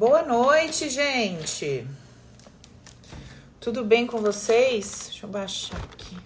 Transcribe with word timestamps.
Boa 0.00 0.22
noite, 0.22 0.88
gente. 0.88 1.86
Tudo 3.60 3.84
bem 3.84 4.06
com 4.06 4.16
vocês? 4.16 5.08
Deixa 5.10 5.26
eu 5.26 5.30
baixar 5.30 5.76
aqui. 5.76 6.16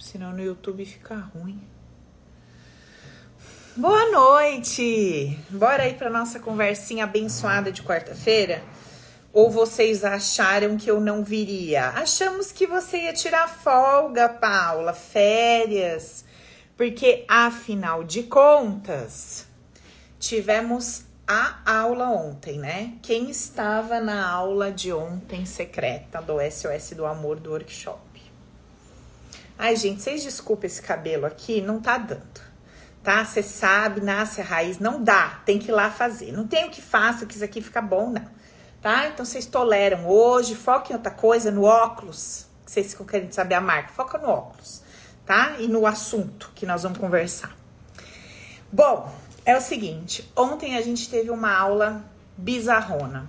Senão 0.00 0.32
no 0.32 0.42
YouTube 0.42 0.86
fica 0.86 1.16
ruim. 1.16 1.62
Boa 3.76 4.10
noite! 4.10 5.38
Bora 5.50 5.82
aí 5.82 5.92
para 5.92 6.08
nossa 6.08 6.40
conversinha 6.40 7.04
abençoada 7.04 7.70
de 7.70 7.82
quarta-feira? 7.82 8.64
Ou 9.30 9.50
vocês 9.50 10.02
acharam 10.02 10.78
que 10.78 10.90
eu 10.90 11.02
não 11.02 11.22
viria? 11.22 11.88
Achamos 11.90 12.50
que 12.50 12.66
você 12.66 13.02
ia 13.02 13.12
tirar 13.12 13.46
folga, 13.48 14.30
Paula, 14.30 14.94
férias. 14.94 16.24
Porque 16.74 17.26
afinal 17.28 18.02
de 18.02 18.22
contas, 18.22 19.46
tivemos 20.18 21.04
a 21.26 21.58
aula 21.64 22.08
ontem, 22.08 22.58
né? 22.58 22.94
Quem 23.02 23.30
estava 23.30 24.00
na 24.00 24.28
aula 24.28 24.70
de 24.70 24.92
ontem 24.92 25.46
secreta 25.46 26.20
do 26.20 26.34
SOS 26.50 26.90
do 26.96 27.06
Amor 27.06 27.40
do 27.40 27.50
workshop? 27.50 28.00
Ai, 29.58 29.76
gente, 29.76 30.02
vocês 30.02 30.22
desculpem 30.22 30.66
esse 30.66 30.82
cabelo 30.82 31.24
aqui, 31.24 31.60
não 31.60 31.80
tá 31.80 31.96
dando. 31.96 32.54
Tá? 33.02 33.24
Você 33.24 33.42
sabe, 33.42 34.00
nasce 34.00 34.40
a 34.40 34.44
raiz, 34.44 34.78
não 34.78 35.02
dá, 35.02 35.40
tem 35.44 35.58
que 35.58 35.70
ir 35.70 35.72
lá 35.72 35.90
fazer. 35.90 36.32
Não 36.32 36.46
tem 36.46 36.66
o 36.66 36.70
que 36.70 36.82
faça, 36.82 37.24
que 37.24 37.34
isso 37.34 37.44
aqui 37.44 37.62
fica 37.62 37.80
bom, 37.80 38.10
não. 38.10 38.26
Tá? 38.82 39.08
Então 39.08 39.24
vocês 39.24 39.46
toleram 39.46 40.06
hoje, 40.06 40.54
foca 40.54 40.92
em 40.92 40.96
outra 40.96 41.10
coisa, 41.10 41.50
no 41.50 41.62
óculos. 41.64 42.46
Vocês 42.66 42.90
ficam 42.90 43.06
querendo 43.06 43.32
saber 43.32 43.54
a 43.54 43.60
marca, 43.60 43.92
foca 43.92 44.18
no 44.18 44.28
óculos, 44.28 44.82
tá? 45.24 45.56
E 45.58 45.68
no 45.68 45.86
assunto 45.86 46.50
que 46.54 46.66
nós 46.66 46.82
vamos 46.82 46.98
conversar. 46.98 47.54
Bom, 48.72 49.14
é 49.44 49.56
o 49.56 49.60
seguinte, 49.60 50.30
ontem 50.34 50.76
a 50.76 50.80
gente 50.80 51.08
teve 51.08 51.30
uma 51.30 51.54
aula 51.54 52.04
bizarrona. 52.36 53.28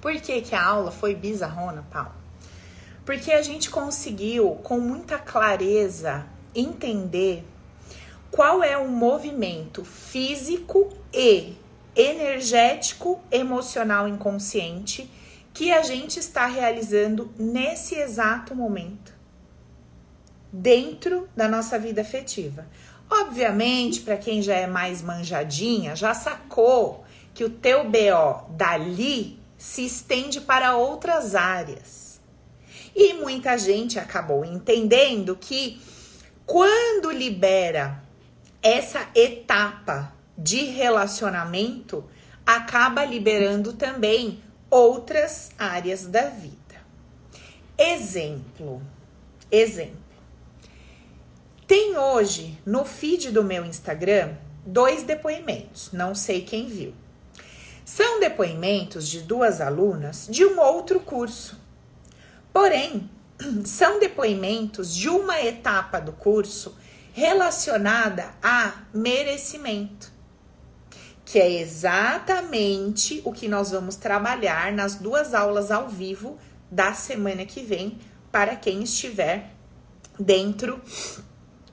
Por 0.00 0.12
que, 0.14 0.40
que 0.40 0.54
a 0.54 0.64
aula 0.64 0.90
foi 0.90 1.14
bizarrona, 1.14 1.84
Paulo? 1.90 2.14
Porque 3.04 3.32
a 3.32 3.42
gente 3.42 3.70
conseguiu, 3.70 4.56
com 4.62 4.80
muita 4.80 5.18
clareza, 5.18 6.26
entender 6.54 7.44
qual 8.30 8.62
é 8.62 8.76
o 8.76 8.88
movimento 8.88 9.84
físico 9.84 10.88
e 11.12 11.56
energético, 11.94 13.20
emocional 13.30 14.08
inconsciente 14.08 15.10
que 15.52 15.70
a 15.70 15.82
gente 15.82 16.18
está 16.18 16.46
realizando 16.46 17.30
nesse 17.38 17.96
exato 17.96 18.54
momento 18.54 19.12
dentro 20.50 21.28
da 21.36 21.48
nossa 21.48 21.78
vida 21.78 22.02
afetiva. 22.02 22.66
Obviamente, 23.20 24.00
para 24.00 24.16
quem 24.16 24.40
já 24.40 24.54
é 24.54 24.66
mais 24.66 25.02
manjadinha, 25.02 25.94
já 25.94 26.14
sacou 26.14 27.04
que 27.34 27.44
o 27.44 27.50
teu 27.50 27.84
BO 27.84 28.46
dali 28.50 29.38
se 29.58 29.84
estende 29.84 30.40
para 30.40 30.76
outras 30.76 31.34
áreas. 31.34 32.18
E 32.96 33.12
muita 33.14 33.58
gente 33.58 33.98
acabou 33.98 34.46
entendendo 34.46 35.36
que 35.36 35.78
quando 36.46 37.10
libera 37.10 38.02
essa 38.62 39.06
etapa 39.14 40.14
de 40.36 40.64
relacionamento, 40.64 42.08
acaba 42.46 43.04
liberando 43.04 43.74
também 43.74 44.42
outras 44.70 45.50
áreas 45.58 46.06
da 46.06 46.30
vida. 46.30 46.56
Exemplo. 47.76 48.80
Exemplo. 49.50 50.01
Tem 51.66 51.96
hoje 51.96 52.58
no 52.66 52.84
feed 52.84 53.30
do 53.30 53.44
meu 53.44 53.64
Instagram 53.64 54.34
dois 54.66 55.04
depoimentos, 55.04 55.90
não 55.92 56.14
sei 56.14 56.42
quem 56.42 56.68
viu. 56.68 56.92
São 57.84 58.20
depoimentos 58.20 59.08
de 59.08 59.20
duas 59.20 59.60
alunas 59.60 60.26
de 60.30 60.44
um 60.44 60.60
outro 60.60 61.00
curso. 61.00 61.60
Porém, 62.52 63.08
são 63.64 63.98
depoimentos 63.98 64.94
de 64.94 65.08
uma 65.08 65.40
etapa 65.40 66.00
do 66.00 66.12
curso 66.12 66.76
relacionada 67.12 68.30
a 68.42 68.72
merecimento, 68.92 70.10
que 71.24 71.38
é 71.38 71.60
exatamente 71.60 73.20
o 73.24 73.32
que 73.32 73.48
nós 73.48 73.70
vamos 73.70 73.96
trabalhar 73.96 74.72
nas 74.72 74.96
duas 74.96 75.34
aulas 75.34 75.70
ao 75.70 75.88
vivo 75.88 76.38
da 76.70 76.92
semana 76.94 77.44
que 77.44 77.62
vem 77.62 77.98
para 78.30 78.56
quem 78.56 78.82
estiver 78.82 79.50
dentro 80.18 80.80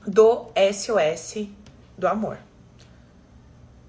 do 0.06 0.50
SOS 0.72 1.48
do 1.96 2.08
amor. 2.08 2.38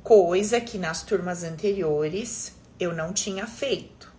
Coisa 0.03 0.59
que 0.59 0.77
nas 0.77 1.03
turmas 1.03 1.43
anteriores 1.43 2.55
eu 2.79 2.93
não 2.93 3.13
tinha 3.13 3.47
feito. 3.47 4.11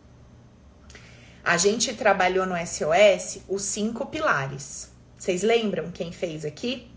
A 1.45 1.57
gente 1.57 1.93
trabalhou 1.95 2.47
no 2.47 2.55
SOS 2.55 3.41
os 3.49 3.63
cinco 3.63 4.07
pilares. 4.07 4.91
Vocês 5.19 5.43
lembram 5.43 5.91
quem 5.91 6.13
fez 6.13 6.45
aqui? 6.45 6.89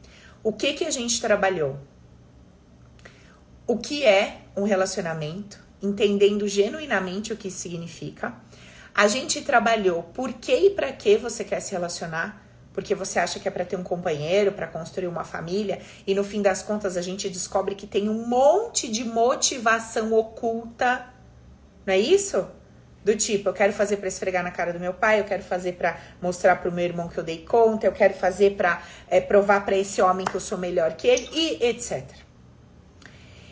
O 0.43 0.53
que 0.53 0.73
que 0.73 0.85
a 0.85 0.91
gente 0.91 1.19
trabalhou? 1.19 1.79
O 3.67 3.77
que 3.79 4.05
é 4.05 4.41
um 4.55 4.63
relacionamento, 4.63 5.59
entendendo 5.81 6.47
genuinamente 6.47 7.33
o 7.33 7.37
que 7.37 7.49
significa. 7.49 8.35
A 8.93 9.07
gente 9.07 9.41
trabalhou 9.41 10.03
por 10.03 10.31
que 10.33 10.55
e 10.55 10.69
para 10.69 10.93
que 10.93 11.17
você 11.17 11.43
quer 11.43 11.59
se 11.59 11.71
relacionar 11.71 12.44
porque 12.75 12.93
você 12.93 13.19
acha 13.19 13.39
que 13.39 13.47
é 13.47 13.51
para 13.51 13.63
ter 13.63 13.77
um 13.77 13.83
companheiro, 13.83 14.51
para 14.51 14.67
construir 14.67 15.07
uma 15.07 15.23
família, 15.23 15.79
e 16.05 16.13
no 16.13 16.25
fim 16.25 16.41
das 16.41 16.61
contas 16.61 16.97
a 16.97 17.01
gente 17.01 17.29
descobre 17.29 17.73
que 17.73 17.87
tem 17.87 18.09
um 18.09 18.27
monte 18.27 18.91
de 18.91 19.05
motivação 19.05 20.11
oculta. 20.11 21.07
Não 21.85 21.93
é 21.93 21.97
isso? 21.97 22.45
Do 23.01 23.15
tipo, 23.15 23.47
eu 23.47 23.53
quero 23.53 23.71
fazer 23.71 23.95
para 23.97 24.09
esfregar 24.09 24.43
na 24.43 24.51
cara 24.51 24.73
do 24.73 24.79
meu 24.79 24.93
pai, 24.93 25.21
eu 25.21 25.23
quero 25.23 25.41
fazer 25.41 25.73
para 25.73 25.97
mostrar 26.21 26.57
pro 26.57 26.69
meu 26.69 26.83
irmão 26.83 27.07
que 27.07 27.17
eu 27.17 27.23
dei 27.23 27.45
conta, 27.45 27.87
eu 27.87 27.93
quero 27.93 28.13
fazer 28.13 28.57
para 28.57 28.81
é, 29.07 29.21
provar 29.21 29.63
para 29.63 29.77
esse 29.77 30.01
homem 30.01 30.25
que 30.25 30.35
eu 30.35 30.41
sou 30.41 30.57
melhor 30.57 30.95
que 30.95 31.07
ele 31.07 31.29
e 31.31 31.65
etc. 31.65 32.03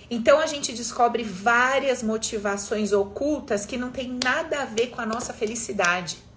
Então 0.09 0.37
a 0.37 0.47
gente 0.47 0.73
descobre 0.73 1.23
várias 1.23 2.03
motivações 2.03 2.91
ocultas 2.91 3.65
que 3.65 3.77
não 3.77 3.89
tem 3.89 4.19
nada 4.21 4.63
a 4.63 4.65
ver 4.65 4.87
com 4.87 4.99
a 4.99 5.05
nossa 5.05 5.31
felicidade 5.31 6.32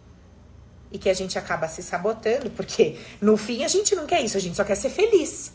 e 0.90 0.98
que 0.98 1.08
a 1.08 1.14
gente 1.14 1.38
acaba 1.38 1.68
se 1.68 1.82
sabotando, 1.82 2.50
porque 2.50 2.98
no 3.20 3.36
fim 3.36 3.64
a 3.64 3.68
gente 3.68 3.94
não 3.94 4.06
quer 4.06 4.22
isso, 4.22 4.36
a 4.36 4.40
gente 4.40 4.56
só 4.56 4.64
quer 4.64 4.76
ser 4.76 4.90
feliz. 4.90 5.52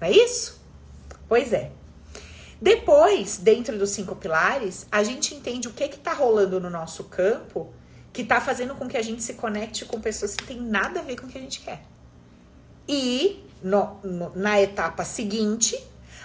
Não 0.00 0.08
é 0.08 0.10
isso? 0.10 0.60
Pois 1.28 1.52
é. 1.52 1.70
Depois, 2.60 3.36
dentro 3.36 3.78
dos 3.78 3.90
cinco 3.90 4.16
pilares, 4.16 4.86
a 4.90 5.02
gente 5.02 5.34
entende 5.34 5.68
o 5.68 5.72
que 5.72 5.88
que 5.88 5.98
tá 5.98 6.12
rolando 6.12 6.60
no 6.60 6.70
nosso 6.70 7.04
campo 7.04 7.72
que 8.12 8.24
tá 8.24 8.40
fazendo 8.40 8.76
com 8.76 8.88
que 8.88 8.96
a 8.96 9.02
gente 9.02 9.22
se 9.22 9.34
conecte 9.34 9.84
com 9.84 10.00
pessoas 10.00 10.36
que 10.36 10.44
tem 10.44 10.60
nada 10.60 11.00
a 11.00 11.02
ver 11.02 11.16
com 11.16 11.26
o 11.26 11.28
que 11.28 11.36
a 11.36 11.40
gente 11.40 11.60
quer. 11.60 11.82
E 12.88 13.44
no, 13.60 13.98
no, 14.04 14.32
na 14.36 14.60
etapa 14.62 15.04
seguinte, 15.04 15.76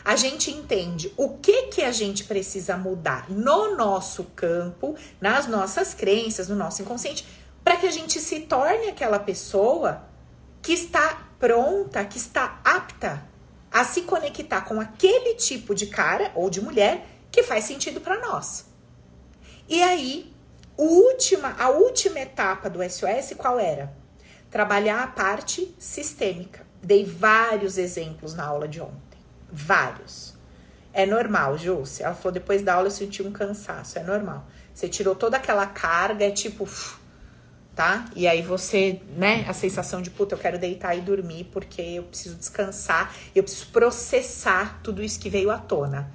a 0.06 0.16
gente 0.16 0.52
entende 0.52 1.12
o 1.18 1.38
que 1.38 1.64
que 1.64 1.82
a 1.82 1.92
gente 1.92 2.26
precisa 2.26 2.78
mudar 2.78 3.30
no 3.30 3.76
nosso 3.76 4.26
campo, 4.36 4.96
nas 5.20 5.48
nossas 5.48 5.94
crenças, 5.94 6.48
no 6.48 6.56
nosso 6.56 6.82
inconsciente, 6.82 7.26
para 7.70 7.78
que 7.78 7.86
a 7.86 7.92
gente 7.92 8.20
se 8.20 8.40
torne 8.40 8.88
aquela 8.88 9.20
pessoa 9.20 10.02
que 10.60 10.74
está 10.74 11.28
pronta, 11.38 12.04
que 12.04 12.18
está 12.18 12.60
apta 12.66 13.24
a 13.72 13.84
se 13.84 14.02
conectar 14.02 14.62
com 14.62 14.82
aquele 14.82 15.36
tipo 15.36 15.76
de 15.76 15.86
cara 15.86 16.32
ou 16.34 16.50
de 16.50 16.62
mulher 16.62 17.06
que 17.30 17.44
faz 17.44 17.66
sentido 17.66 18.02
para 18.02 18.20
nós. 18.22 18.66
E 19.68 19.84
aí, 19.84 20.34
última, 20.76 21.56
a 21.60 21.70
última 21.70 22.20
etapa 22.22 22.72
do 22.72 22.80
SOS 22.82 23.36
qual 23.38 23.60
era? 23.60 23.94
Trabalhar 24.50 25.04
a 25.04 25.08
parte 25.08 25.72
sistêmica. 25.78 26.66
Dei 26.82 27.06
vários 27.06 27.78
exemplos 27.78 28.34
na 28.34 28.46
aula 28.46 28.68
de 28.68 28.82
ontem. 28.82 29.20
Vários. 29.48 30.34
É 30.92 31.06
normal, 31.06 31.56
Júcia. 31.56 32.06
Ela 32.06 32.16
falou, 32.16 32.32
depois 32.32 32.64
da 32.64 32.74
aula 32.74 32.88
eu 32.88 32.92
senti 32.92 33.22
um 33.22 33.32
cansaço. 33.32 34.00
É 34.00 34.02
normal. 34.02 34.48
Você 34.74 34.90
tirou 34.90 35.14
toda 35.14 35.38
aquela 35.38 35.68
carga, 35.68 36.26
é 36.26 36.32
tipo, 36.32 36.68
tá? 37.80 38.04
E 38.14 38.28
aí 38.28 38.42
você, 38.42 39.02
né, 39.16 39.46
a 39.48 39.54
sensação 39.54 40.02
de 40.02 40.10
puta, 40.10 40.36
eu 40.36 40.38
quero 40.38 40.60
deitar 40.60 40.98
e 40.98 41.00
dormir 41.00 41.46
porque 41.46 41.82
eu 41.82 42.04
preciso 42.04 42.36
descansar, 42.36 43.16
eu 43.34 43.42
preciso 43.42 43.68
processar 43.68 44.82
tudo 44.84 45.02
isso 45.02 45.18
que 45.18 45.30
veio 45.30 45.50
à 45.50 45.58
tona. 45.58 46.12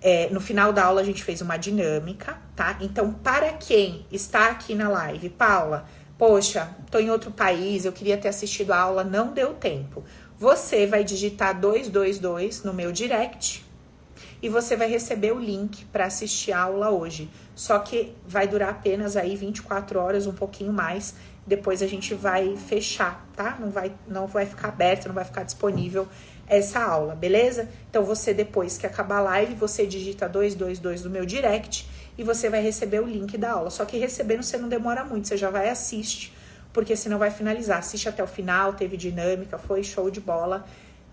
É, 0.00 0.28
no 0.30 0.40
final 0.40 0.72
da 0.72 0.84
aula 0.84 1.00
a 1.00 1.04
gente 1.04 1.22
fez 1.22 1.40
uma 1.40 1.56
dinâmica, 1.56 2.36
tá? 2.56 2.78
Então, 2.80 3.12
para 3.12 3.52
quem 3.52 4.04
está 4.10 4.48
aqui 4.48 4.74
na 4.74 4.88
live, 4.88 5.28
Paula, 5.28 5.86
poxa, 6.18 6.68
tô 6.90 6.98
em 6.98 7.12
outro 7.12 7.30
país, 7.30 7.84
eu 7.84 7.92
queria 7.92 8.18
ter 8.18 8.26
assistido 8.26 8.72
a 8.72 8.78
aula, 8.78 9.04
não 9.04 9.32
deu 9.32 9.54
tempo. 9.54 10.02
Você 10.36 10.84
vai 10.84 11.04
digitar 11.04 11.60
222 11.60 12.64
no 12.64 12.74
meu 12.74 12.90
direct 12.90 13.64
e 14.42 14.48
você 14.48 14.76
vai 14.76 14.88
receber 14.88 15.32
o 15.32 15.38
link 15.38 15.84
para 15.86 16.06
assistir 16.06 16.50
a 16.50 16.62
aula 16.62 16.90
hoje. 16.90 17.30
Só 17.54 17.78
que 17.78 18.12
vai 18.26 18.48
durar 18.48 18.70
apenas 18.70 19.16
aí 19.16 19.36
24 19.36 20.00
horas, 20.00 20.26
um 20.26 20.32
pouquinho 20.32 20.72
mais. 20.72 21.14
depois 21.44 21.82
a 21.82 21.86
gente 21.88 22.14
vai 22.14 22.56
fechar, 22.56 23.26
tá? 23.34 23.56
Não 23.58 23.70
vai, 23.70 23.92
não 24.06 24.26
vai 24.26 24.46
ficar 24.46 24.68
aberto, 24.68 25.06
não 25.06 25.14
vai 25.14 25.24
ficar 25.24 25.42
disponível 25.42 26.06
essa 26.46 26.80
aula, 26.80 27.14
beleza? 27.14 27.68
Então 27.88 28.04
você 28.04 28.34
depois 28.34 28.78
que 28.78 28.86
acabar 28.86 29.18
a 29.18 29.22
live, 29.22 29.54
você 29.54 29.86
digita 29.86 30.28
222 30.28 31.02
do 31.02 31.10
meu 31.10 31.24
direct 31.24 31.88
e 32.16 32.22
você 32.22 32.48
vai 32.48 32.62
receber 32.62 33.00
o 33.00 33.06
link 33.06 33.36
da 33.38 33.52
aula. 33.52 33.70
Só 33.70 33.84
que 33.84 33.96
recebendo 33.96 34.42
você 34.42 34.56
não 34.56 34.68
demora 34.68 35.04
muito, 35.04 35.28
você 35.28 35.36
já 35.36 35.50
vai 35.50 35.68
assiste, 35.68 36.32
porque 36.72 36.94
senão 36.94 37.18
vai 37.18 37.30
finalizar. 37.30 37.78
Assiste 37.78 38.08
até 38.08 38.22
o 38.22 38.26
final, 38.26 38.74
teve 38.74 38.96
dinâmica, 38.96 39.58
foi 39.58 39.82
show 39.82 40.10
de 40.10 40.20
bola. 40.20 40.64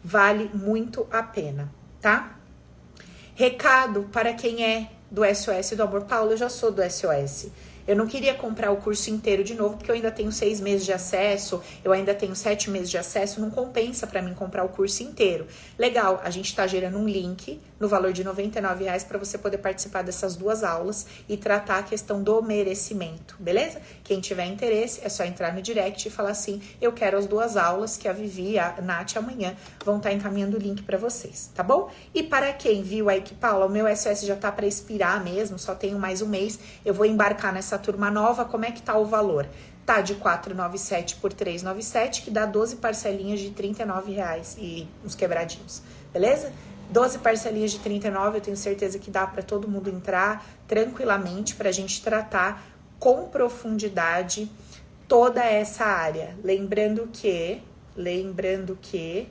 Vale 0.04 0.50
muito 0.54 1.08
a 1.12 1.24
pena, 1.24 1.72
tá? 2.00 2.39
Recado 3.40 4.10
para 4.12 4.34
quem 4.34 4.66
é 4.66 4.90
do 5.10 5.22
SOS 5.24 5.70
do 5.70 5.84
Amor. 5.84 6.02
Paulo, 6.02 6.32
eu 6.32 6.38
já 6.38 6.50
sou 6.50 6.74
do 6.74 6.82
SOS. 6.84 7.48
Eu 7.90 7.96
não 7.96 8.06
queria 8.06 8.36
comprar 8.36 8.70
o 8.70 8.78
curso 8.78 9.10
inteiro 9.10 9.44
de 9.44 9.56
novo, 9.56 9.76
porque 9.76 9.90
eu 9.90 9.96
ainda 9.96 10.12
tenho 10.12 10.32
seis 10.32 10.62
meses 10.62 10.86
de 10.86 10.94
acesso, 10.94 11.60
eu 11.84 11.92
ainda 11.92 12.14
tenho 12.14 12.36
sete 12.36 12.70
meses 12.70 12.88
de 12.88 13.00
acesso, 13.00 13.42
não 13.42 13.50
compensa 13.50 14.06
para 14.06 14.22
mim 14.22 14.36
comprar 14.36 14.64
o 14.64 14.70
curso 14.70 15.02
inteiro. 15.02 15.48
Legal, 15.76 16.22
a 16.24 16.30
gente 16.30 16.46
está 16.46 16.68
gerando 16.68 17.00
um 17.00 17.10
link 17.10 17.60
no 17.80 17.88
valor 17.88 18.14
de 18.14 18.22
R$ 18.22 18.30
reais 18.78 19.04
para 19.04 19.18
você 19.18 19.40
poder 19.40 19.58
participar 19.58 20.04
dessas 20.04 20.36
duas 20.36 20.64
aulas 20.64 21.08
e 21.28 21.36
tratar 21.36 21.80
a 21.80 21.84
questão 21.84 22.22
do 22.22 22.40
merecimento, 22.44 23.36
beleza? 23.40 23.82
Quem 24.04 24.20
tiver 24.20 24.46
interesse, 24.46 25.00
é 25.04 25.10
só 25.10 25.24
entrar 25.24 25.52
no 25.52 25.60
direct 25.60 26.08
e 26.08 26.12
falar 26.12 26.30
assim: 26.30 26.62
eu 26.80 26.92
quero 26.92 27.18
as 27.18 27.26
duas 27.26 27.58
aulas 27.58 27.98
que 27.98 28.08
a 28.08 28.14
Vivi 28.14 28.52
e 28.52 28.60
a 28.60 28.76
Nath 28.84 29.18
amanhã 29.18 29.56
vão 29.84 29.98
estar 29.98 30.10
tá 30.10 30.16
encaminhando 30.16 30.58
o 30.58 30.60
link 30.60 30.84
para 30.84 30.98
vocês, 31.00 31.50
tá 31.56 31.64
bom? 31.64 31.90
E 32.14 32.22
para 32.22 32.54
quem 32.54 32.84
viu 32.84 33.10
aí 33.10 33.22
que, 33.22 33.34
Paula, 33.34 33.66
o 33.66 33.70
meu 33.70 33.88
SOS 33.96 34.22
já 34.22 34.36
tá 34.36 34.52
para 34.52 34.68
expirar 34.68 35.24
mesmo, 35.24 35.58
só 35.58 35.74
tenho 35.74 35.98
mais 35.98 36.22
um 36.22 36.28
mês, 36.28 36.60
eu 36.86 36.94
vou 36.94 37.08
embarcar 37.08 37.52
nessa 37.52 37.79
turma 37.80 38.12
nova, 38.12 38.46
como 38.46 38.66
é 38.66 38.72
que 38.72 38.82
tá 38.82 38.98
o 38.98 39.06
valor? 39.06 39.48
Tá 39.86 40.02
de 40.02 40.16
497 40.16 41.16
por 41.16 41.34
397, 41.34 42.22
que 42.22 42.30
dá 42.30 42.46
12 42.46 42.76
parcelinhas 42.76 43.40
de 43.40 43.50
39 43.50 44.12
reais 44.12 44.56
e 44.60 44.88
uns 45.04 45.16
quebradinhos, 45.16 45.82
beleza? 46.14 46.52
12 46.92 47.20
parcelinhas 47.20 47.72
de 47.72 47.80
39, 47.80 48.38
eu 48.38 48.42
tenho 48.42 48.58
certeza 48.58 48.98
que 48.98 49.12
dá 49.12 49.26
para 49.26 49.44
todo 49.44 49.68
mundo 49.68 49.90
entrar 49.90 50.46
tranquilamente 50.68 51.56
para 51.56 51.70
a 51.70 51.72
gente 51.72 52.02
tratar 52.02 52.64
com 53.00 53.28
profundidade 53.28 54.52
toda 55.08 55.44
essa 55.44 55.86
área. 55.86 56.36
Lembrando 56.44 57.08
que, 57.12 57.62
lembrando 57.96 58.78
que 58.82 59.28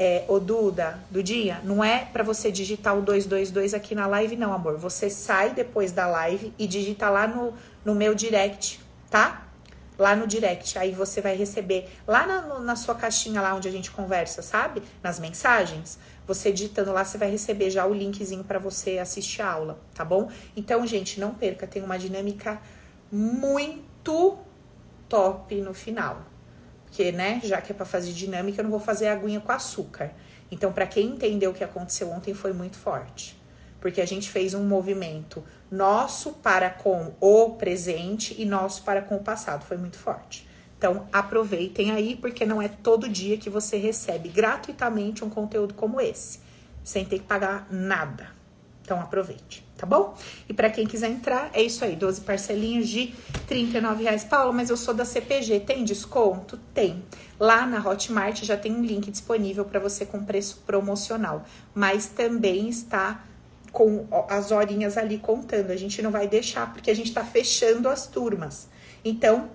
é, 0.00 0.24
o 0.28 0.40
Duda, 0.40 0.98
do 1.10 1.22
dia, 1.22 1.60
não 1.62 1.84
é 1.84 2.06
para 2.06 2.24
você 2.24 2.50
digitar 2.50 2.96
o 2.96 3.02
222 3.02 3.74
aqui 3.74 3.94
na 3.94 4.06
live, 4.06 4.34
não, 4.34 4.50
amor. 4.50 4.78
Você 4.78 5.10
sai 5.10 5.52
depois 5.52 5.92
da 5.92 6.06
live 6.06 6.54
e 6.58 6.66
digita 6.66 7.10
lá 7.10 7.26
no, 7.26 7.52
no 7.84 7.94
meu 7.94 8.14
direct, 8.14 8.80
tá? 9.10 9.46
Lá 9.98 10.16
no 10.16 10.26
direct. 10.26 10.78
Aí 10.78 10.92
você 10.92 11.20
vai 11.20 11.36
receber 11.36 11.86
lá 12.08 12.26
na, 12.26 12.60
na 12.60 12.76
sua 12.76 12.94
caixinha, 12.94 13.42
lá 13.42 13.54
onde 13.54 13.68
a 13.68 13.70
gente 13.70 13.90
conversa, 13.90 14.40
sabe? 14.40 14.82
Nas 15.02 15.20
mensagens. 15.20 15.98
Você 16.26 16.50
digitando 16.50 16.94
lá, 16.94 17.04
você 17.04 17.18
vai 17.18 17.30
receber 17.30 17.68
já 17.68 17.84
o 17.84 17.92
linkzinho 17.92 18.42
para 18.42 18.58
você 18.58 18.96
assistir 18.96 19.42
a 19.42 19.52
aula, 19.52 19.78
tá 19.94 20.02
bom? 20.02 20.30
Então, 20.56 20.86
gente, 20.86 21.20
não 21.20 21.34
perca, 21.34 21.66
tem 21.66 21.82
uma 21.82 21.98
dinâmica 21.98 22.58
muito 23.12 24.38
top 25.10 25.60
no 25.60 25.74
final. 25.74 26.29
Porque, 26.90 27.12
né, 27.12 27.40
já 27.44 27.60
que 27.60 27.70
é 27.70 27.74
para 27.74 27.86
fazer 27.86 28.12
dinâmica, 28.12 28.60
eu 28.60 28.64
não 28.64 28.70
vou 28.70 28.80
fazer 28.80 29.06
aguinha 29.06 29.38
com 29.38 29.52
açúcar. 29.52 30.10
Então, 30.50 30.72
para 30.72 30.88
quem 30.88 31.06
entendeu 31.06 31.52
o 31.52 31.54
que 31.54 31.62
aconteceu 31.62 32.10
ontem, 32.10 32.34
foi 32.34 32.52
muito 32.52 32.76
forte. 32.76 33.40
Porque 33.80 34.00
a 34.00 34.06
gente 34.06 34.28
fez 34.28 34.54
um 34.54 34.64
movimento 34.64 35.42
nosso 35.70 36.32
para 36.32 36.68
com 36.68 37.14
o 37.20 37.50
presente 37.50 38.34
e 38.36 38.44
nosso 38.44 38.82
para 38.82 39.00
com 39.00 39.16
o 39.16 39.22
passado. 39.22 39.64
Foi 39.64 39.76
muito 39.76 39.96
forte. 39.96 40.48
Então, 40.76 41.06
aproveitem 41.12 41.92
aí, 41.92 42.16
porque 42.16 42.44
não 42.44 42.60
é 42.60 42.66
todo 42.66 43.08
dia 43.08 43.38
que 43.38 43.48
você 43.48 43.76
recebe 43.76 44.28
gratuitamente 44.28 45.24
um 45.24 45.30
conteúdo 45.30 45.74
como 45.74 46.00
esse, 46.00 46.40
sem 46.82 47.04
ter 47.04 47.20
que 47.20 47.24
pagar 47.24 47.68
nada. 47.70 48.30
Então, 48.82 49.00
aproveite 49.00 49.69
tá 49.80 49.86
bom? 49.86 50.14
E 50.46 50.52
para 50.52 50.68
quem 50.68 50.86
quiser 50.86 51.08
entrar, 51.08 51.50
é 51.54 51.62
isso 51.62 51.82
aí, 51.82 51.96
12 51.96 52.20
parcelinhas 52.20 52.86
de 52.86 53.14
R$ 53.48 53.94
reais. 53.98 54.24
Paulo, 54.24 54.52
mas 54.52 54.68
eu 54.68 54.76
sou 54.76 54.92
da 54.92 55.06
CPG, 55.06 55.60
tem 55.60 55.84
desconto? 55.84 56.58
Tem. 56.74 57.02
Lá 57.38 57.66
na 57.66 57.78
Hotmart 57.80 58.44
já 58.44 58.58
tem 58.58 58.72
um 58.72 58.84
link 58.84 59.10
disponível 59.10 59.64
para 59.64 59.80
você 59.80 60.04
com 60.04 60.22
preço 60.22 60.62
promocional, 60.66 61.44
mas 61.74 62.06
também 62.06 62.68
está 62.68 63.24
com 63.72 64.06
as 64.28 64.50
horinhas 64.50 64.98
ali 64.98 65.16
contando. 65.16 65.70
A 65.70 65.76
gente 65.76 66.02
não 66.02 66.10
vai 66.10 66.28
deixar 66.28 66.70
porque 66.72 66.90
a 66.90 66.94
gente 66.94 67.08
está 67.08 67.24
fechando 67.24 67.88
as 67.88 68.06
turmas. 68.06 68.68
Então, 69.02 69.48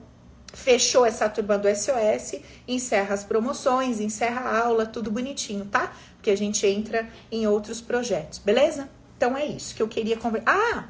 fechou 0.51 1.05
essa 1.05 1.29
turma 1.29 1.57
do 1.57 1.67
SOS, 1.67 2.39
encerra 2.67 3.13
as 3.13 3.23
promoções, 3.23 3.99
encerra 3.99 4.41
a 4.41 4.65
aula, 4.65 4.87
tudo 4.87 5.11
bonitinho, 5.11 5.65
tá? 5.65 5.93
Porque 6.15 6.31
a 6.31 6.37
gente 6.37 6.65
entra 6.65 7.07
em 7.31 7.45
outros 7.45 7.81
projetos, 7.81 8.39
beleza? 8.39 8.89
Então 9.17 9.35
é 9.37 9.45
isso 9.45 9.75
que 9.75 9.81
eu 9.81 9.87
queria 9.87 10.17
conversar. 10.17 10.51
Ah, 10.51 10.85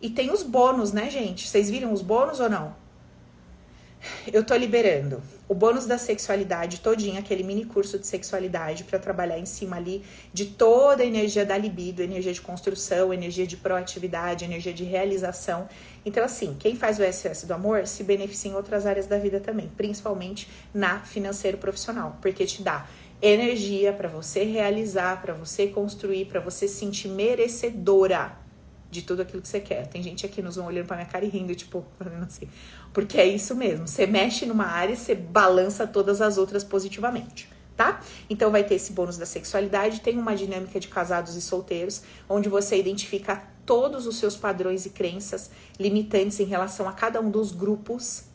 e 0.00 0.08
tem 0.10 0.30
os 0.30 0.42
bônus, 0.42 0.92
né, 0.92 1.10
gente? 1.10 1.48
Vocês 1.48 1.68
viram 1.68 1.92
os 1.92 2.02
bônus 2.02 2.40
ou 2.40 2.48
não? 2.48 2.74
Eu 4.32 4.44
tô 4.44 4.54
liberando 4.54 5.20
o 5.48 5.54
bônus 5.54 5.86
da 5.86 5.98
sexualidade 5.98 6.80
todinho, 6.80 7.18
aquele 7.18 7.42
mini 7.42 7.64
curso 7.64 7.98
de 7.98 8.06
sexualidade 8.06 8.84
para 8.84 8.98
trabalhar 8.98 9.38
em 9.38 9.46
cima 9.46 9.76
ali 9.76 10.04
de 10.32 10.46
toda 10.46 11.02
a 11.02 11.06
energia 11.06 11.44
da 11.44 11.56
libido, 11.56 12.02
energia 12.02 12.32
de 12.32 12.40
construção, 12.40 13.12
energia 13.12 13.46
de 13.46 13.56
proatividade, 13.56 14.44
energia 14.44 14.72
de 14.72 14.84
realização. 14.84 15.68
Então, 16.04 16.22
assim, 16.22 16.54
quem 16.58 16.76
faz 16.76 16.98
o 16.98 17.02
SS 17.02 17.46
do 17.46 17.54
amor 17.54 17.86
se 17.86 18.04
beneficia 18.04 18.50
em 18.50 18.54
outras 18.54 18.86
áreas 18.86 19.06
da 19.06 19.18
vida 19.18 19.40
também, 19.40 19.68
principalmente 19.76 20.48
na 20.72 21.00
financeiro 21.00 21.58
profissional, 21.58 22.18
porque 22.20 22.44
te 22.44 22.62
dá 22.62 22.86
energia 23.20 23.92
para 23.92 24.08
você 24.08 24.44
realizar, 24.44 25.20
para 25.20 25.34
você 25.34 25.66
construir, 25.66 26.26
para 26.26 26.40
você 26.40 26.68
se 26.68 26.76
sentir 26.76 27.08
merecedora 27.08 28.36
de 28.90 29.02
tudo 29.02 29.22
aquilo 29.22 29.42
que 29.42 29.48
você 29.48 29.60
quer. 29.60 29.86
Tem 29.86 30.02
gente 30.02 30.24
aqui 30.24 30.40
nos 30.40 30.56
olhando 30.56 30.86
para 30.86 30.96
minha 30.96 31.08
cara 31.08 31.24
e 31.24 31.28
rindo, 31.28 31.54
tipo, 31.54 31.84
fazendo 31.98 32.24
assim. 32.24 32.48
Porque 32.92 33.18
é 33.18 33.26
isso 33.26 33.54
mesmo. 33.54 33.86
Você 33.86 34.06
mexe 34.06 34.46
numa 34.46 34.66
área, 34.66 34.96
você 34.96 35.14
balança 35.14 35.86
todas 35.86 36.20
as 36.20 36.38
outras 36.38 36.64
positivamente, 36.64 37.48
tá? 37.76 38.00
Então 38.30 38.50
vai 38.50 38.64
ter 38.64 38.76
esse 38.76 38.92
bônus 38.92 39.18
da 39.18 39.26
sexualidade, 39.26 40.00
tem 40.00 40.18
uma 40.18 40.34
dinâmica 40.34 40.80
de 40.80 40.88
casados 40.88 41.34
e 41.36 41.40
solteiros, 41.40 42.02
onde 42.28 42.48
você 42.48 42.78
identifica 42.78 43.42
todos 43.66 44.06
os 44.06 44.16
seus 44.16 44.34
padrões 44.34 44.86
e 44.86 44.90
crenças 44.90 45.50
limitantes 45.78 46.40
em 46.40 46.44
relação 46.44 46.88
a 46.88 46.92
cada 46.92 47.20
um 47.20 47.30
dos 47.30 47.52
grupos 47.52 48.27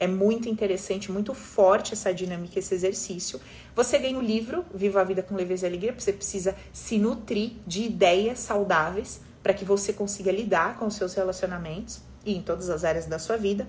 é 0.00 0.06
muito 0.06 0.48
interessante, 0.48 1.12
muito 1.12 1.34
forte 1.34 1.92
essa 1.92 2.12
dinâmica, 2.12 2.58
esse 2.58 2.74
exercício. 2.74 3.38
Você 3.76 3.98
ganha 3.98 4.18
o 4.18 4.22
livro 4.22 4.64
Viva 4.74 5.02
a 5.02 5.04
Vida 5.04 5.22
com 5.22 5.36
Leveza 5.36 5.66
e 5.66 5.68
Alegria, 5.68 5.94
você 5.96 6.12
precisa 6.12 6.56
se 6.72 6.98
nutrir 6.98 7.52
de 7.66 7.82
ideias 7.82 8.38
saudáveis 8.40 9.20
para 9.42 9.52
que 9.52 9.64
você 9.64 9.92
consiga 9.92 10.32
lidar 10.32 10.78
com 10.78 10.86
os 10.86 10.94
seus 10.94 11.12
relacionamentos 11.14 12.00
e 12.24 12.34
em 12.34 12.42
todas 12.42 12.70
as 12.70 12.82
áreas 12.82 13.06
da 13.06 13.18
sua 13.18 13.36
vida. 13.36 13.68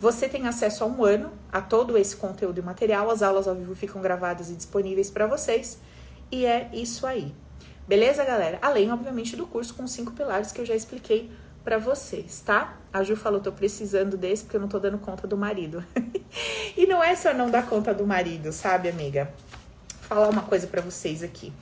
Você 0.00 0.28
tem 0.28 0.46
acesso 0.46 0.84
a 0.84 0.86
um 0.86 1.04
ano 1.04 1.32
a 1.50 1.60
todo 1.60 1.98
esse 1.98 2.16
conteúdo 2.16 2.58
e 2.58 2.62
material. 2.62 3.10
As 3.10 3.22
aulas 3.22 3.46
ao 3.46 3.54
vivo 3.54 3.74
ficam 3.74 4.00
gravadas 4.00 4.50
e 4.50 4.54
disponíveis 4.54 5.10
para 5.10 5.26
vocês. 5.26 5.78
E 6.30 6.44
é 6.44 6.70
isso 6.72 7.06
aí. 7.06 7.32
Beleza, 7.86 8.24
galera? 8.24 8.58
Além, 8.62 8.90
obviamente, 8.92 9.36
do 9.36 9.46
curso 9.46 9.74
com 9.74 9.86
cinco 9.86 10.12
pilares 10.12 10.52
que 10.52 10.60
eu 10.60 10.64
já 10.64 10.74
expliquei 10.74 11.30
para 11.64 11.78
vocês, 11.78 12.40
tá? 12.40 12.76
A 12.92 13.02
Ju 13.02 13.16
falou, 13.16 13.40
tô 13.40 13.52
precisando 13.52 14.16
desse 14.16 14.44
porque 14.44 14.56
eu 14.56 14.60
não 14.60 14.68
tô 14.68 14.78
dando 14.78 14.98
conta 14.98 15.26
do 15.26 15.36
marido. 15.36 15.84
e 16.76 16.86
não 16.86 17.02
é 17.02 17.14
só 17.14 17.32
não 17.32 17.50
dar 17.50 17.66
conta 17.66 17.94
do 17.94 18.06
marido, 18.06 18.52
sabe, 18.52 18.88
amiga? 18.88 19.32
Vou 20.00 20.08
falar 20.08 20.28
uma 20.28 20.42
coisa 20.42 20.66
para 20.66 20.82
vocês 20.82 21.22
aqui. 21.22 21.52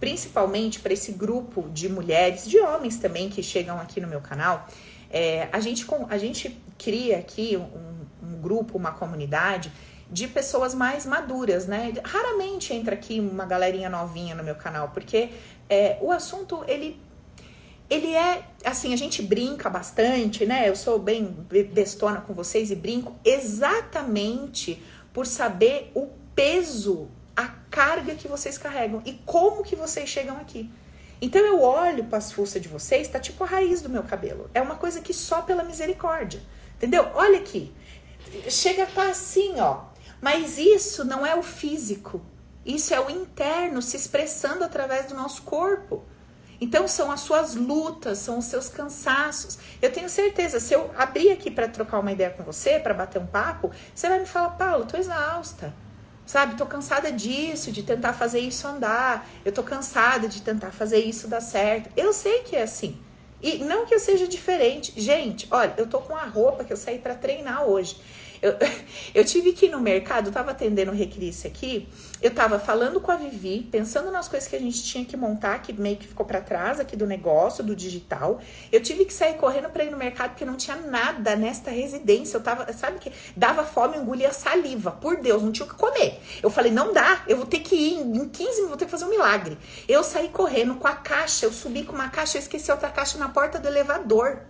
Principalmente 0.00 0.80
para 0.80 0.92
esse 0.92 1.12
grupo 1.12 1.68
de 1.70 1.88
mulheres, 1.88 2.48
de 2.48 2.58
homens 2.60 2.98
também 2.98 3.28
que 3.28 3.42
chegam 3.42 3.80
aqui 3.80 4.00
no 4.00 4.06
meu 4.06 4.20
canal, 4.20 4.66
é, 5.10 5.48
a, 5.52 5.58
gente, 5.60 5.86
a 6.08 6.18
gente 6.18 6.60
cria 6.78 7.18
aqui 7.18 7.56
um, 7.56 8.28
um 8.28 8.40
grupo, 8.40 8.78
uma 8.78 8.92
comunidade 8.92 9.72
de 10.10 10.26
pessoas 10.26 10.74
mais 10.74 11.04
maduras, 11.04 11.66
né? 11.66 11.92
Raramente 12.02 12.72
entra 12.72 12.94
aqui 12.94 13.20
uma 13.20 13.44
galerinha 13.44 13.90
novinha 13.90 14.34
no 14.34 14.42
meu 14.42 14.54
canal, 14.54 14.88
porque 14.88 15.30
é, 15.68 15.98
o 16.00 16.10
assunto 16.10 16.64
ele 16.66 16.98
ele 17.90 18.14
é 18.14 18.44
assim, 18.64 18.92
a 18.92 18.96
gente 18.96 19.22
brinca 19.22 19.70
bastante, 19.70 20.44
né? 20.44 20.68
Eu 20.68 20.76
sou 20.76 20.98
bem 20.98 21.24
bestona 21.72 22.20
com 22.20 22.34
vocês 22.34 22.70
e 22.70 22.76
brinco 22.76 23.16
exatamente 23.24 24.82
por 25.12 25.26
saber 25.26 25.90
o 25.94 26.08
peso, 26.34 27.08
a 27.34 27.48
carga 27.70 28.14
que 28.14 28.28
vocês 28.28 28.58
carregam 28.58 29.02
e 29.06 29.14
como 29.24 29.62
que 29.62 29.74
vocês 29.74 30.08
chegam 30.08 30.36
aqui. 30.36 30.70
Então 31.20 31.40
eu 31.40 31.60
olho 31.62 32.04
para 32.04 32.18
as 32.18 32.30
fuças 32.30 32.62
de 32.62 32.68
vocês, 32.68 33.08
tá 33.08 33.18
tipo 33.18 33.42
a 33.42 33.46
raiz 33.46 33.82
do 33.82 33.88
meu 33.88 34.02
cabelo. 34.02 34.50
É 34.54 34.60
uma 34.60 34.76
coisa 34.76 35.00
que 35.00 35.12
só 35.12 35.42
pela 35.42 35.64
misericórdia. 35.64 36.40
Entendeu? 36.76 37.08
Olha 37.14 37.38
aqui. 37.38 37.72
Chega 38.48 38.86
tá 38.86 39.08
assim, 39.08 39.58
ó. 39.58 39.86
Mas 40.20 40.58
isso 40.58 41.04
não 41.04 41.26
é 41.26 41.34
o 41.34 41.42
físico. 41.42 42.20
Isso 42.64 42.92
é 42.92 43.00
o 43.00 43.10
interno 43.10 43.80
se 43.80 43.96
expressando 43.96 44.62
através 44.62 45.06
do 45.06 45.14
nosso 45.14 45.42
corpo. 45.42 46.04
Então 46.60 46.88
são 46.88 47.10
as 47.10 47.20
suas 47.20 47.54
lutas, 47.54 48.18
são 48.18 48.38
os 48.38 48.46
seus 48.46 48.68
cansaços. 48.68 49.58
Eu 49.80 49.92
tenho 49.92 50.08
certeza, 50.08 50.58
se 50.58 50.74
eu 50.74 50.90
abrir 50.96 51.30
aqui 51.30 51.50
para 51.50 51.68
trocar 51.68 52.00
uma 52.00 52.10
ideia 52.10 52.30
com 52.30 52.42
você, 52.42 52.80
para 52.80 52.94
bater 52.94 53.20
um 53.20 53.26
papo, 53.26 53.70
você 53.94 54.08
vai 54.08 54.18
me 54.18 54.26
falar, 54.26 54.50
Paulo, 54.50 54.84
tô 54.84 54.96
exausta. 54.96 55.72
Sabe, 56.26 56.56
tô 56.56 56.66
cansada 56.66 57.10
disso, 57.10 57.72
de 57.72 57.82
tentar 57.82 58.12
fazer 58.12 58.40
isso 58.40 58.66
andar. 58.68 59.26
Eu 59.44 59.52
tô 59.52 59.62
cansada 59.62 60.28
de 60.28 60.42
tentar 60.42 60.72
fazer 60.72 60.98
isso 60.98 61.26
dar 61.26 61.40
certo. 61.40 61.88
Eu 61.96 62.12
sei 62.12 62.40
que 62.40 62.54
é 62.54 62.62
assim. 62.62 63.00
E 63.40 63.58
não 63.58 63.86
que 63.86 63.94
eu 63.94 64.00
seja 64.00 64.26
diferente. 64.26 64.92
Gente, 65.00 65.48
olha, 65.50 65.72
eu 65.78 65.86
tô 65.86 66.00
com 66.00 66.14
a 66.14 66.24
roupa 66.24 66.64
que 66.64 66.72
eu 66.72 66.76
saí 66.76 66.98
para 66.98 67.14
treinar 67.14 67.64
hoje. 67.64 67.96
Eu, 68.40 68.54
eu 69.14 69.24
tive 69.24 69.52
que 69.52 69.66
ir 69.66 69.70
no 69.70 69.80
mercado, 69.80 70.30
tava 70.30 70.50
atendendo 70.50 70.90
o 70.90 70.94
Recrisse 70.94 71.46
aqui, 71.46 71.88
eu 72.20 72.32
tava 72.32 72.58
falando 72.58 73.00
com 73.00 73.12
a 73.12 73.16
Vivi, 73.16 73.68
pensando 73.70 74.10
nas 74.10 74.26
coisas 74.26 74.48
que 74.48 74.56
a 74.56 74.58
gente 74.58 74.82
tinha 74.82 75.04
que 75.04 75.16
montar, 75.16 75.62
que 75.62 75.72
meio 75.72 75.96
que 75.96 76.08
ficou 76.08 76.26
para 76.26 76.40
trás 76.40 76.80
aqui 76.80 76.96
do 76.96 77.06
negócio, 77.06 77.62
do 77.62 77.76
digital. 77.76 78.40
Eu 78.72 78.82
tive 78.82 79.04
que 79.04 79.12
sair 79.12 79.34
correndo 79.34 79.70
para 79.70 79.84
ir 79.84 79.90
no 79.90 79.96
mercado 79.96 80.30
porque 80.30 80.44
não 80.44 80.56
tinha 80.56 80.76
nada 80.76 81.36
nesta 81.36 81.70
residência. 81.70 82.36
Eu 82.36 82.42
tava, 82.42 82.72
sabe 82.72 82.98
que 82.98 83.12
dava 83.36 83.64
fome, 83.64 83.96
engolia 83.96 84.32
saliva. 84.32 84.90
Por 84.90 85.18
Deus, 85.18 85.42
não 85.42 85.52
tinha 85.52 85.66
o 85.66 85.68
que 85.68 85.76
comer. 85.76 86.20
Eu 86.42 86.50
falei, 86.50 86.72
não 86.72 86.92
dá, 86.92 87.22
eu 87.28 87.36
vou 87.36 87.46
ter 87.46 87.60
que 87.60 87.76
ir 87.76 88.00
em 88.00 88.28
15 88.28 88.36
minutos, 88.42 88.68
vou 88.68 88.76
ter 88.76 88.86
que 88.86 88.90
fazer 88.90 89.04
um 89.04 89.10
milagre. 89.10 89.56
Eu 89.88 90.02
saí 90.02 90.28
correndo 90.28 90.74
com 90.74 90.88
a 90.88 90.94
caixa, 90.94 91.46
eu 91.46 91.52
subi 91.52 91.84
com 91.84 91.94
uma 91.94 92.08
caixa, 92.08 92.36
eu 92.36 92.42
esqueci 92.42 92.70
outra 92.70 92.88
caixa 92.90 93.16
na 93.16 93.28
porta 93.28 93.58
do 93.58 93.68
elevador. 93.68 94.40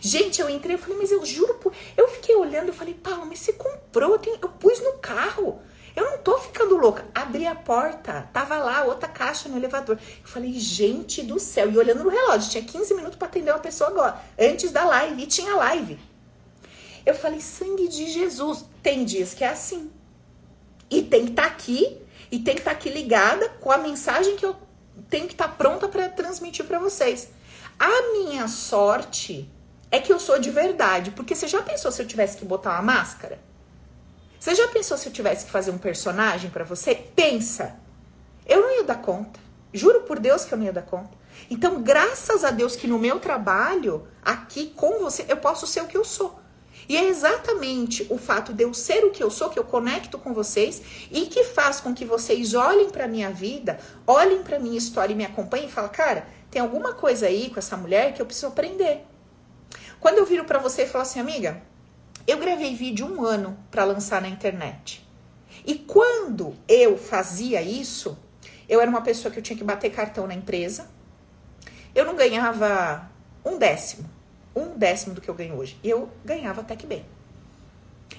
Gente, 0.00 0.40
eu 0.40 0.48
entrei, 0.48 0.74
eu 0.74 0.78
falei, 0.78 0.98
mas 0.98 1.10
eu 1.10 1.24
juro, 1.24 1.54
por... 1.54 1.72
eu 1.96 2.08
fiquei 2.08 2.34
olhando, 2.34 2.68
eu 2.68 2.74
falei, 2.74 2.94
Paulo, 2.94 3.26
mas 3.26 3.40
você 3.40 3.52
comprou, 3.52 4.12
eu, 4.12 4.18
tenho... 4.18 4.38
eu 4.40 4.48
pus 4.48 4.80
no 4.80 4.94
carro. 4.94 5.60
Eu 5.96 6.04
não 6.10 6.18
tô 6.18 6.38
ficando 6.38 6.76
louca. 6.76 7.06
Abri 7.14 7.46
a 7.46 7.54
porta, 7.54 8.28
tava 8.30 8.58
lá 8.58 8.84
outra 8.84 9.08
caixa 9.08 9.48
no 9.48 9.56
elevador. 9.56 9.98
Eu 9.98 10.28
falei, 10.28 10.52
gente 10.52 11.22
do 11.22 11.40
céu. 11.40 11.72
E 11.72 11.78
olhando 11.78 12.04
no 12.04 12.10
relógio, 12.10 12.50
tinha 12.50 12.62
15 12.62 12.94
minutos 12.94 13.16
para 13.16 13.28
atender 13.28 13.50
uma 13.50 13.58
pessoa 13.58 13.88
agora, 13.88 14.20
antes 14.38 14.70
da 14.70 14.84
live, 14.84 15.22
e 15.22 15.26
tinha 15.26 15.56
live. 15.56 15.98
Eu 17.06 17.14
falei, 17.14 17.40
sangue 17.40 17.88
de 17.88 18.10
Jesus. 18.10 18.66
Tem 18.82 19.06
dias 19.06 19.32
que 19.32 19.42
é 19.42 19.48
assim. 19.48 19.90
E 20.90 21.02
tem 21.02 21.24
que 21.24 21.30
estar 21.30 21.44
tá 21.44 21.48
aqui, 21.48 21.98
e 22.30 22.38
tem 22.40 22.54
que 22.54 22.60
estar 22.60 22.72
tá 22.72 22.76
aqui 22.76 22.90
ligada 22.90 23.48
com 23.60 23.72
a 23.72 23.78
mensagem 23.78 24.36
que 24.36 24.44
eu 24.44 24.54
tenho 25.08 25.26
que 25.26 25.32
estar 25.32 25.48
tá 25.48 25.54
pronta 25.54 25.88
para 25.88 26.10
transmitir 26.10 26.66
para 26.66 26.78
vocês. 26.78 27.30
A 27.78 28.12
minha 28.12 28.48
sorte 28.48 29.50
é 29.90 29.98
que 29.98 30.12
eu 30.12 30.18
sou 30.18 30.38
de 30.38 30.50
verdade. 30.50 31.10
Porque 31.10 31.34
você 31.34 31.48
já 31.48 31.62
pensou 31.62 31.90
se 31.90 32.02
eu 32.02 32.06
tivesse 32.06 32.36
que 32.36 32.44
botar 32.44 32.72
uma 32.72 32.82
máscara? 32.82 33.38
Você 34.38 34.54
já 34.54 34.68
pensou 34.68 34.96
se 34.96 35.08
eu 35.08 35.12
tivesse 35.12 35.46
que 35.46 35.50
fazer 35.50 35.70
um 35.70 35.78
personagem 35.78 36.50
para 36.50 36.64
você? 36.64 36.94
Pensa. 36.94 37.76
Eu 38.46 38.60
não 38.60 38.76
ia 38.76 38.84
dar 38.84 39.00
conta. 39.02 39.40
Juro 39.72 40.02
por 40.02 40.18
Deus 40.18 40.44
que 40.44 40.54
eu 40.54 40.58
não 40.58 40.64
ia 40.64 40.72
dar 40.72 40.82
conta. 40.82 41.10
Então, 41.50 41.82
graças 41.82 42.44
a 42.44 42.50
Deus 42.50 42.76
que 42.76 42.86
no 42.86 42.98
meu 42.98 43.20
trabalho, 43.20 44.06
aqui 44.24 44.72
com 44.74 44.98
você, 44.98 45.24
eu 45.28 45.36
posso 45.36 45.66
ser 45.66 45.82
o 45.82 45.86
que 45.86 45.96
eu 45.96 46.04
sou. 46.04 46.40
E 46.88 46.96
é 46.96 47.04
exatamente 47.08 48.06
o 48.08 48.16
fato 48.16 48.52
de 48.52 48.62
eu 48.62 48.72
ser 48.72 49.04
o 49.04 49.10
que 49.10 49.22
eu 49.22 49.30
sou, 49.30 49.50
que 49.50 49.58
eu 49.58 49.64
conecto 49.64 50.18
com 50.18 50.32
vocês 50.32 50.80
e 51.10 51.26
que 51.26 51.42
faz 51.42 51.80
com 51.80 51.92
que 51.92 52.04
vocês 52.04 52.54
olhem 52.54 52.90
para 52.90 53.08
minha 53.08 53.30
vida, 53.30 53.78
olhem 54.06 54.42
para 54.42 54.58
minha 54.58 54.78
história 54.78 55.12
e 55.12 55.16
me 55.16 55.24
acompanhem 55.24 55.66
e 55.66 55.70
falem, 55.70 55.90
cara, 55.90 56.28
tem 56.50 56.62
alguma 56.62 56.92
coisa 56.92 57.26
aí 57.26 57.50
com 57.50 57.58
essa 57.58 57.76
mulher 57.76 58.14
que 58.14 58.22
eu 58.22 58.26
preciso 58.26 58.46
aprender. 58.46 59.04
Quando 60.06 60.18
eu 60.18 60.24
viro 60.24 60.44
para 60.44 60.60
você 60.60 60.84
e 60.84 60.86
falo 60.86 61.02
assim, 61.02 61.18
amiga, 61.18 61.60
eu 62.28 62.38
gravei 62.38 62.76
vídeo 62.76 63.04
um 63.04 63.24
ano 63.24 63.58
para 63.72 63.82
lançar 63.82 64.22
na 64.22 64.28
internet. 64.28 65.04
E 65.66 65.74
quando 65.74 66.54
eu 66.68 66.96
fazia 66.96 67.60
isso, 67.60 68.16
eu 68.68 68.80
era 68.80 68.88
uma 68.88 69.02
pessoa 69.02 69.32
que 69.32 69.40
eu 69.40 69.42
tinha 69.42 69.58
que 69.58 69.64
bater 69.64 69.90
cartão 69.90 70.24
na 70.24 70.32
empresa. 70.32 70.88
Eu 71.92 72.04
não 72.04 72.14
ganhava 72.14 73.10
um 73.44 73.58
décimo, 73.58 74.08
um 74.54 74.78
décimo 74.78 75.12
do 75.12 75.20
que 75.20 75.28
eu 75.28 75.34
ganho 75.34 75.56
hoje. 75.56 75.76
Eu 75.82 76.08
ganhava 76.24 76.60
até 76.60 76.76
que 76.76 76.86
bem. 76.86 77.04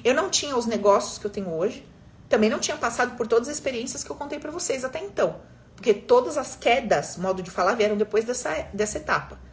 Eu 0.04 0.14
não 0.14 0.30
tinha 0.30 0.58
os 0.58 0.66
negócios 0.66 1.18
que 1.18 1.26
eu 1.26 1.32
tenho 1.32 1.54
hoje. 1.54 1.88
Também 2.28 2.50
não 2.50 2.60
tinha 2.60 2.76
passado 2.76 3.16
por 3.16 3.28
todas 3.28 3.48
as 3.48 3.56
experiências 3.56 4.04
que 4.04 4.12
eu 4.12 4.16
contei 4.18 4.40
para 4.40 4.52
vocês 4.52 4.84
até 4.84 5.00
então. 5.00 5.40
Porque 5.74 5.94
todas 5.94 6.38
as 6.38 6.54
quedas, 6.54 7.16
modo 7.16 7.42
de 7.42 7.50
falar, 7.50 7.76
vieram 7.76 7.96
depois 7.96 8.26
dessa, 8.26 8.68
dessa 8.74 8.98
etapa. 8.98 9.47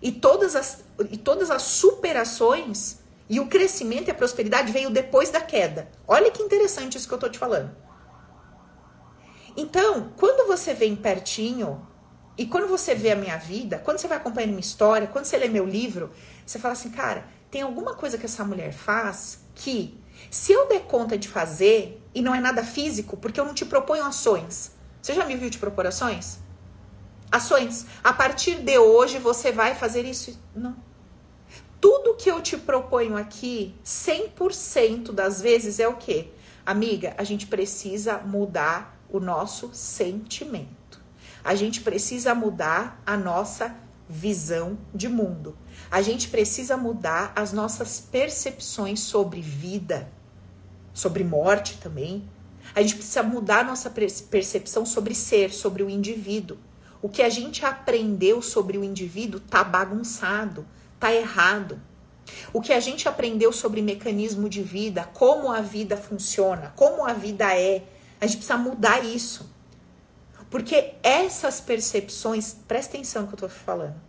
E 0.00 0.12
todas 0.12 0.54
as, 0.54 0.84
e 1.10 1.16
todas 1.16 1.50
as 1.50 1.62
superações 1.62 2.98
e 3.28 3.40
o 3.40 3.46
crescimento 3.46 4.08
e 4.08 4.10
a 4.10 4.14
prosperidade 4.14 4.72
veio 4.72 4.90
depois 4.90 5.30
da 5.30 5.40
queda. 5.40 5.88
Olha 6.06 6.30
que 6.30 6.42
interessante 6.42 6.96
isso 6.96 7.06
que 7.06 7.14
eu 7.14 7.18
tô 7.18 7.28
te 7.28 7.38
falando. 7.38 7.70
Então, 9.56 10.12
quando 10.16 10.46
você 10.46 10.72
vem 10.72 10.94
pertinho 10.94 11.86
e 12.36 12.46
quando 12.46 12.68
você 12.68 12.94
vê 12.94 13.10
a 13.10 13.16
minha 13.16 13.36
vida, 13.36 13.78
quando 13.78 13.98
você 13.98 14.06
vai 14.06 14.16
acompanhando 14.16 14.50
minha 14.50 14.60
história, 14.60 15.08
quando 15.08 15.24
você 15.24 15.36
lê 15.36 15.48
meu 15.48 15.66
livro, 15.66 16.10
você 16.46 16.58
fala 16.58 16.72
assim, 16.72 16.90
cara, 16.90 17.26
tem 17.50 17.62
alguma 17.62 17.94
coisa 17.94 18.16
que 18.16 18.24
essa 18.24 18.44
mulher 18.44 18.72
faz 18.72 19.40
que, 19.54 19.98
se 20.30 20.52
eu 20.52 20.68
der 20.68 20.82
conta 20.82 21.18
de 21.18 21.28
fazer, 21.28 22.00
e 22.14 22.22
não 22.22 22.34
é 22.34 22.40
nada 22.40 22.64
físico, 22.64 23.16
porque 23.16 23.38
eu 23.38 23.44
não 23.44 23.54
te 23.54 23.64
proponho 23.64 24.04
ações. 24.04 24.72
Você 25.02 25.14
já 25.14 25.24
me 25.24 25.36
viu 25.36 25.50
te 25.50 25.58
propor 25.58 25.86
ações? 25.86 26.38
Ações. 27.30 27.86
A 28.02 28.12
partir 28.12 28.56
de 28.56 28.78
hoje 28.78 29.18
você 29.18 29.52
vai 29.52 29.74
fazer 29.74 30.04
isso. 30.04 30.38
Não. 30.54 30.76
Tudo 31.80 32.14
que 32.14 32.30
eu 32.30 32.40
te 32.40 32.56
proponho 32.56 33.16
aqui, 33.16 33.74
100% 33.84 35.12
das 35.12 35.40
vezes 35.40 35.78
é 35.78 35.86
o 35.86 35.94
quê? 35.94 36.28
Amiga, 36.66 37.14
a 37.16 37.24
gente 37.24 37.46
precisa 37.46 38.18
mudar 38.18 38.98
o 39.08 39.20
nosso 39.20 39.70
sentimento. 39.72 41.00
A 41.44 41.54
gente 41.54 41.80
precisa 41.80 42.34
mudar 42.34 43.00
a 43.06 43.16
nossa 43.16 43.74
visão 44.08 44.76
de 44.94 45.08
mundo. 45.08 45.56
A 45.90 46.02
gente 46.02 46.28
precisa 46.28 46.76
mudar 46.76 47.32
as 47.36 47.52
nossas 47.52 48.00
percepções 48.00 49.00
sobre 49.00 49.40
vida, 49.40 50.10
sobre 50.92 51.22
morte 51.22 51.78
também. 51.78 52.28
A 52.74 52.82
gente 52.82 52.96
precisa 52.96 53.22
mudar 53.22 53.60
a 53.60 53.64
nossa 53.64 53.88
percepção 53.88 54.84
sobre 54.84 55.14
ser, 55.14 55.52
sobre 55.52 55.82
o 55.82 55.88
indivíduo. 55.88 56.58
O 57.00 57.08
que 57.08 57.22
a 57.22 57.28
gente 57.28 57.64
aprendeu 57.64 58.42
sobre 58.42 58.76
o 58.76 58.84
indivíduo 58.84 59.40
tá 59.40 59.62
bagunçado, 59.62 60.66
tá 60.98 61.12
errado. 61.12 61.80
O 62.52 62.60
que 62.60 62.72
a 62.72 62.80
gente 62.80 63.08
aprendeu 63.08 63.52
sobre 63.52 63.80
mecanismo 63.80 64.48
de 64.48 64.62
vida, 64.62 65.04
como 65.14 65.50
a 65.50 65.60
vida 65.60 65.96
funciona, 65.96 66.72
como 66.76 67.04
a 67.04 67.12
vida 67.12 67.56
é, 67.56 67.84
a 68.20 68.26
gente 68.26 68.38
precisa 68.38 68.58
mudar 68.58 69.04
isso. 69.04 69.48
Porque 70.50 70.94
essas 71.02 71.60
percepções, 71.60 72.56
presta 72.66 72.96
atenção 72.96 73.22
no 73.22 73.28
que 73.28 73.34
eu 73.34 73.38
tô 73.38 73.48
falando, 73.48 74.00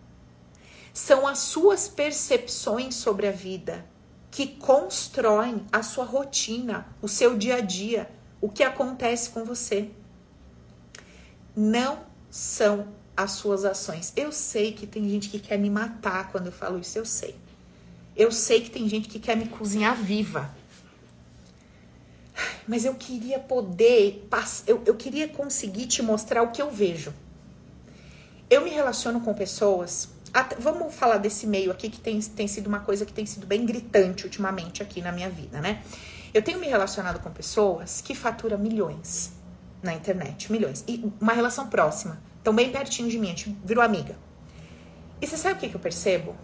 são 0.94 1.28
as 1.28 1.40
suas 1.40 1.88
percepções 1.88 2.96
sobre 2.96 3.28
a 3.28 3.32
vida 3.32 3.86
que 4.32 4.48
constroem 4.48 5.66
a 5.72 5.82
sua 5.82 6.06
rotina, 6.06 6.88
o 7.02 7.08
seu 7.08 7.38
dia 7.38 7.56
a 7.56 7.62
dia, 7.62 8.10
o 8.40 8.50
que 8.50 8.64
acontece 8.64 9.30
com 9.30 9.44
você. 9.44 9.90
Não 11.56 12.09
são 12.30 12.88
as 13.16 13.32
suas 13.32 13.66
ações. 13.66 14.14
Eu 14.16 14.32
sei 14.32 14.72
que 14.72 14.88
tem 14.88 15.10
gente 15.10 15.30
que 15.30 15.40
quer 15.40 15.58
me 15.58 15.70
matar 15.70 16.32
quando 16.32 16.46
eu 16.46 16.52
falo 16.52 16.80
isso, 16.80 16.98
eu 16.98 17.06
sei. 17.06 17.36
Eu 18.16 18.32
sei 18.32 18.62
que 18.62 18.70
tem 18.70 18.88
gente 18.88 19.10
que 19.10 19.20
quer 19.20 19.36
me 19.36 19.48
cozinhar 19.48 19.96
viva. 19.96 20.50
Mas 22.68 22.86
eu 22.86 22.96
queria 22.96 23.40
poder, 23.40 24.28
eu, 24.68 24.82
eu 24.86 24.96
queria 24.96 25.28
conseguir 25.28 25.88
te 25.88 26.02
mostrar 26.02 26.44
o 26.44 26.52
que 26.52 26.62
eu 26.62 26.72
vejo. 26.72 27.14
Eu 28.50 28.64
me 28.64 28.70
relaciono 28.70 29.20
com 29.22 29.34
pessoas. 29.34 30.10
Até, 30.34 30.56
vamos 30.56 30.94
falar 30.94 31.18
desse 31.18 31.48
meio 31.48 31.72
aqui 31.72 31.90
que 31.90 32.00
tem, 32.00 32.20
tem 32.22 32.48
sido 32.48 32.68
uma 32.68 32.80
coisa 32.80 33.06
que 33.06 33.12
tem 33.12 33.26
sido 33.26 33.46
bem 33.46 33.66
gritante 33.66 34.24
ultimamente 34.24 34.82
aqui 34.82 35.02
na 35.02 35.12
minha 35.12 35.30
vida, 35.30 35.60
né? 35.60 35.84
Eu 36.34 36.42
tenho 36.42 36.60
me 36.60 36.68
relacionado 36.68 37.20
com 37.20 37.32
pessoas 37.32 38.02
que 38.02 38.14
faturam 38.14 38.58
milhões 38.58 39.39
na 39.82 39.94
internet, 39.94 40.52
milhões. 40.52 40.84
E 40.88 41.12
uma 41.20 41.34
relação 41.34 41.68
próxima. 41.68 42.22
Então, 42.42 42.54
bem 42.54 42.72
pertinho 42.72 43.10
de 43.10 43.18
mim, 43.18 43.28
a 43.28 43.30
gente 43.30 43.58
virou 43.64 43.84
amiga. 43.84 44.18
E 45.22 45.28
você 45.28 45.38
sabe 45.38 45.56
o 45.56 45.58
que, 45.58 45.76
eu 45.76 45.80
percebo? 45.80 46.36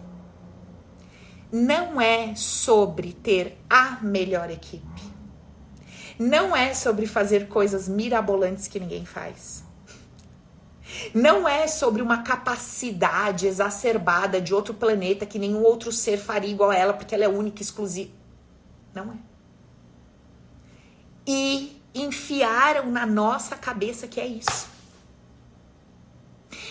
Não 1.50 2.00
é 2.00 2.34
sobre 2.34 3.12
ter 3.12 3.58
a 3.68 3.98
melhor 4.02 4.50
equipe. 4.50 5.02
Não 6.18 6.56
é 6.56 6.74
sobre 6.74 7.06
fazer 7.06 7.48
coisas 7.48 7.88
mirabolantes 7.88 8.68
que 8.68 8.80
ninguém 8.80 9.04
faz. 9.04 9.64
Não 11.14 11.48
é 11.48 11.66
sobre 11.66 12.00
uma 12.00 12.22
capacidade 12.22 13.46
exacerbada 13.46 14.40
de 14.40 14.54
outro 14.54 14.72
planeta 14.72 15.26
que 15.26 15.38
nenhum 15.38 15.62
outro 15.62 15.92
ser 15.92 16.16
faria 16.16 16.50
igual 16.50 16.70
a 16.70 16.76
ela 16.76 16.94
porque 16.94 17.14
ela 17.14 17.24
é 17.24 17.28
única 17.28 17.60
e 17.60 17.64
exclusiva. 17.64 18.12
Não 18.94 19.12
é. 19.12 19.16
Enfiaram 22.06 22.90
na 22.90 23.04
nossa 23.04 23.56
cabeça 23.56 24.06
que 24.06 24.20
é 24.20 24.26
isso. 24.26 24.68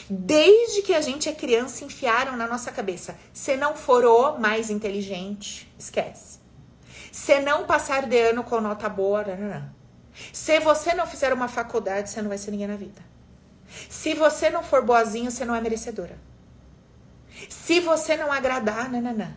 Desde 0.09 0.81
que 0.83 0.93
a 0.93 1.01
gente 1.01 1.27
é 1.27 1.33
criança, 1.33 1.83
enfiaram 1.83 2.37
na 2.37 2.47
nossa 2.47 2.71
cabeça. 2.71 3.17
Se 3.33 3.57
não 3.57 3.75
for 3.75 4.05
o 4.05 4.37
mais 4.39 4.69
inteligente, 4.69 5.71
esquece. 5.77 6.39
Se 7.11 7.39
não 7.39 7.65
passar 7.65 8.05
de 8.07 8.19
ano 8.19 8.43
com 8.43 8.61
nota 8.61 8.87
boa, 8.87 9.23
não, 9.23 9.37
não, 9.37 9.59
não. 9.59 9.69
se 10.31 10.59
você 10.59 10.93
não 10.93 11.07
fizer 11.07 11.33
uma 11.33 11.47
faculdade, 11.47 12.09
você 12.09 12.21
não 12.21 12.29
vai 12.29 12.37
ser 12.37 12.51
ninguém 12.51 12.67
na 12.67 12.75
vida. 12.75 13.01
Se 13.89 14.13
você 14.13 14.49
não 14.49 14.63
for 14.63 14.83
boazinha, 14.83 15.31
você 15.31 15.43
não 15.43 15.55
é 15.55 15.61
merecedora. 15.61 16.17
Se 17.49 17.79
você 17.79 18.15
não 18.15 18.31
agradar, 18.31 18.89
nananã. 18.89 19.33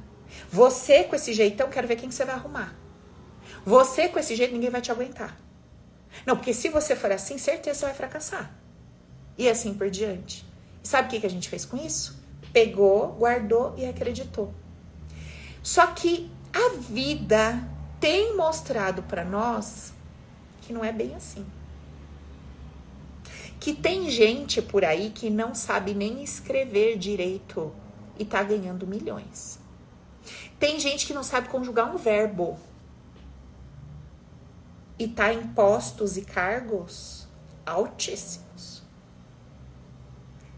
Você 0.50 1.04
com 1.04 1.16
esse 1.16 1.32
jeitão, 1.32 1.68
quero 1.70 1.88
ver 1.88 1.96
quem 1.96 2.08
que 2.08 2.14
você 2.14 2.24
vai 2.24 2.34
arrumar. 2.34 2.74
Você 3.64 4.08
com 4.08 4.18
esse 4.18 4.36
jeito, 4.36 4.52
ninguém 4.52 4.70
vai 4.70 4.80
te 4.80 4.90
aguentar. 4.90 5.36
Não, 6.26 6.36
porque 6.36 6.52
se 6.52 6.68
você 6.68 6.96
for 6.96 7.12
assim, 7.12 7.38
certeza 7.38 7.80
você 7.80 7.86
vai 7.86 7.94
fracassar. 7.94 8.50
E 9.36 9.48
assim 9.48 9.74
por 9.74 9.90
diante. 9.90 10.44
E 10.82 10.88
sabe 10.88 11.08
o 11.08 11.10
que, 11.10 11.20
que 11.20 11.26
a 11.26 11.30
gente 11.30 11.48
fez 11.48 11.64
com 11.64 11.76
isso? 11.76 12.18
Pegou, 12.52 13.08
guardou 13.12 13.74
e 13.76 13.86
acreditou. 13.86 14.52
Só 15.62 15.86
que 15.88 16.30
a 16.52 16.78
vida 16.80 17.62
tem 18.00 18.36
mostrado 18.36 19.02
para 19.02 19.24
nós 19.24 19.92
que 20.62 20.72
não 20.72 20.84
é 20.84 20.92
bem 20.92 21.14
assim. 21.14 21.44
Que 23.60 23.74
tem 23.74 24.10
gente 24.10 24.62
por 24.62 24.84
aí 24.84 25.10
que 25.10 25.30
não 25.30 25.54
sabe 25.54 25.94
nem 25.94 26.22
escrever 26.22 26.96
direito 26.96 27.72
e 28.18 28.24
tá 28.24 28.42
ganhando 28.42 28.86
milhões. 28.86 29.58
Tem 30.58 30.78
gente 30.78 31.06
que 31.06 31.14
não 31.14 31.22
sabe 31.22 31.48
conjugar 31.48 31.92
um 31.92 31.96
verbo 31.96 32.58
e 34.98 35.06
tá 35.06 35.32
em 35.32 35.46
postos 35.48 36.16
e 36.16 36.22
cargos 36.22 37.28
altíssimos. 37.64 38.82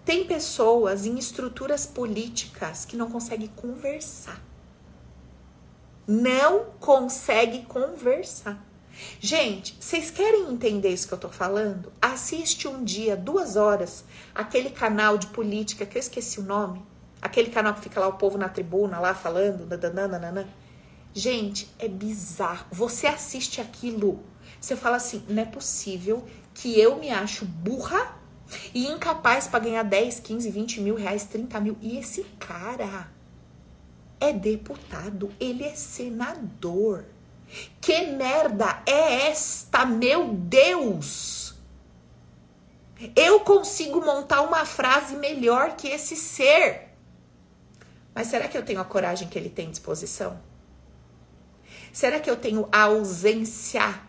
Tem 0.05 0.25
pessoas 0.25 1.07
em 1.07 1.19
estruturas 1.19 1.87
políticas 1.87 2.85
que 2.85 2.97
não 2.97 3.11
conseguem 3.11 3.49
conversar. 3.49 4.43
Não 6.07 6.65
consegue 6.81 7.63
conversar. 7.65 8.65
Gente, 9.21 9.77
vocês 9.81 10.11
querem 10.11 10.51
entender 10.51 10.89
isso 10.89 11.07
que 11.07 11.15
eu 11.15 11.19
tô 11.19 11.29
falando? 11.29 11.93
Assiste 12.01 12.67
um 12.67 12.83
dia, 12.83 13.17
duas 13.17 13.57
horas, 13.57 14.05
aquele 14.35 14.71
canal 14.71 15.17
de 15.17 15.29
política 15.29 15.87
que 15.87 15.97
eu 15.97 16.01
esqueci 16.01 16.41
o 16.41 16.45
nome. 16.45 16.85
Aquele 17.23 17.51
canal 17.51 17.75
que 17.75 17.81
fica 17.81 18.01
lá 18.01 18.09
o 18.09 18.15
povo 18.15 18.39
na 18.39 18.49
tribuna, 18.49 18.99
lá 18.99 19.15
falando, 19.15 19.67
nananana. 19.67 20.49
Gente, 21.13 21.69
é 21.79 21.89
bizarro. 21.89 22.67
Você 22.71 23.07
assiste 23.07 23.61
aquilo, 23.61 24.23
você 24.61 24.77
fala 24.77 24.97
assim: 24.97 25.25
não 25.29 25.43
é 25.43 25.47
possível 25.47 26.25
que 26.55 26.79
eu 26.79 26.97
me 26.97 27.11
acho 27.11 27.45
burra 27.45 28.17
e 28.75 28.87
incapaz 28.87 29.47
para 29.47 29.61
ganhar 29.61 29.83
10, 29.83 30.21
15, 30.21 30.51
20 30.51 30.81
mil 30.81 30.95
reais, 30.95 31.25
30 31.25 31.61
mil. 31.61 31.77
E 31.81 31.97
esse 31.99 32.25
cara 32.39 33.09
é 34.21 34.33
deputado, 34.33 35.31
ele 35.41 35.65
é 35.65 35.75
senador. 35.75 37.07
Que 37.81 38.07
merda 38.07 38.83
é 38.87 39.29
esta, 39.29 39.85
meu 39.85 40.29
Deus? 40.35 41.55
Eu 43.17 43.41
consigo 43.41 44.01
montar 44.05 44.43
uma 44.43 44.65
frase 44.65 45.17
melhor 45.17 45.75
que 45.75 45.89
esse 45.89 46.15
ser. 46.15 46.91
Mas 48.15 48.29
será 48.29 48.47
que 48.47 48.57
eu 48.57 48.65
tenho 48.65 48.81
a 48.81 48.85
coragem 48.85 49.27
que 49.27 49.39
ele 49.39 49.49
tem 49.49 49.71
disposição? 49.71 50.39
Será 51.93 52.21
que 52.21 52.31
eu 52.31 52.37
tenho 52.37 52.69
a 52.71 52.83
ausência 52.83 54.01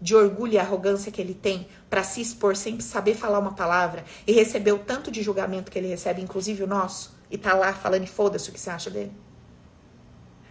de 0.00 0.16
orgulho 0.16 0.54
e 0.54 0.58
arrogância 0.58 1.12
que 1.12 1.20
ele 1.20 1.32
tem 1.32 1.68
para 1.88 2.02
se 2.02 2.20
expor 2.20 2.56
sem 2.56 2.80
saber 2.80 3.14
falar 3.14 3.38
uma 3.38 3.54
palavra 3.54 4.04
e 4.26 4.32
receber 4.32 4.72
o 4.72 4.78
tanto 4.78 5.10
de 5.10 5.22
julgamento 5.22 5.70
que 5.70 5.78
ele 5.78 5.86
recebe, 5.86 6.20
inclusive 6.20 6.64
o 6.64 6.66
nosso, 6.66 7.14
e 7.30 7.38
tá 7.38 7.54
lá 7.54 7.72
falando 7.72 8.06
foda-se 8.06 8.50
o 8.50 8.52
que 8.52 8.58
você 8.58 8.70
acha 8.70 8.90
dele? 8.90 9.12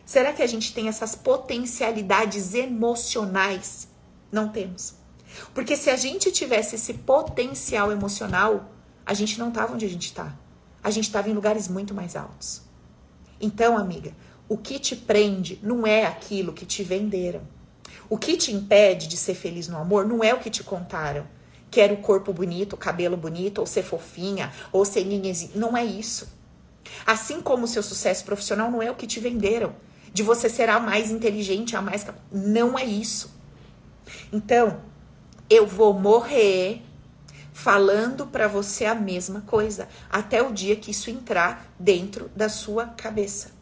Será 0.06 0.34
que 0.34 0.42
a 0.42 0.48
gente 0.48 0.74
tem 0.74 0.88
essas 0.88 1.16
potencialidades 1.16 2.54
emocionais? 2.54 3.88
Não 4.32 4.50
temos. 4.50 4.96
Porque 5.54 5.76
se 5.76 5.90
a 5.90 5.96
gente 5.96 6.32
tivesse 6.32 6.76
esse 6.76 6.94
potencial 6.94 7.92
emocional, 7.92 8.72
a 9.06 9.14
gente 9.14 9.38
não 9.40 9.52
tava 9.52 9.74
onde 9.74 9.86
a 9.86 9.90
gente 9.90 10.14
tá. 10.14 10.36
A 10.84 10.90
gente 10.90 11.06
estava 11.06 11.30
em 11.30 11.34
lugares 11.34 11.68
muito 11.68 11.94
mais 11.94 12.16
altos. 12.16 12.62
Então, 13.40 13.78
amiga, 13.78 14.14
o 14.52 14.58
que 14.58 14.80
te 14.80 14.98
prende 14.98 15.58
não 15.64 15.88
é 15.88 16.06
aquilo 16.06 16.52
que 16.52 16.66
te 16.66 16.84
venderam. 16.84 17.42
O 18.10 18.18
que 18.18 18.36
te 18.36 18.52
impede 18.52 19.08
de 19.08 19.16
ser 19.16 19.34
feliz 19.34 19.70
no 19.70 19.78
amor 19.78 20.06
não 20.06 20.22
é 20.22 20.34
o 20.34 20.40
que 20.40 20.50
te 20.50 20.62
contaram. 20.62 21.26
Quer 21.72 21.90
o 21.94 22.02
corpo 22.02 22.34
bonito, 22.34 22.74
o 22.74 22.78
cabelo 22.78 23.16
bonito, 23.16 23.60
ou 23.60 23.66
ser 23.66 23.82
fofinha, 23.82 24.52
ou 24.70 24.84
ser 24.84 25.06
ninhazinha. 25.06 25.54
Não 25.56 25.78
é 25.78 25.86
isso. 25.86 26.28
Assim 27.06 27.40
como 27.40 27.64
o 27.64 27.68
seu 27.68 27.82
sucesso 27.82 28.26
profissional 28.26 28.70
não 28.70 28.82
é 28.82 28.92
o 28.92 28.96
que 28.96 29.08
te 29.08 29.22
venderam. 29.22 29.74
De 30.12 30.22
você 30.22 30.50
ser 30.50 30.68
a 30.68 30.82
mais 30.82 31.12
inteligente, 31.12 31.78
a 31.78 31.82
mais. 31.82 32.06
Não 32.30 32.78
é 32.78 32.84
isso. 32.84 33.34
Então, 34.34 34.82
eu 35.50 35.66
vou 35.66 35.94
morrer 35.94 36.82
falando 37.54 38.28
para 38.28 38.50
você 38.50 38.84
a 38.84 38.94
mesma 38.94 39.40
coisa, 39.40 39.88
até 40.10 40.44
o 40.44 40.52
dia 40.52 40.76
que 40.76 40.92
isso 40.92 41.10
entrar 41.10 41.74
dentro 41.80 42.30
da 42.36 42.50
sua 42.50 42.88
cabeça. 42.88 43.61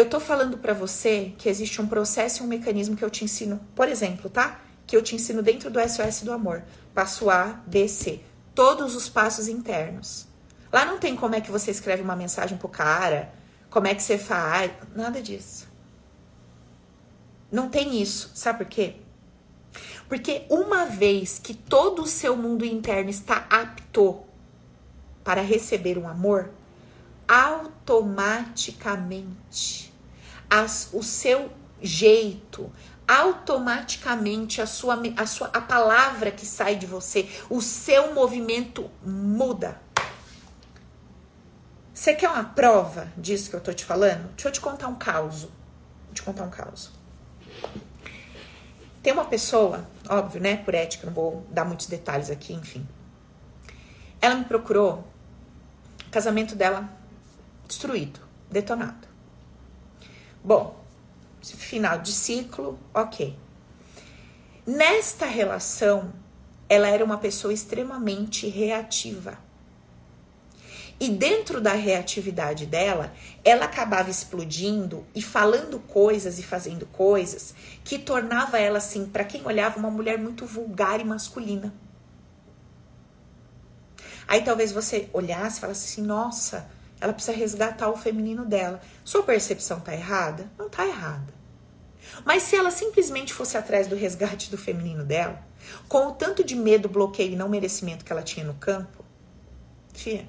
Eu 0.00 0.08
tô 0.08 0.18
falando 0.18 0.56
para 0.56 0.72
você 0.72 1.34
que 1.36 1.46
existe 1.46 1.82
um 1.82 1.86
processo 1.86 2.42
e 2.42 2.46
um 2.46 2.48
mecanismo 2.48 2.96
que 2.96 3.04
eu 3.04 3.10
te 3.10 3.22
ensino, 3.22 3.60
por 3.74 3.86
exemplo, 3.86 4.30
tá? 4.30 4.58
Que 4.86 4.96
eu 4.96 5.02
te 5.02 5.14
ensino 5.14 5.42
dentro 5.42 5.70
do 5.70 5.78
SOS 5.78 6.22
do 6.22 6.32
amor. 6.32 6.64
Passo 6.94 7.28
A, 7.28 7.60
B, 7.66 7.86
C. 7.86 8.18
Todos 8.54 8.96
os 8.96 9.10
passos 9.10 9.46
internos. 9.46 10.26
Lá 10.72 10.86
não 10.86 10.98
tem 10.98 11.14
como 11.14 11.34
é 11.34 11.40
que 11.42 11.50
você 11.50 11.70
escreve 11.70 12.02
uma 12.02 12.16
mensagem 12.16 12.56
pro 12.56 12.66
cara, 12.66 13.30
como 13.68 13.88
é 13.88 13.94
que 13.94 14.02
você 14.02 14.16
faz, 14.16 14.72
nada 14.96 15.20
disso. 15.20 15.68
Não 17.52 17.68
tem 17.68 18.00
isso. 18.00 18.30
Sabe 18.34 18.64
por 18.64 18.70
quê? 18.70 18.96
Porque 20.08 20.46
uma 20.48 20.86
vez 20.86 21.38
que 21.38 21.52
todo 21.52 22.04
o 22.04 22.06
seu 22.06 22.34
mundo 22.34 22.64
interno 22.64 23.10
está 23.10 23.46
apto 23.50 24.22
para 25.22 25.42
receber 25.42 25.98
um 25.98 26.08
amor, 26.08 26.48
automaticamente 27.28 29.89
as, 30.50 30.90
o 30.92 31.02
seu 31.02 31.50
jeito, 31.80 32.70
automaticamente 33.06 34.60
a 34.60 34.66
sua, 34.66 35.00
a 35.16 35.26
sua 35.26 35.48
a 35.48 35.60
palavra 35.60 36.30
que 36.30 36.44
sai 36.44 36.76
de 36.76 36.86
você, 36.86 37.28
o 37.48 37.60
seu 37.60 38.12
movimento 38.12 38.90
muda. 39.04 39.80
Você 41.92 42.14
quer 42.14 42.30
uma 42.30 42.44
prova 42.44 43.12
disso 43.16 43.50
que 43.50 43.56
eu 43.56 43.60
tô 43.60 43.72
te 43.72 43.84
falando? 43.84 44.30
Deixa 44.30 44.48
eu 44.48 44.52
te 44.52 44.60
contar 44.60 44.88
um 44.88 44.94
caos. 44.94 45.42
Vou 45.42 46.14
te 46.14 46.22
contar 46.22 46.44
um 46.44 46.50
caos. 46.50 46.90
Tem 49.02 49.12
uma 49.12 49.24
pessoa, 49.26 49.86
óbvio, 50.08 50.40
né? 50.40 50.56
Por 50.56 50.74
ética, 50.74 51.06
não 51.06 51.12
vou 51.12 51.46
dar 51.50 51.64
muitos 51.64 51.86
detalhes 51.86 52.30
aqui, 52.30 52.54
enfim. 52.54 52.86
Ela 54.20 54.34
me 54.34 54.44
procurou, 54.44 55.06
casamento 56.10 56.54
dela 56.54 56.88
destruído, 57.66 58.20
detonado. 58.50 59.09
Bom, 60.42 60.76
final 61.42 61.98
de 61.98 62.12
ciclo, 62.12 62.78
ok. 62.94 63.36
Nesta 64.66 65.26
relação, 65.26 66.12
ela 66.68 66.88
era 66.88 67.04
uma 67.04 67.18
pessoa 67.18 67.52
extremamente 67.52 68.48
reativa. 68.48 69.38
E 70.98 71.08
dentro 71.08 71.60
da 71.60 71.72
reatividade 71.72 72.66
dela, 72.66 73.12
ela 73.42 73.64
acabava 73.64 74.10
explodindo 74.10 75.06
e 75.14 75.22
falando 75.22 75.80
coisas 75.80 76.38
e 76.38 76.42
fazendo 76.42 76.84
coisas 76.86 77.54
que 77.82 77.98
tornava 77.98 78.58
ela 78.58 78.78
assim, 78.78 79.06
para 79.06 79.24
quem 79.24 79.44
olhava, 79.46 79.78
uma 79.78 79.90
mulher 79.90 80.18
muito 80.18 80.44
vulgar 80.44 81.00
e 81.00 81.04
masculina. 81.04 81.72
Aí 84.28 84.42
talvez 84.42 84.72
você 84.72 85.08
olhasse 85.12 85.56
e 85.58 85.60
falasse 85.60 85.86
assim: 85.86 86.06
"Nossa, 86.06 86.70
ela 87.00 87.12
precisa 87.12 87.36
resgatar 87.36 87.88
o 87.88 87.96
feminino 87.96 88.44
dela. 88.44 88.80
Sua 89.02 89.22
percepção 89.22 89.80
tá 89.80 89.94
errada? 89.94 90.50
Não 90.58 90.68
tá 90.68 90.86
errada. 90.86 91.32
Mas 92.24 92.42
se 92.42 92.56
ela 92.56 92.70
simplesmente 92.70 93.32
fosse 93.32 93.56
atrás 93.56 93.86
do 93.86 93.96
resgate 93.96 94.50
do 94.50 94.58
feminino 94.58 95.04
dela, 95.04 95.42
com 95.88 96.08
o 96.08 96.12
tanto 96.12 96.44
de 96.44 96.54
medo, 96.54 96.88
bloqueio 96.88 97.32
e 97.32 97.36
não 97.36 97.48
merecimento 97.48 98.04
que 98.04 98.12
ela 98.12 98.22
tinha 98.22 98.44
no 98.44 98.54
campo, 98.54 99.04
fia, 99.94 100.28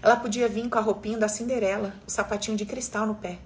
ela 0.00 0.16
podia 0.16 0.48
vir 0.48 0.68
com 0.68 0.78
a 0.78 0.82
roupinha 0.82 1.16
da 1.16 1.28
Cinderela, 1.28 1.94
o 2.06 2.10
sapatinho 2.10 2.56
de 2.56 2.66
cristal 2.66 3.06
no 3.06 3.14
pé. 3.14 3.38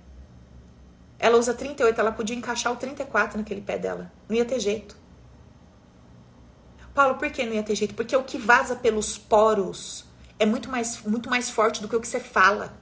Ela 1.19 1.37
usa 1.37 1.53
38, 1.53 1.99
ela 2.01 2.13
podia 2.13 2.37
encaixar 2.37 2.73
o 2.73 2.77
34 2.77 3.39
naquele 3.39 3.61
pé 3.61 3.79
dela. 3.79 4.11
Não 4.29 4.37
ia 4.37 4.45
ter 4.45 4.59
jeito. 4.61 4.97
Paulo, 6.95 7.17
por 7.17 7.31
que 7.31 7.45
não 7.45 7.53
ia 7.53 7.63
ter 7.63 7.75
jeito? 7.75 7.95
Porque 7.95 8.17
o 8.17 8.23
que 8.23 8.39
vaza 8.39 8.75
pelos 8.75 9.19
poros 9.19 10.06
é 10.39 10.47
muito 10.47 10.71
mais, 10.71 11.03
muito 11.03 11.31
mais 11.31 11.51
forte 11.51 11.81
do 11.81 11.89
que 11.89 11.97
o 11.97 12.01
que 12.01 12.09
você 12.09 12.21
fala. 12.21 12.77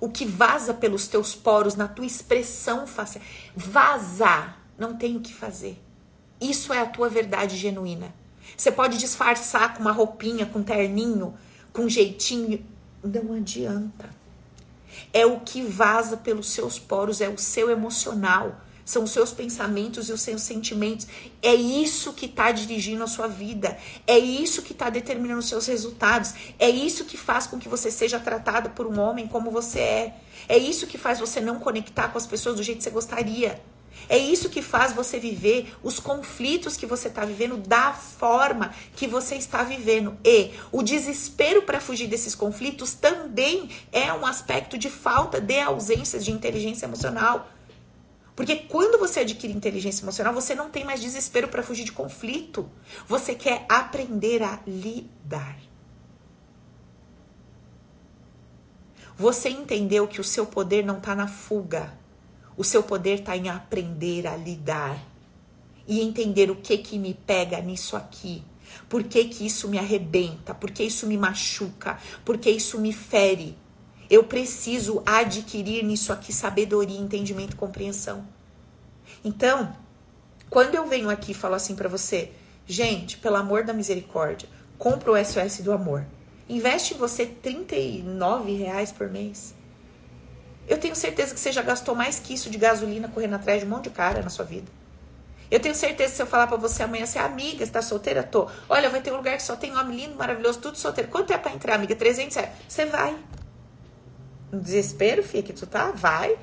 O 0.00 0.10
que 0.10 0.26
vaza 0.26 0.74
pelos 0.74 1.08
teus 1.08 1.34
poros, 1.34 1.74
na 1.74 1.88
tua 1.88 2.06
expressão 2.06 2.86
facial. 2.86 3.24
Vaza! 3.54 4.54
Não 4.78 4.94
tem 4.94 5.16
o 5.16 5.20
que 5.20 5.32
fazer. 5.32 5.82
Isso 6.40 6.72
é 6.72 6.80
a 6.80 6.86
tua 6.86 7.08
verdade 7.08 7.56
genuína. 7.56 8.14
Você 8.56 8.70
pode 8.70 8.98
disfarçar 8.98 9.74
com 9.74 9.80
uma 9.80 9.92
roupinha, 9.92 10.46
com 10.46 10.58
um 10.58 10.62
terninho, 10.62 11.34
com 11.72 11.82
um 11.82 11.88
jeitinho. 11.88 12.64
Não 13.02 13.32
adianta. 13.34 14.10
É 15.12 15.24
o 15.24 15.40
que 15.40 15.62
vaza 15.62 16.16
pelos 16.16 16.50
seus 16.50 16.78
poros, 16.78 17.20
é 17.20 17.28
o 17.28 17.38
seu 17.38 17.70
emocional. 17.70 18.60
São 18.86 19.02
os 19.02 19.10
seus 19.10 19.32
pensamentos 19.32 20.08
e 20.08 20.12
os 20.12 20.20
seus 20.20 20.42
sentimentos. 20.42 21.08
É 21.42 21.52
isso 21.52 22.12
que 22.12 22.26
está 22.26 22.52
dirigindo 22.52 23.02
a 23.02 23.08
sua 23.08 23.26
vida. 23.26 23.76
É 24.06 24.16
isso 24.16 24.62
que 24.62 24.72
está 24.72 24.88
determinando 24.88 25.40
os 25.40 25.48
seus 25.48 25.66
resultados. 25.66 26.34
É 26.56 26.70
isso 26.70 27.04
que 27.04 27.16
faz 27.16 27.48
com 27.48 27.58
que 27.58 27.68
você 27.68 27.90
seja 27.90 28.20
tratado 28.20 28.70
por 28.70 28.86
um 28.86 29.00
homem 29.00 29.26
como 29.26 29.50
você 29.50 29.80
é. 29.80 30.14
É 30.48 30.56
isso 30.56 30.86
que 30.86 30.96
faz 30.96 31.18
você 31.18 31.40
não 31.40 31.58
conectar 31.58 32.08
com 32.08 32.16
as 32.16 32.28
pessoas 32.28 32.54
do 32.54 32.62
jeito 32.62 32.78
que 32.78 32.84
você 32.84 32.90
gostaria. 32.90 33.60
É 34.08 34.16
isso 34.16 34.48
que 34.48 34.62
faz 34.62 34.92
você 34.92 35.18
viver 35.18 35.74
os 35.82 35.98
conflitos 35.98 36.76
que 36.76 36.86
você 36.86 37.08
está 37.08 37.24
vivendo 37.24 37.56
da 37.56 37.92
forma 37.92 38.72
que 38.94 39.08
você 39.08 39.34
está 39.34 39.64
vivendo. 39.64 40.16
E 40.24 40.52
o 40.70 40.80
desespero 40.80 41.62
para 41.62 41.80
fugir 41.80 42.06
desses 42.06 42.36
conflitos 42.36 42.94
também 42.94 43.68
é 43.90 44.12
um 44.12 44.24
aspecto 44.24 44.78
de 44.78 44.88
falta 44.88 45.40
de 45.40 45.58
ausência 45.58 46.20
de 46.20 46.30
inteligência 46.30 46.86
emocional. 46.86 47.48
Porque 48.36 48.54
quando 48.54 48.98
você 48.98 49.20
adquire 49.20 49.52
inteligência 49.52 50.04
emocional, 50.04 50.34
você 50.34 50.54
não 50.54 50.68
tem 50.68 50.84
mais 50.84 51.00
desespero 51.00 51.48
para 51.48 51.62
fugir 51.62 51.84
de 51.84 51.92
conflito. 51.92 52.70
Você 53.08 53.34
quer 53.34 53.64
aprender 53.66 54.42
a 54.42 54.60
lidar. 54.66 55.58
Você 59.16 59.48
entendeu 59.48 60.06
que 60.06 60.20
o 60.20 60.24
seu 60.24 60.44
poder 60.44 60.84
não 60.84 60.98
está 60.98 61.14
na 61.14 61.26
fuga. 61.26 61.94
O 62.58 62.62
seu 62.62 62.82
poder 62.82 63.20
está 63.20 63.34
em 63.34 63.48
aprender 63.48 64.26
a 64.26 64.36
lidar 64.36 65.02
e 65.88 66.02
entender 66.02 66.50
o 66.50 66.56
que 66.56 66.76
que 66.76 66.98
me 66.98 67.14
pega 67.14 67.58
nisso 67.60 67.96
aqui. 67.96 68.44
Por 68.86 69.04
que, 69.04 69.24
que 69.24 69.46
isso 69.46 69.68
me 69.68 69.78
arrebenta? 69.78 70.54
Por 70.54 70.70
que 70.70 70.82
isso 70.82 71.06
me 71.06 71.16
machuca? 71.16 71.98
Por 72.24 72.36
que 72.36 72.50
isso 72.50 72.78
me 72.78 72.92
fere? 72.92 73.56
Eu 74.08 74.24
preciso 74.24 75.02
adquirir 75.04 75.84
nisso 75.84 76.12
aqui 76.12 76.32
sabedoria, 76.32 76.98
entendimento 76.98 77.56
compreensão. 77.56 78.24
Então, 79.24 79.74
quando 80.48 80.74
eu 80.74 80.86
venho 80.86 81.10
aqui 81.10 81.32
e 81.32 81.34
falo 81.34 81.54
assim 81.54 81.74
para 81.74 81.88
você, 81.88 82.30
gente, 82.66 83.18
pelo 83.18 83.36
amor 83.36 83.64
da 83.64 83.72
misericórdia, 83.72 84.48
compra 84.78 85.12
o 85.12 85.24
SOS 85.24 85.58
do 85.58 85.72
amor. 85.72 86.06
Investe 86.48 86.94
em 86.94 86.96
você 86.96 87.26
39 87.26 88.54
reais 88.54 88.92
por 88.92 89.10
mês. 89.10 89.54
Eu 90.68 90.78
tenho 90.78 90.94
certeza 90.94 91.34
que 91.34 91.40
você 91.40 91.50
já 91.50 91.62
gastou 91.62 91.94
mais 91.94 92.20
que 92.20 92.34
isso 92.34 92.50
de 92.50 92.58
gasolina 92.58 93.08
correndo 93.08 93.34
atrás 93.34 93.60
de 93.60 93.66
um 93.66 93.70
monte 93.70 93.84
de 93.84 93.90
cara 93.90 94.22
na 94.22 94.30
sua 94.30 94.44
vida. 94.44 94.70
Eu 95.48 95.60
tenho 95.60 95.74
certeza 95.74 96.10
que 96.10 96.16
se 96.16 96.22
eu 96.22 96.26
falar 96.26 96.46
para 96.48 96.56
você 96.56 96.82
amanhã, 96.82 97.06
você 97.06 97.18
é 97.18 97.22
amiga, 97.22 97.64
você 97.64 97.70
tá 97.70 97.80
solteira? 97.80 98.22
Tô. 98.22 98.48
Olha, 98.68 98.90
vai 98.90 99.00
ter 99.00 99.12
um 99.12 99.16
lugar 99.16 99.36
que 99.36 99.42
só 99.42 99.54
tem 99.54 99.76
homem 99.76 99.96
lindo, 99.96 100.16
maravilhoso, 100.16 100.58
tudo 100.58 100.76
solteiro. 100.76 101.08
Quanto 101.08 101.32
é 101.32 101.38
pra 101.38 101.52
entrar, 101.52 101.74
amiga? 101.74 101.94
300 101.94 102.36
reais. 102.36 102.52
Você 102.68 102.84
vai. 102.86 103.16
No 104.50 104.60
desespero, 104.60 105.22
que 105.22 105.52
tu 105.52 105.66
tá? 105.66 105.90
Vai. 105.92 106.38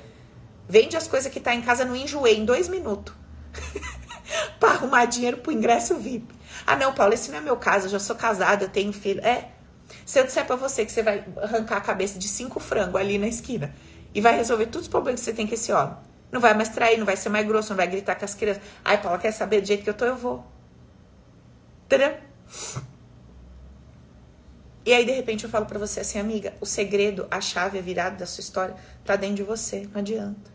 Vende 0.67 0.95
as 0.95 1.07
coisas 1.07 1.31
que 1.31 1.39
tá 1.39 1.53
em 1.53 1.61
casa 1.61 1.85
no 1.85 1.95
enjoei 1.95 2.37
em 2.37 2.45
dois 2.45 2.67
minutos. 2.67 3.13
pra 4.59 4.71
arrumar 4.71 5.05
dinheiro 5.05 5.37
pro 5.37 5.51
ingresso 5.51 5.95
VIP. 5.95 6.33
Ah, 6.65 6.75
não, 6.75 6.93
Paulo, 6.93 7.13
esse 7.13 7.31
não 7.31 7.37
é 7.37 7.41
meu 7.41 7.57
caso. 7.57 7.87
Eu 7.87 7.91
já 7.91 7.99
sou 7.99 8.15
casada, 8.15 8.65
eu 8.65 8.69
tenho 8.69 8.93
filho. 8.93 9.21
É. 9.21 9.49
Se 10.05 10.19
eu 10.19 10.25
disser 10.25 10.45
pra 10.45 10.55
você 10.55 10.85
que 10.85 10.91
você 10.91 11.03
vai 11.03 11.23
arrancar 11.41 11.77
a 11.77 11.81
cabeça 11.81 12.17
de 12.17 12.27
cinco 12.27 12.59
frangos 12.59 12.99
ali 12.99 13.17
na 13.17 13.27
esquina 13.27 13.73
e 14.13 14.21
vai 14.21 14.35
resolver 14.35 14.65
todos 14.67 14.83
os 14.83 14.87
problemas 14.87 15.21
que 15.21 15.25
você 15.25 15.33
tem 15.33 15.47
com 15.47 15.53
esse 15.53 15.71
homem. 15.71 15.95
Não 16.31 16.41
vai 16.41 16.53
mais 16.53 16.69
trair, 16.69 16.97
não 16.97 17.05
vai 17.05 17.15
ser 17.15 17.29
mais 17.29 17.45
grosso, 17.45 17.69
não 17.69 17.77
vai 17.77 17.87
gritar 17.87 18.15
com 18.15 18.25
as 18.25 18.33
crianças. 18.33 18.63
Ai, 18.83 19.01
Paula, 19.01 19.19
quer 19.19 19.31
saber 19.31 19.61
do 19.61 19.67
jeito 19.67 19.83
que 19.83 19.89
eu 19.89 19.93
tô? 19.93 20.05
Eu 20.05 20.15
vou. 20.15 20.45
Entendeu? 21.85 22.17
E 24.85 24.93
aí, 24.93 25.05
de 25.05 25.11
repente, 25.11 25.43
eu 25.43 25.49
falo 25.49 25.65
para 25.65 25.79
você 25.79 26.01
assim, 26.01 26.19
amiga, 26.19 26.53
o 26.59 26.65
segredo, 26.65 27.25
a 27.31 27.39
chave, 27.39 27.79
a 27.79 27.81
virada 27.81 28.17
da 28.17 28.25
sua 28.25 28.41
história 28.41 28.75
tá 29.05 29.15
dentro 29.15 29.37
de 29.37 29.43
você. 29.43 29.87
Não 29.93 29.99
adianta. 29.99 30.51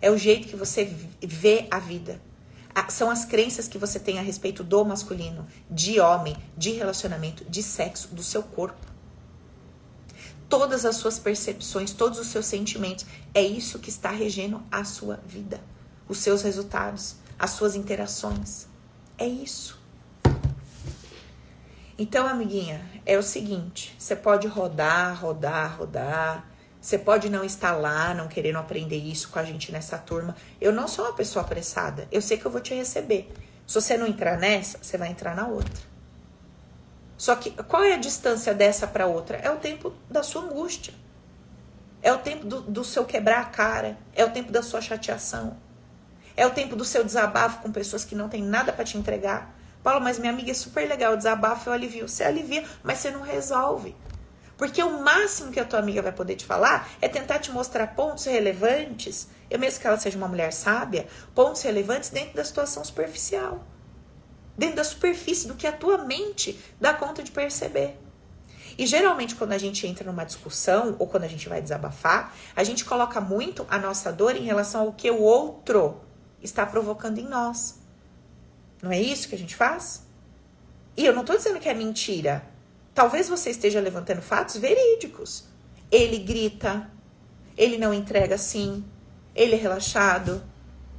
É 0.00 0.10
o 0.10 0.18
jeito 0.18 0.48
que 0.48 0.56
você 0.56 0.84
vê 1.20 1.66
a 1.70 1.78
vida. 1.78 2.20
São 2.88 3.10
as 3.10 3.24
crenças 3.24 3.68
que 3.68 3.78
você 3.78 4.00
tem 4.00 4.18
a 4.18 4.22
respeito 4.22 4.64
do 4.64 4.84
masculino, 4.84 5.46
de 5.70 6.00
homem, 6.00 6.36
de 6.56 6.72
relacionamento, 6.72 7.44
de 7.44 7.62
sexo, 7.62 8.08
do 8.08 8.22
seu 8.22 8.42
corpo 8.42 8.92
todas 10.52 10.84
as 10.84 10.96
suas 10.96 11.18
percepções, 11.18 11.94
todos 11.94 12.18
os 12.18 12.26
seus 12.26 12.44
sentimentos. 12.44 13.06
É 13.32 13.40
isso 13.40 13.78
que 13.78 13.88
está 13.88 14.10
regendo 14.10 14.62
a 14.70 14.84
sua 14.84 15.18
vida, 15.26 15.58
os 16.06 16.18
seus 16.18 16.42
resultados, 16.42 17.16
as 17.38 17.52
suas 17.52 17.74
interações. 17.74 18.66
É 19.16 19.26
isso. 19.26 19.81
Então, 22.02 22.26
amiguinha, 22.26 22.84
é 23.06 23.16
o 23.16 23.22
seguinte: 23.22 23.94
você 23.96 24.16
pode 24.16 24.48
rodar, 24.48 25.20
rodar, 25.20 25.78
rodar. 25.78 26.44
Você 26.80 26.98
pode 26.98 27.30
não 27.30 27.44
estar 27.44 27.76
lá, 27.76 28.12
não 28.12 28.26
querendo 28.26 28.58
aprender 28.58 28.96
isso 28.96 29.28
com 29.28 29.38
a 29.38 29.44
gente 29.44 29.70
nessa 29.70 29.96
turma. 29.96 30.34
Eu 30.60 30.72
não 30.72 30.88
sou 30.88 31.04
uma 31.04 31.14
pessoa 31.14 31.44
apressada. 31.44 32.08
Eu 32.10 32.20
sei 32.20 32.36
que 32.38 32.44
eu 32.44 32.50
vou 32.50 32.60
te 32.60 32.74
receber. 32.74 33.32
Se 33.64 33.76
você 33.76 33.96
não 33.96 34.04
entrar 34.04 34.36
nessa, 34.36 34.78
você 34.82 34.98
vai 34.98 35.10
entrar 35.10 35.36
na 35.36 35.46
outra. 35.46 35.80
Só 37.16 37.36
que 37.36 37.52
qual 37.52 37.84
é 37.84 37.94
a 37.94 37.98
distância 37.98 38.52
dessa 38.52 38.84
para 38.84 39.06
outra? 39.06 39.36
É 39.36 39.48
o 39.48 39.58
tempo 39.58 39.94
da 40.10 40.24
sua 40.24 40.42
angústia. 40.42 40.92
É 42.02 42.12
o 42.12 42.18
tempo 42.18 42.44
do, 42.44 42.62
do 42.62 42.82
seu 42.82 43.04
quebrar 43.04 43.42
a 43.42 43.44
cara. 43.44 43.96
É 44.12 44.24
o 44.24 44.30
tempo 44.32 44.50
da 44.50 44.60
sua 44.60 44.80
chateação. 44.80 45.56
É 46.36 46.44
o 46.44 46.50
tempo 46.50 46.74
do 46.74 46.84
seu 46.84 47.04
desabafo 47.04 47.62
com 47.62 47.70
pessoas 47.70 48.04
que 48.04 48.16
não 48.16 48.28
têm 48.28 48.42
nada 48.42 48.72
para 48.72 48.84
te 48.84 48.98
entregar. 48.98 49.61
Paulo, 49.82 50.00
mas 50.00 50.18
minha 50.18 50.32
amiga 50.32 50.50
é 50.50 50.54
super 50.54 50.88
legal, 50.88 51.14
o 51.14 51.16
desabafo 51.16 51.68
eu 51.68 51.72
alivio. 51.72 52.08
Você 52.08 52.24
alivia, 52.24 52.64
mas 52.82 52.98
você 52.98 53.10
não 53.10 53.22
resolve. 53.22 53.96
Porque 54.56 54.82
o 54.82 55.02
máximo 55.02 55.50
que 55.50 55.58
a 55.58 55.64
tua 55.64 55.78
amiga 55.78 56.02
vai 56.02 56.12
poder 56.12 56.36
te 56.36 56.44
falar 56.44 56.88
é 57.00 57.08
tentar 57.08 57.38
te 57.38 57.50
mostrar 57.50 57.88
pontos 57.88 58.24
relevantes, 58.26 59.28
eu 59.50 59.58
mesmo 59.58 59.80
que 59.80 59.86
ela 59.86 59.98
seja 59.98 60.16
uma 60.16 60.28
mulher 60.28 60.52
sábia, 60.52 61.06
pontos 61.34 61.62
relevantes 61.62 62.10
dentro 62.10 62.34
da 62.34 62.44
situação 62.44 62.84
superficial 62.84 63.66
dentro 64.56 64.76
da 64.76 64.84
superfície 64.84 65.48
do 65.48 65.54
que 65.54 65.66
a 65.66 65.72
tua 65.72 65.98
mente 65.98 66.58
dá 66.80 66.92
conta 66.92 67.22
de 67.22 67.30
perceber. 67.30 67.98
E 68.78 68.86
geralmente, 68.86 69.34
quando 69.34 69.52
a 69.52 69.58
gente 69.58 69.86
entra 69.86 70.04
numa 70.04 70.24
discussão 70.24 70.96
ou 70.98 71.06
quando 71.06 71.24
a 71.24 71.28
gente 71.28 71.48
vai 71.48 71.60
desabafar, 71.60 72.34
a 72.56 72.64
gente 72.64 72.84
coloca 72.84 73.20
muito 73.20 73.66
a 73.68 73.78
nossa 73.78 74.10
dor 74.12 74.34
em 74.34 74.44
relação 74.44 74.82
ao 74.82 74.92
que 74.92 75.10
o 75.10 75.20
outro 75.20 76.00
está 76.40 76.64
provocando 76.64 77.18
em 77.18 77.28
nós. 77.28 77.81
Não 78.82 78.90
é 78.90 79.00
isso 79.00 79.28
que 79.28 79.36
a 79.36 79.38
gente 79.38 79.54
faz? 79.54 80.04
E 80.96 81.06
eu 81.06 81.14
não 81.14 81.20
estou 81.20 81.36
dizendo 81.36 81.60
que 81.60 81.68
é 81.68 81.74
mentira. 81.74 82.44
Talvez 82.92 83.28
você 83.28 83.50
esteja 83.50 83.80
levantando 83.80 84.20
fatos 84.20 84.56
verídicos. 84.56 85.44
Ele 85.90 86.18
grita, 86.18 86.90
ele 87.56 87.78
não 87.78 87.94
entrega 87.94 88.34
assim, 88.34 88.84
ele 89.34 89.54
é 89.54 89.58
relaxado, 89.58 90.42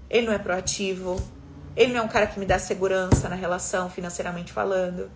ele 0.10 0.28
não 0.28 0.34
é 0.34 0.39
proativo, 0.39 1.22
ele 1.76 1.91
não 1.91 2.02
é 2.02 2.04
um 2.04 2.08
cara 2.08 2.28
que 2.28 2.39
me 2.39 2.46
dá 2.46 2.58
segurança 2.58 3.28
na 3.28 3.36
relação, 3.36 3.89
financeiramente 3.89 4.54
falando. 4.54 5.12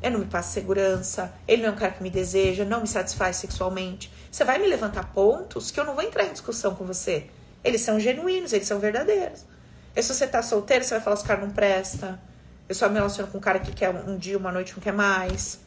Ele 0.00 0.12
não 0.12 0.20
me 0.20 0.26
passa 0.26 0.52
segurança. 0.52 1.34
Ele 1.46 1.62
não 1.62 1.70
é 1.70 1.72
um 1.72 1.76
cara 1.76 1.92
que 1.92 2.02
me 2.02 2.10
deseja, 2.10 2.64
não 2.64 2.80
me 2.80 2.86
satisfaz 2.86 3.36
sexualmente. 3.36 4.10
Você 4.30 4.44
vai 4.44 4.58
me 4.58 4.66
levantar 4.66 5.12
pontos 5.12 5.70
que 5.70 5.78
eu 5.78 5.84
não 5.84 5.94
vou 5.94 6.04
entrar 6.04 6.24
em 6.24 6.32
discussão 6.32 6.74
com 6.74 6.84
você. 6.84 7.28
Eles 7.64 7.80
são 7.80 7.98
genuínos, 7.98 8.52
eles 8.52 8.68
são 8.68 8.78
verdadeiros. 8.78 9.44
E 9.94 10.02
se 10.02 10.14
você 10.14 10.26
tá 10.26 10.42
solteiro, 10.42 10.84
você 10.84 10.94
vai 10.94 11.00
falar: 11.00 11.16
os 11.16 11.22
caras 11.22 11.44
não 11.44 11.50
presta. 11.50 12.20
Eu 12.68 12.74
só 12.74 12.88
me 12.88 12.96
relaciono 12.96 13.30
com 13.30 13.38
um 13.38 13.40
cara 13.40 13.58
que 13.58 13.72
quer 13.72 13.90
um 13.90 14.16
dia, 14.16 14.36
uma 14.36 14.52
noite, 14.52 14.74
não 14.74 14.82
quer 14.82 14.92
mais. 14.92 15.60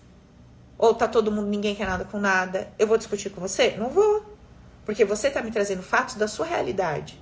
Ou 0.78 0.94
tá 0.94 1.08
todo 1.08 1.32
mundo, 1.32 1.48
ninguém 1.48 1.76
quer 1.76 1.88
nada 1.88 2.06
com 2.06 2.20
nada. 2.20 2.72
Eu 2.78 2.88
vou 2.88 2.98
discutir 2.98 3.30
com 3.30 3.42
você? 3.42 3.72
Não 3.78 3.90
vou. 3.90 4.38
Porque 4.86 5.06
você 5.06 5.30
tá 5.30 5.42
me 5.42 5.52
trazendo 5.52 5.82
fatos 5.82 6.16
da 6.16 6.28
sua 6.28 6.46
realidade. 6.46 7.20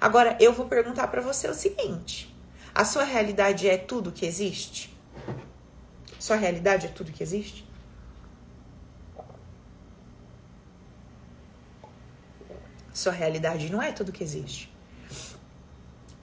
Agora, 0.00 0.36
eu 0.40 0.52
vou 0.52 0.66
perguntar 0.66 1.08
para 1.08 1.20
você 1.20 1.48
o 1.48 1.54
seguinte: 1.54 2.34
a 2.74 2.84
sua 2.84 3.04
realidade 3.04 3.68
é 3.68 3.76
tudo 3.76 4.12
que 4.12 4.26
existe? 4.26 4.94
Sua 6.18 6.36
realidade 6.36 6.86
é 6.86 6.88
tudo 6.90 7.12
que 7.12 7.22
existe? 7.22 7.66
Sua 12.92 13.12
realidade 13.12 13.70
não 13.70 13.82
é 13.82 13.92
tudo 13.92 14.12
que 14.12 14.24
existe. 14.24 14.73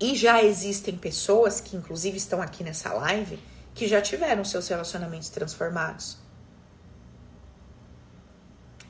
E 0.01 0.15
já 0.15 0.43
existem 0.43 0.97
pessoas 0.97 1.61
que, 1.61 1.77
inclusive, 1.77 2.17
estão 2.17 2.41
aqui 2.41 2.63
nessa 2.63 2.91
live 2.91 3.39
que 3.75 3.87
já 3.87 4.01
tiveram 4.01 4.43
seus 4.43 4.67
relacionamentos 4.67 5.29
transformados. 5.29 6.17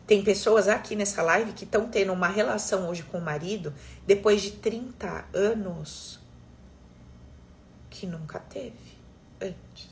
Tem 0.08 0.24
pessoas 0.24 0.70
aqui 0.70 0.96
nessa 0.96 1.22
live 1.22 1.52
que 1.52 1.66
estão 1.66 1.90
tendo 1.90 2.14
uma 2.14 2.30
relação 2.30 2.88
hoje 2.88 3.04
com 3.04 3.18
o 3.18 3.22
marido 3.22 3.74
depois 4.08 4.42
de 4.42 4.52
30 4.52 5.26
anos 5.34 6.20
que 7.90 8.08
nunca 8.08 8.40
teve 8.40 8.98
antes. 9.42 9.90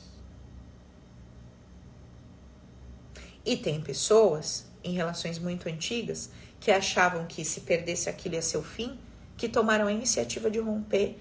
E 3.44 3.58
tem 3.58 3.80
pessoas 3.80 4.66
em 4.82 4.94
relações 4.94 5.38
muito 5.38 5.68
antigas 5.68 6.30
que 6.58 6.70
achavam 6.70 7.26
que 7.26 7.44
se 7.44 7.60
perdesse 7.60 8.08
aquilo 8.08 8.36
ia 8.36 8.42
ser 8.42 8.56
o 8.56 8.62
fim, 8.62 8.98
que 9.40 9.48
tomaram 9.48 9.86
a 9.86 9.92
iniciativa 9.92 10.50
de 10.50 10.58
romper 10.58 11.16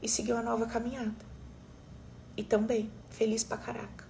e 0.00 0.08
seguiu 0.08 0.36
a 0.36 0.42
nova 0.42 0.64
caminhada. 0.64 1.26
E 2.36 2.44
também 2.44 2.88
feliz 3.10 3.42
pra 3.42 3.56
caraca. 3.56 4.06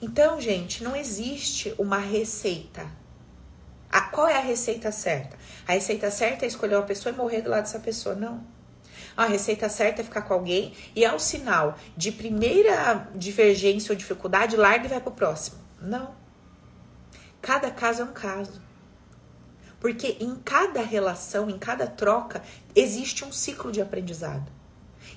Então, 0.00 0.40
gente, 0.40 0.84
não 0.84 0.94
existe 0.94 1.74
uma 1.78 1.98
receita. 1.98 2.86
A, 3.90 4.02
qual 4.02 4.28
é 4.28 4.36
a 4.36 4.40
receita 4.40 4.92
certa? 4.92 5.36
A 5.66 5.72
receita 5.72 6.12
certa 6.12 6.44
é 6.44 6.48
escolher 6.48 6.76
uma 6.76 6.84
pessoa 6.84 7.12
e 7.12 7.16
morrer 7.16 7.42
do 7.42 7.50
lado 7.50 7.62
dessa 7.62 7.80
pessoa. 7.80 8.14
Não. 8.14 8.46
A 9.16 9.26
receita 9.26 9.68
certa 9.68 10.00
é 10.00 10.04
ficar 10.04 10.22
com 10.22 10.34
alguém 10.34 10.76
e 10.94 11.04
ao 11.04 11.18
sinal 11.18 11.76
de 11.96 12.12
primeira 12.12 13.08
divergência 13.16 13.90
ou 13.90 13.96
dificuldade, 13.96 14.56
larga 14.56 14.86
e 14.86 14.88
vai 14.88 15.00
pro 15.00 15.10
próximo. 15.10 15.58
Não. 15.80 16.14
Cada 17.42 17.68
caso 17.72 18.02
é 18.02 18.04
um 18.04 18.12
caso. 18.12 18.62
Porque 19.84 20.16
em 20.18 20.34
cada 20.36 20.80
relação, 20.80 21.50
em 21.50 21.58
cada 21.58 21.86
troca, 21.86 22.42
existe 22.74 23.22
um 23.22 23.30
ciclo 23.30 23.70
de 23.70 23.82
aprendizado. 23.82 24.50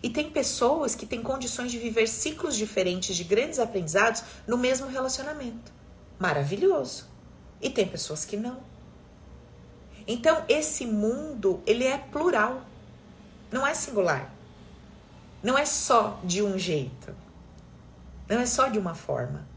E 0.03 0.09
tem 0.09 0.29
pessoas 0.29 0.93
que 0.93 1.05
têm 1.05 1.23
condições 1.23 1.71
de 1.71 1.79
viver 1.79 2.05
ciclos 2.05 2.53
diferentes 2.53 3.15
de 3.15 3.23
grandes 3.23 3.59
aprendizados 3.59 4.23
no 4.45 4.57
mesmo 4.57 4.87
relacionamento. 4.87 5.71
Maravilhoso. 6.19 7.05
E 7.61 7.69
tem 7.69 7.87
pessoas 7.87 8.25
que 8.25 8.35
não. 8.35 8.57
Então, 10.05 10.43
esse 10.49 10.85
mundo, 10.85 11.63
ele 11.65 11.85
é 11.85 11.97
plural. 11.97 12.61
Não 13.49 13.65
é 13.65 13.73
singular. 13.73 14.33
Não 15.41 15.57
é 15.57 15.63
só 15.63 16.19
de 16.25 16.43
um 16.43 16.59
jeito. 16.59 17.15
Não 18.27 18.41
é 18.41 18.45
só 18.45 18.67
de 18.67 18.77
uma 18.77 18.95
forma. 18.95 19.47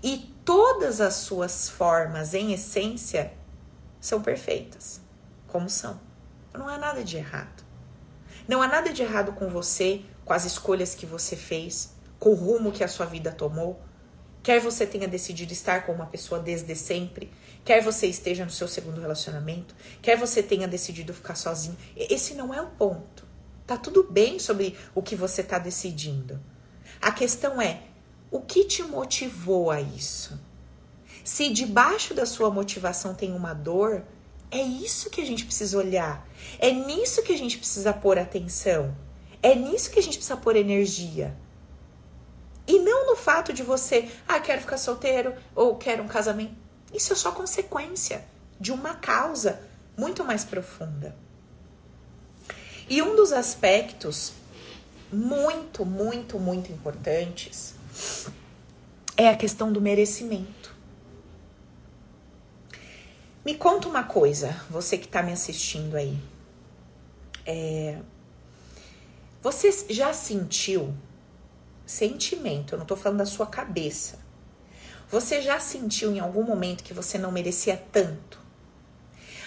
E 0.00 0.32
todas 0.44 1.00
as 1.00 1.14
suas 1.14 1.68
formas, 1.68 2.34
em 2.34 2.52
essência, 2.52 3.41
são 4.02 4.20
perfeitas, 4.20 5.00
como 5.46 5.70
são. 5.70 5.98
Não 6.52 6.68
há 6.68 6.76
nada 6.76 7.04
de 7.04 7.16
errado. 7.16 7.62
Não 8.48 8.60
há 8.60 8.66
nada 8.66 8.92
de 8.92 9.00
errado 9.00 9.32
com 9.32 9.48
você, 9.48 10.02
com 10.24 10.32
as 10.32 10.44
escolhas 10.44 10.92
que 10.92 11.06
você 11.06 11.36
fez, 11.36 11.94
com 12.18 12.30
o 12.30 12.34
rumo 12.34 12.72
que 12.72 12.82
a 12.82 12.88
sua 12.88 13.06
vida 13.06 13.30
tomou. 13.30 13.80
Quer 14.42 14.60
você 14.60 14.84
tenha 14.84 15.06
decidido 15.06 15.52
estar 15.52 15.86
com 15.86 15.92
uma 15.92 16.06
pessoa 16.06 16.40
desde 16.40 16.74
sempre, 16.74 17.32
quer 17.64 17.80
você 17.80 18.08
esteja 18.08 18.44
no 18.44 18.50
seu 18.50 18.66
segundo 18.66 19.00
relacionamento, 19.00 19.72
quer 20.02 20.18
você 20.18 20.42
tenha 20.42 20.66
decidido 20.66 21.14
ficar 21.14 21.36
sozinho, 21.36 21.76
esse 21.96 22.34
não 22.34 22.52
é 22.52 22.60
o 22.60 22.70
ponto. 22.70 23.24
Tá 23.64 23.76
tudo 23.76 24.02
bem 24.02 24.40
sobre 24.40 24.76
o 24.96 25.00
que 25.00 25.14
você 25.14 25.42
está 25.42 25.60
decidindo. 25.60 26.40
A 27.00 27.12
questão 27.12 27.62
é 27.62 27.84
o 28.32 28.40
que 28.40 28.64
te 28.64 28.82
motivou 28.82 29.70
a 29.70 29.80
isso? 29.80 30.40
Se 31.24 31.50
debaixo 31.50 32.14
da 32.14 32.26
sua 32.26 32.50
motivação 32.50 33.14
tem 33.14 33.32
uma 33.32 33.54
dor, 33.54 34.02
é 34.50 34.60
isso 34.60 35.08
que 35.08 35.20
a 35.20 35.24
gente 35.24 35.44
precisa 35.44 35.78
olhar. 35.78 36.26
É 36.58 36.70
nisso 36.70 37.22
que 37.22 37.32
a 37.32 37.38
gente 37.38 37.58
precisa 37.58 37.92
pôr 37.92 38.18
atenção. 38.18 38.94
É 39.42 39.54
nisso 39.54 39.90
que 39.90 39.98
a 39.98 40.02
gente 40.02 40.18
precisa 40.18 40.36
pôr 40.36 40.56
energia. 40.56 41.36
E 42.66 42.78
não 42.78 43.06
no 43.06 43.16
fato 43.16 43.52
de 43.52 43.62
você, 43.62 44.08
ah, 44.26 44.38
quero 44.38 44.60
ficar 44.60 44.78
solteiro 44.78 45.34
ou 45.54 45.76
quero 45.76 46.02
um 46.02 46.08
casamento. 46.08 46.54
Isso 46.92 47.12
é 47.12 47.16
só 47.16 47.32
consequência 47.32 48.24
de 48.60 48.72
uma 48.72 48.94
causa 48.94 49.60
muito 49.96 50.24
mais 50.24 50.44
profunda. 50.44 51.16
E 52.88 53.00
um 53.00 53.16
dos 53.16 53.32
aspectos 53.32 54.32
muito, 55.12 55.84
muito, 55.84 56.38
muito 56.38 56.70
importantes 56.70 57.74
é 59.16 59.28
a 59.28 59.36
questão 59.36 59.72
do 59.72 59.80
merecimento. 59.80 60.61
Me 63.44 63.56
conta 63.56 63.88
uma 63.88 64.04
coisa, 64.04 64.56
você 64.70 64.96
que 64.96 65.06
está 65.06 65.20
me 65.20 65.32
assistindo 65.32 65.96
aí. 65.96 66.16
É, 67.44 67.98
você 69.42 69.72
já 69.90 70.12
sentiu 70.12 70.94
sentimento? 71.84 72.74
Eu 72.74 72.78
não 72.78 72.84
estou 72.84 72.96
falando 72.96 73.18
da 73.18 73.26
sua 73.26 73.46
cabeça. 73.46 74.20
Você 75.10 75.42
já 75.42 75.58
sentiu 75.58 76.12
em 76.12 76.20
algum 76.20 76.44
momento 76.44 76.84
que 76.84 76.94
você 76.94 77.18
não 77.18 77.32
merecia 77.32 77.76
tanto? 77.90 78.38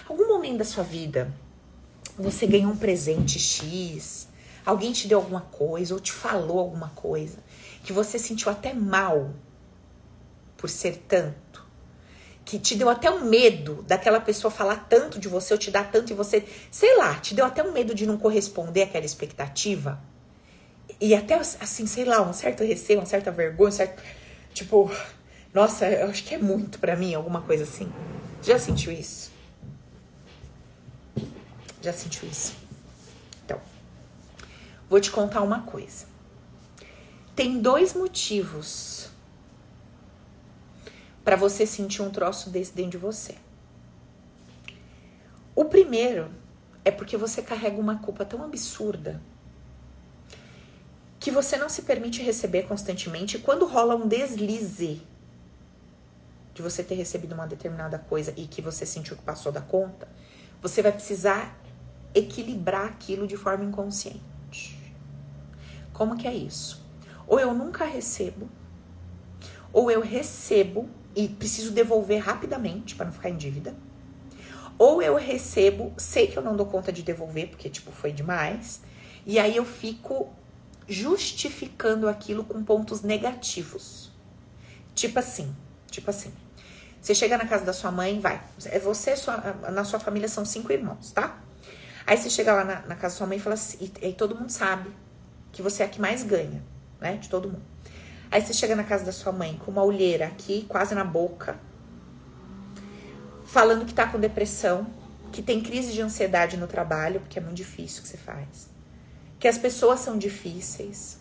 Algum 0.09 0.27
momento 0.27 0.57
da 0.57 0.65
sua 0.65 0.83
vida 0.83 1.33
você 2.17 2.45
ganhou 2.45 2.71
um 2.71 2.77
presente 2.77 3.39
X, 3.39 4.27
alguém 4.65 4.91
te 4.91 5.07
deu 5.07 5.19
alguma 5.19 5.41
coisa 5.41 5.93
ou 5.93 5.99
te 5.99 6.11
falou 6.11 6.59
alguma 6.59 6.89
coisa 6.89 7.39
que 7.83 7.91
você 7.91 8.17
sentiu 8.19 8.51
até 8.51 8.73
mal 8.73 9.33
por 10.57 10.69
ser 10.69 10.97
tanto? 11.07 11.44
Que 12.45 12.59
te 12.59 12.75
deu 12.75 12.87
até 12.87 13.09
um 13.09 13.25
medo 13.25 13.83
daquela 13.87 14.21
pessoa 14.21 14.51
falar 14.51 14.85
tanto 14.87 15.19
de 15.19 15.27
você 15.27 15.51
ou 15.51 15.57
te 15.57 15.71
dar 15.71 15.91
tanto 15.91 16.13
e 16.13 16.15
você, 16.15 16.45
sei 16.69 16.95
lá, 16.95 17.15
te 17.15 17.33
deu 17.33 17.43
até 17.43 17.63
um 17.63 17.71
medo 17.71 17.95
de 17.95 18.05
não 18.05 18.17
corresponder 18.17 18.83
àquela 18.83 19.03
expectativa. 19.03 19.99
E 21.01 21.15
até 21.15 21.33
assim, 21.33 21.87
sei 21.87 22.05
lá, 22.05 22.21
um 22.21 22.31
certo 22.31 22.63
receio, 22.63 22.99
uma 22.99 23.05
certa 23.07 23.31
vergonha, 23.31 23.69
um 23.69 23.71
certo 23.71 24.01
tipo, 24.53 24.91
nossa, 25.51 25.89
eu 25.89 26.07
acho 26.07 26.23
que 26.23 26.35
é 26.35 26.37
muito 26.37 26.77
para 26.77 26.95
mim, 26.95 27.15
alguma 27.15 27.41
coisa 27.41 27.63
assim. 27.63 27.91
Já 28.43 28.59
sentiu 28.59 28.91
isso? 28.91 29.31
Já 31.81 31.91
sentiu 31.91 32.29
isso? 32.29 32.53
Então, 33.43 33.59
vou 34.87 35.01
te 35.01 35.09
contar 35.09 35.41
uma 35.41 35.63
coisa. 35.63 36.05
Tem 37.35 37.59
dois 37.59 37.95
motivos 37.95 39.09
para 41.25 41.35
você 41.35 41.65
sentir 41.65 42.03
um 42.03 42.11
troço 42.11 42.51
desse 42.51 42.71
dentro 42.71 42.91
de 42.91 42.97
você. 42.97 43.35
O 45.55 45.65
primeiro 45.65 46.29
é 46.85 46.91
porque 46.91 47.17
você 47.17 47.41
carrega 47.41 47.79
uma 47.79 47.97
culpa 47.97 48.23
tão 48.23 48.43
absurda 48.43 49.19
que 51.19 51.31
você 51.31 51.57
não 51.57 51.67
se 51.67 51.81
permite 51.81 52.21
receber 52.21 52.63
constantemente. 52.63 53.39
Quando 53.39 53.65
rola 53.65 53.95
um 53.95 54.07
deslize 54.07 55.01
de 56.53 56.61
você 56.61 56.83
ter 56.83 56.93
recebido 56.93 57.33
uma 57.33 57.47
determinada 57.47 57.97
coisa 57.97 58.31
e 58.37 58.45
que 58.45 58.61
você 58.61 58.85
sentiu 58.85 59.17
que 59.17 59.23
passou 59.23 59.51
da 59.51 59.61
conta, 59.61 60.07
você 60.61 60.83
vai 60.83 60.91
precisar 60.91 61.59
equilibrar 62.13 62.85
aquilo 62.85 63.25
de 63.25 63.35
forma 63.35 63.63
inconsciente. 63.65 64.93
Como 65.91 66.15
que 66.15 66.27
é 66.27 66.33
isso? 66.33 66.85
Ou 67.25 67.39
eu 67.39 67.53
nunca 67.53 67.83
recebo, 67.83 68.47
ou 69.73 69.89
eu 69.89 70.01
recebo 70.01 70.87
e 71.15 71.27
preciso 71.27 71.71
devolver 71.71 72.19
rapidamente 72.19 72.95
para 72.95 73.05
não 73.05 73.13
ficar 73.13 73.29
em 73.29 73.37
dívida. 73.37 73.75
Ou 74.77 75.01
eu 75.01 75.15
recebo, 75.15 75.93
sei 75.97 76.27
que 76.27 76.37
eu 76.37 76.43
não 76.43 76.55
dou 76.55 76.65
conta 76.65 76.91
de 76.91 77.01
devolver, 77.01 77.49
porque 77.49 77.69
tipo 77.69 77.91
foi 77.91 78.11
demais, 78.11 78.81
e 79.25 79.39
aí 79.39 79.55
eu 79.55 79.65
fico 79.65 80.29
justificando 80.87 82.07
aquilo 82.09 82.43
com 82.43 82.63
pontos 82.63 83.01
negativos. 83.01 84.11
Tipo 84.93 85.19
assim, 85.19 85.55
tipo 85.89 86.09
assim. 86.09 86.33
Você 87.01 87.13
chega 87.13 87.37
na 87.37 87.45
casa 87.45 87.63
da 87.63 87.73
sua 87.73 87.91
mãe, 87.91 88.19
vai. 88.19 88.41
É 88.65 88.79
você, 88.79 89.15
sua, 89.15 89.37
na 89.71 89.83
sua 89.83 89.99
família 89.99 90.27
são 90.27 90.43
cinco 90.43 90.71
irmãos, 90.71 91.11
tá? 91.11 91.39
Aí 92.05 92.17
você 92.17 92.29
chega 92.29 92.53
lá 92.53 92.63
na, 92.63 92.81
na 92.81 92.95
casa 92.95 93.15
da 93.15 93.17
sua 93.17 93.27
mãe 93.27 93.37
e 93.37 93.41
fala 93.41 93.53
assim, 93.53 93.91
e, 94.01 94.07
e 94.09 94.13
todo 94.13 94.35
mundo 94.35 94.49
sabe 94.49 94.89
que 95.51 95.61
você 95.61 95.83
é 95.83 95.85
a 95.85 95.89
que 95.89 96.01
mais 96.01 96.23
ganha, 96.23 96.63
né? 96.99 97.17
De 97.17 97.29
todo 97.29 97.47
mundo. 97.47 97.74
Aí 98.35 98.41
você 98.41 98.51
chega 98.51 98.75
na 98.75 98.83
casa 98.83 99.05
da 99.05 99.13
sua 99.13 99.31
mãe 99.31 99.57
com 99.63 99.71
uma 99.71 99.81
olheira 99.81 100.27
aqui, 100.27 100.65
quase 100.67 100.93
na 100.93 101.05
boca, 101.05 101.57
falando 103.45 103.85
que 103.85 103.93
tá 103.93 104.07
com 104.07 104.19
depressão, 104.19 104.87
que 105.31 105.41
tem 105.41 105.61
crise 105.61 105.93
de 105.93 106.01
ansiedade 106.01 106.57
no 106.57 106.67
trabalho, 106.67 107.21
porque 107.21 107.39
é 107.39 107.41
muito 107.41 107.55
difícil 107.55 107.99
o 107.99 108.03
que 108.03 108.09
você 108.09 108.17
faz. 108.17 108.69
Que 109.39 109.47
as 109.47 109.57
pessoas 109.57 110.01
são 110.01 110.17
difíceis, 110.17 111.17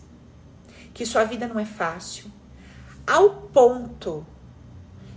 que 0.93 1.05
sua 1.05 1.23
vida 1.23 1.47
não 1.47 1.57
é 1.57 1.63
fácil, 1.63 2.29
ao 3.07 3.29
ponto 3.29 4.27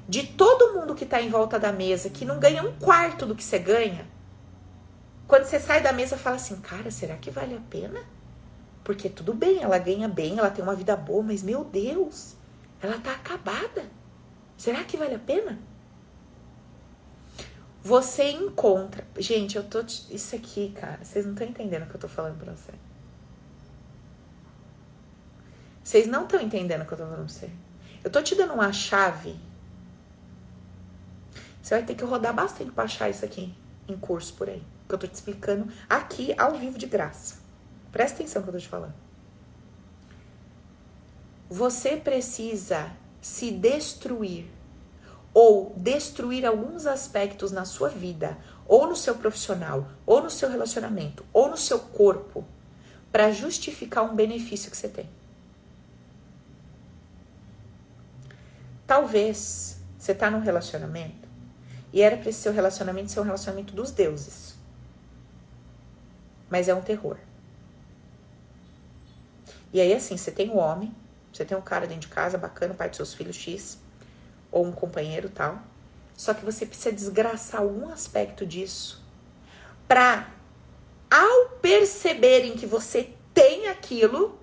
de 0.08 0.22
todo 0.22 0.74
mundo 0.74 0.94
que 0.94 1.04
tá 1.04 1.20
em 1.20 1.28
volta 1.28 1.58
da 1.58 1.72
mesa, 1.72 2.08
que 2.10 2.24
não 2.24 2.38
ganha 2.38 2.62
um 2.62 2.74
quarto 2.78 3.26
do 3.26 3.34
que 3.34 3.42
você 3.42 3.58
ganha, 3.58 4.06
quando 5.26 5.46
você 5.46 5.58
sai 5.58 5.82
da 5.82 5.92
mesa, 5.92 6.16
fala 6.16 6.36
assim: 6.36 6.60
cara, 6.60 6.92
será 6.92 7.16
que 7.16 7.28
vale 7.28 7.56
a 7.56 7.60
pena? 7.68 7.98
Porque 8.88 9.10
tudo 9.10 9.34
bem, 9.34 9.62
ela 9.62 9.76
ganha 9.76 10.08
bem, 10.08 10.38
ela 10.38 10.48
tem 10.48 10.64
uma 10.64 10.74
vida 10.74 10.96
boa, 10.96 11.22
mas 11.22 11.42
meu 11.42 11.62
Deus, 11.62 12.34
ela 12.80 12.98
tá 12.98 13.12
acabada. 13.12 13.84
Será 14.56 14.82
que 14.82 14.96
vale 14.96 15.14
a 15.14 15.18
pena? 15.18 15.58
Você 17.82 18.30
encontra. 18.30 19.06
Gente, 19.18 19.58
eu 19.58 19.62
tô. 19.62 19.80
Isso 19.80 20.34
aqui, 20.34 20.70
cara, 20.70 21.04
vocês 21.04 21.26
não 21.26 21.34
estão 21.34 21.46
entendendo 21.46 21.82
o 21.82 21.86
que 21.86 21.96
eu 21.96 22.00
tô 22.00 22.08
falando 22.08 22.38
pra 22.38 22.56
você. 22.56 22.72
Vocês 25.84 26.06
não 26.06 26.24
estão 26.24 26.40
entendendo 26.40 26.80
o 26.80 26.86
que 26.86 26.94
eu 26.94 26.96
tô 26.96 27.04
falando 27.04 27.26
pra 27.26 27.28
você. 27.28 27.50
Eu 28.02 28.08
tô 28.10 28.22
te 28.22 28.34
dando 28.34 28.54
uma 28.54 28.72
chave. 28.72 29.38
Você 31.60 31.74
vai 31.74 31.84
ter 31.84 31.94
que 31.94 32.04
rodar 32.04 32.32
bastante 32.32 32.72
pra 32.72 32.84
achar 32.84 33.10
isso 33.10 33.22
aqui 33.22 33.54
em 33.86 33.98
curso 33.98 34.32
por 34.32 34.48
aí. 34.48 34.62
Que 34.88 34.94
eu 34.94 34.98
tô 34.98 35.06
te 35.06 35.12
explicando 35.12 35.70
aqui 35.90 36.34
ao 36.38 36.54
vivo 36.54 36.78
de 36.78 36.86
graça. 36.86 37.47
Presta 37.92 38.22
atenção 38.22 38.42
que 38.42 38.48
eu 38.48 38.52
tô 38.52 38.58
te 38.58 38.68
falando. 38.68 38.94
Você 41.48 41.96
precisa 41.96 42.92
se 43.20 43.50
destruir 43.50 44.46
ou 45.32 45.72
destruir 45.76 46.44
alguns 46.44 46.86
aspectos 46.86 47.52
na 47.52 47.64
sua 47.64 47.88
vida, 47.88 48.36
ou 48.66 48.88
no 48.88 48.96
seu 48.96 49.14
profissional, 49.14 49.88
ou 50.04 50.22
no 50.22 50.30
seu 50.30 50.50
relacionamento, 50.50 51.24
ou 51.32 51.48
no 51.48 51.56
seu 51.56 51.78
corpo, 51.78 52.44
para 53.12 53.30
justificar 53.30 54.04
um 54.04 54.16
benefício 54.16 54.70
que 54.70 54.76
você 54.76 54.88
tem. 54.88 55.08
Talvez 58.86 59.80
você 59.98 60.14
tá 60.14 60.30
num 60.30 60.40
relacionamento 60.40 61.28
E 61.92 62.02
era 62.02 62.16
para 62.16 62.30
esse 62.30 62.40
seu 62.40 62.52
relacionamento 62.52 63.10
ser 63.10 63.20
um 63.20 63.24
relacionamento 63.24 63.74
dos 63.74 63.90
deuses. 63.90 64.54
Mas 66.50 66.68
é 66.68 66.74
um 66.74 66.82
terror. 66.82 67.16
E 69.72 69.80
aí, 69.80 69.92
assim, 69.92 70.16
você 70.16 70.30
tem 70.30 70.50
o 70.50 70.54
um 70.54 70.58
homem, 70.58 70.94
você 71.32 71.44
tem 71.44 71.56
um 71.56 71.62
cara 71.62 71.86
dentro 71.86 72.02
de 72.02 72.08
casa, 72.08 72.38
bacana, 72.38 72.74
pai 72.74 72.88
dos 72.88 72.96
seus 72.96 73.14
filhos 73.14 73.36
X, 73.36 73.78
ou 74.50 74.66
um 74.66 74.72
companheiro 74.72 75.28
tal. 75.28 75.60
Só 76.16 76.34
que 76.34 76.44
você 76.44 76.66
precisa 76.66 76.92
desgraçar 76.92 77.60
algum 77.60 77.90
aspecto 77.90 78.44
disso 78.46 79.04
pra, 79.86 80.28
ao 81.10 81.48
perceberem 81.60 82.54
que 82.54 82.66
você 82.66 83.12
tem 83.32 83.68
aquilo, 83.68 84.38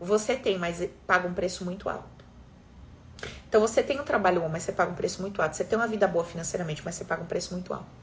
você 0.00 0.34
tem, 0.34 0.58
mas 0.58 0.88
paga 1.06 1.28
um 1.28 1.34
preço 1.34 1.64
muito 1.64 1.88
alto. 1.88 2.24
Então 3.48 3.60
você 3.60 3.82
tem 3.82 4.00
um 4.00 4.04
trabalho 4.04 4.40
bom, 4.40 4.48
mas 4.48 4.62
você 4.62 4.72
paga 4.72 4.90
um 4.90 4.94
preço 4.94 5.20
muito 5.20 5.42
alto. 5.42 5.54
Você 5.54 5.64
tem 5.64 5.78
uma 5.78 5.86
vida 5.86 6.08
boa 6.08 6.24
financeiramente, 6.24 6.82
mas 6.84 6.94
você 6.94 7.04
paga 7.04 7.22
um 7.22 7.26
preço 7.26 7.52
muito 7.52 7.72
alto. 7.72 8.01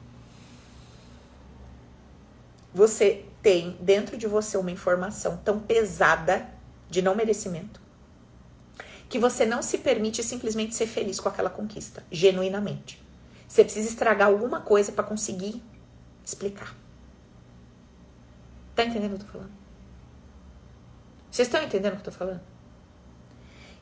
Você 2.72 3.24
tem 3.42 3.76
dentro 3.80 4.16
de 4.16 4.26
você 4.26 4.56
uma 4.56 4.70
informação 4.70 5.36
tão 5.38 5.58
pesada 5.58 6.48
de 6.88 7.02
não 7.02 7.14
merecimento 7.14 7.80
que 9.10 9.18
você 9.18 9.44
não 9.44 9.60
se 9.60 9.78
permite 9.78 10.22
simplesmente 10.22 10.72
ser 10.72 10.86
feliz 10.86 11.18
com 11.18 11.28
aquela 11.28 11.50
conquista, 11.50 12.04
genuinamente. 12.12 13.04
Você 13.46 13.64
precisa 13.64 13.88
estragar 13.88 14.28
alguma 14.28 14.60
coisa 14.60 14.92
para 14.92 15.02
conseguir 15.02 15.60
explicar. 16.24 16.76
Tá 18.72 18.84
entendendo 18.84 19.14
o 19.14 19.16
que 19.16 19.22
eu 19.22 19.26
tô 19.26 19.32
falando? 19.32 19.50
Vocês 21.28 21.48
estão 21.48 21.60
entendendo 21.60 21.94
o 21.94 21.96
que 21.96 22.08
eu 22.08 22.12
tô 22.12 22.16
falando? 22.16 22.40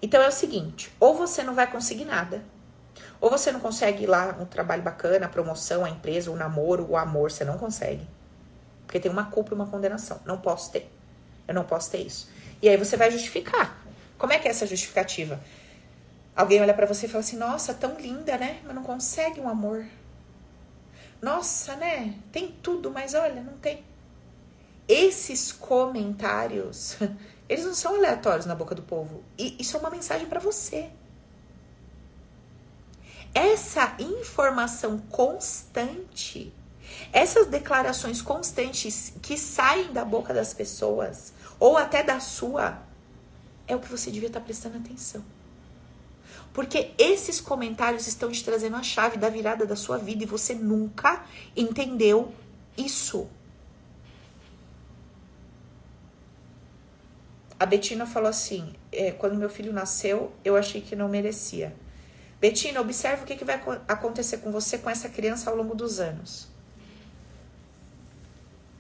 Então 0.01 0.23
é 0.23 0.29
o 0.29 0.33
seguinte, 0.33 0.91
ou 0.99 1.15
você 1.15 1.43
não 1.43 1.55
vai 1.55 1.71
conseguir 1.71 2.07
nada, 2.07 2.43
ou 3.21 3.29
você 3.29 3.53
não 3.53 3.61
consegue 3.61 4.05
ir 4.05 4.07
lá 4.07 4.35
um 4.41 4.47
trabalho 4.47 4.83
bacana, 4.83 5.27
a 5.27 5.29
promoção, 5.29 5.85
a 5.85 5.91
empresa, 5.91 6.31
o 6.31 6.37
namoro, 6.37 6.89
o 6.89 6.97
amor, 6.97 7.31
você 7.31 7.45
não 7.45 7.59
consegue. 7.59 8.09
Porque 8.89 8.99
tem 8.99 9.13
uma 9.13 9.27
culpa 9.27 9.53
e 9.53 9.55
uma 9.55 9.67
condenação. 9.67 10.19
Não 10.25 10.39
posso 10.41 10.73
ter. 10.73 10.91
Eu 11.47 11.53
não 11.53 11.63
posso 11.63 11.91
ter 11.91 11.99
isso. 11.99 12.31
E 12.63 12.71
aí 12.71 12.79
você 12.79 12.97
vai 12.97 13.11
justificar. 13.11 13.79
Como 14.17 14.33
é 14.33 14.39
que 14.39 14.49
é 14.49 14.51
essa 14.51 14.67
justificativa? 14.67 15.39
Alguém 16.35 16.63
olha 16.63 16.73
para 16.73 16.87
você 16.87 17.05
e 17.05 17.09
fala 17.09 17.21
assim: 17.21 17.37
"Nossa, 17.37 17.75
tão 17.75 18.01
linda, 18.01 18.39
né? 18.39 18.63
Mas 18.65 18.75
não 18.75 18.83
consegue 18.83 19.41
um 19.41 19.49
amor". 19.49 19.85
Nossa, 21.21 21.77
né? 21.77 22.15
Tem 22.33 22.49
tudo, 22.63 22.91
mas 22.91 23.13
olha, 23.13 23.43
não 23.43 23.59
tem. 23.59 23.85
Esses 24.89 25.53
comentários, 25.53 26.97
eles 27.47 27.67
não 27.67 27.75
são 27.75 27.97
aleatórios 27.97 28.47
na 28.47 28.55
boca 28.55 28.75
do 28.75 28.83
povo. 28.83 29.23
E 29.37 29.55
isso 29.61 29.77
é 29.77 29.81
uma 29.81 29.91
mensagem 29.91 30.27
para 30.27 30.41
você. 30.41 30.89
Essa 33.35 33.95
informação 33.99 34.97
constante 35.11 36.55
essas 37.13 37.47
declarações 37.47 38.21
constantes 38.21 39.13
que 39.23 39.37
saem 39.37 39.93
da 39.93 40.05
boca 40.05 40.35
das 40.35 40.53
pessoas, 40.53 41.33
ou 41.59 41.77
até 41.77 42.03
da 42.03 42.21
sua, 42.21 42.83
é 43.67 43.75
o 43.75 43.81
que 43.81 43.91
você 43.91 44.11
devia 44.11 44.29
estar 44.29 44.41
prestando 44.41 44.79
atenção. 44.79 45.25
Porque 46.53 46.93
esses 46.99 47.41
comentários 47.41 48.07
estão 48.07 48.31
te 48.31 48.43
trazendo 48.43 48.77
a 48.77 48.83
chave 48.83 49.17
da 49.17 49.29
virada 49.29 49.67
da 49.67 49.77
sua 49.77 49.99
vida 49.99 50.25
e 50.25 50.27
você 50.27 50.55
nunca 50.55 51.25
entendeu 51.57 52.33
isso. 52.77 53.29
A 57.61 57.67
Betina 57.67 58.07
falou 58.07 58.29
assim: 58.29 58.75
é, 58.91 59.11
quando 59.13 59.37
meu 59.37 59.51
filho 59.51 59.73
nasceu, 59.73 60.33
eu 60.45 60.57
achei 60.57 60.81
que 60.81 60.97
não 60.97 61.09
merecia. 61.09 61.75
Betina, 62.41 62.81
observe 62.81 63.25
o 63.25 63.27
que, 63.27 63.35
que 63.35 63.45
vai 63.45 63.61
acontecer 63.89 64.39
com 64.39 64.53
você 64.53 64.79
com 64.79 64.89
essa 64.89 65.09
criança 65.09 65.51
ao 65.51 65.57
longo 65.57 65.75
dos 65.75 65.99
anos. 65.99 66.49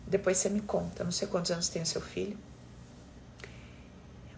Depois 0.08 0.38
você 0.38 0.48
me 0.48 0.60
conta. 0.60 1.04
Não 1.04 1.12
sei 1.12 1.28
quantos 1.28 1.50
anos 1.50 1.68
tem 1.68 1.82
o 1.82 1.86
seu 1.86 2.00
filho. 2.00 2.38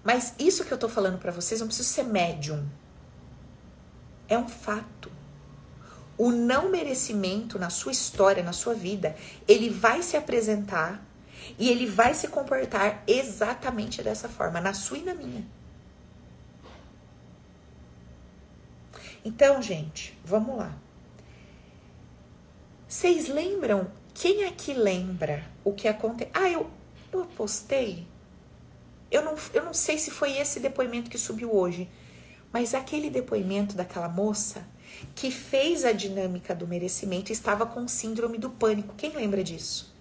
Mas 0.02 0.35
isso 0.38 0.64
que 0.64 0.72
eu 0.72 0.78
tô 0.78 0.88
falando 0.88 1.18
para 1.18 1.30
vocês 1.30 1.61
não 1.61 1.68
precisa 1.68 1.88
ser 1.88 2.02
médium. 2.04 2.66
É 4.28 4.37
um 4.37 4.48
fato. 4.48 5.11
O 6.18 6.30
não 6.30 6.70
merecimento 6.70 7.59
na 7.59 7.70
sua 7.70 7.92
história, 7.92 8.42
na 8.42 8.52
sua 8.52 8.74
vida, 8.74 9.16
ele 9.48 9.70
vai 9.70 10.02
se 10.02 10.16
apresentar 10.16 11.02
e 11.59 11.68
ele 11.68 11.87
vai 11.87 12.14
se 12.14 12.28
comportar 12.28 13.02
exatamente 13.06 14.02
dessa 14.02 14.28
forma, 14.28 14.61
na 14.61 14.74
sua 14.74 14.98
e 14.98 15.02
na 15.02 15.14
minha. 15.14 15.46
Então, 19.24 19.62
gente, 19.62 20.18
vamos 20.24 20.59
lá. 20.59 20.74
Vocês 22.87 23.28
lembram 23.28 23.90
quem 24.12 24.44
aqui 24.44 24.74
lembra 24.74 25.49
o 25.70 25.74
que 25.74 25.88
aconteceu? 25.88 26.33
Ah, 26.35 26.48
eu, 26.48 26.68
eu 27.12 27.24
postei. 27.37 28.06
Eu 29.11 29.24
não, 29.24 29.35
eu 29.52 29.64
não 29.64 29.74
sei 29.74 29.98
se 29.98 30.11
foi 30.11 30.37
esse 30.37 30.61
depoimento 30.61 31.11
que 31.11 31.18
subiu 31.18 31.54
hoje, 31.54 31.88
mas 32.52 32.74
aquele 32.74 33.11
depoimento 33.11 33.74
daquela 33.74 34.09
moça 34.09 34.64
que 35.14 35.30
fez 35.30 35.85
a 35.85 35.92
dinâmica 35.92 36.54
do 36.54 36.66
merecimento 36.66 37.33
estava 37.33 37.66
com 37.66 37.87
síndrome 37.88 38.38
do 38.38 38.50
pânico. 38.50 38.94
Quem 38.96 39.11
lembra 39.12 39.42
disso? 39.42 39.94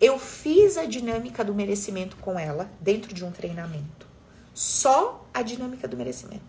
Eu 0.00 0.18
fiz 0.18 0.76
a 0.76 0.84
dinâmica 0.84 1.44
do 1.44 1.54
merecimento 1.54 2.16
com 2.16 2.38
ela 2.38 2.70
dentro 2.80 3.14
de 3.14 3.24
um 3.24 3.30
treinamento. 3.30 4.06
Só 4.52 5.26
a 5.32 5.42
dinâmica 5.42 5.88
do 5.88 5.96
merecimento. 5.96 6.44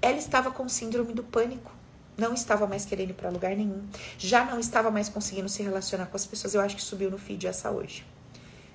Ela 0.00 0.18
estava 0.18 0.50
com 0.50 0.68
síndrome 0.68 1.12
do 1.12 1.22
pânico 1.22 1.72
não 2.16 2.34
estava 2.34 2.66
mais 2.66 2.84
querendo 2.84 3.10
ir 3.10 3.14
para 3.14 3.30
lugar 3.30 3.56
nenhum. 3.56 3.86
Já 4.18 4.44
não 4.44 4.58
estava 4.58 4.90
mais 4.90 5.08
conseguindo 5.08 5.48
se 5.48 5.62
relacionar 5.62 6.06
com 6.06 6.16
as 6.16 6.26
pessoas. 6.26 6.54
Eu 6.54 6.60
acho 6.60 6.76
que 6.76 6.82
subiu 6.82 7.10
no 7.10 7.18
feed 7.18 7.46
essa 7.46 7.70
hoje. 7.70 8.04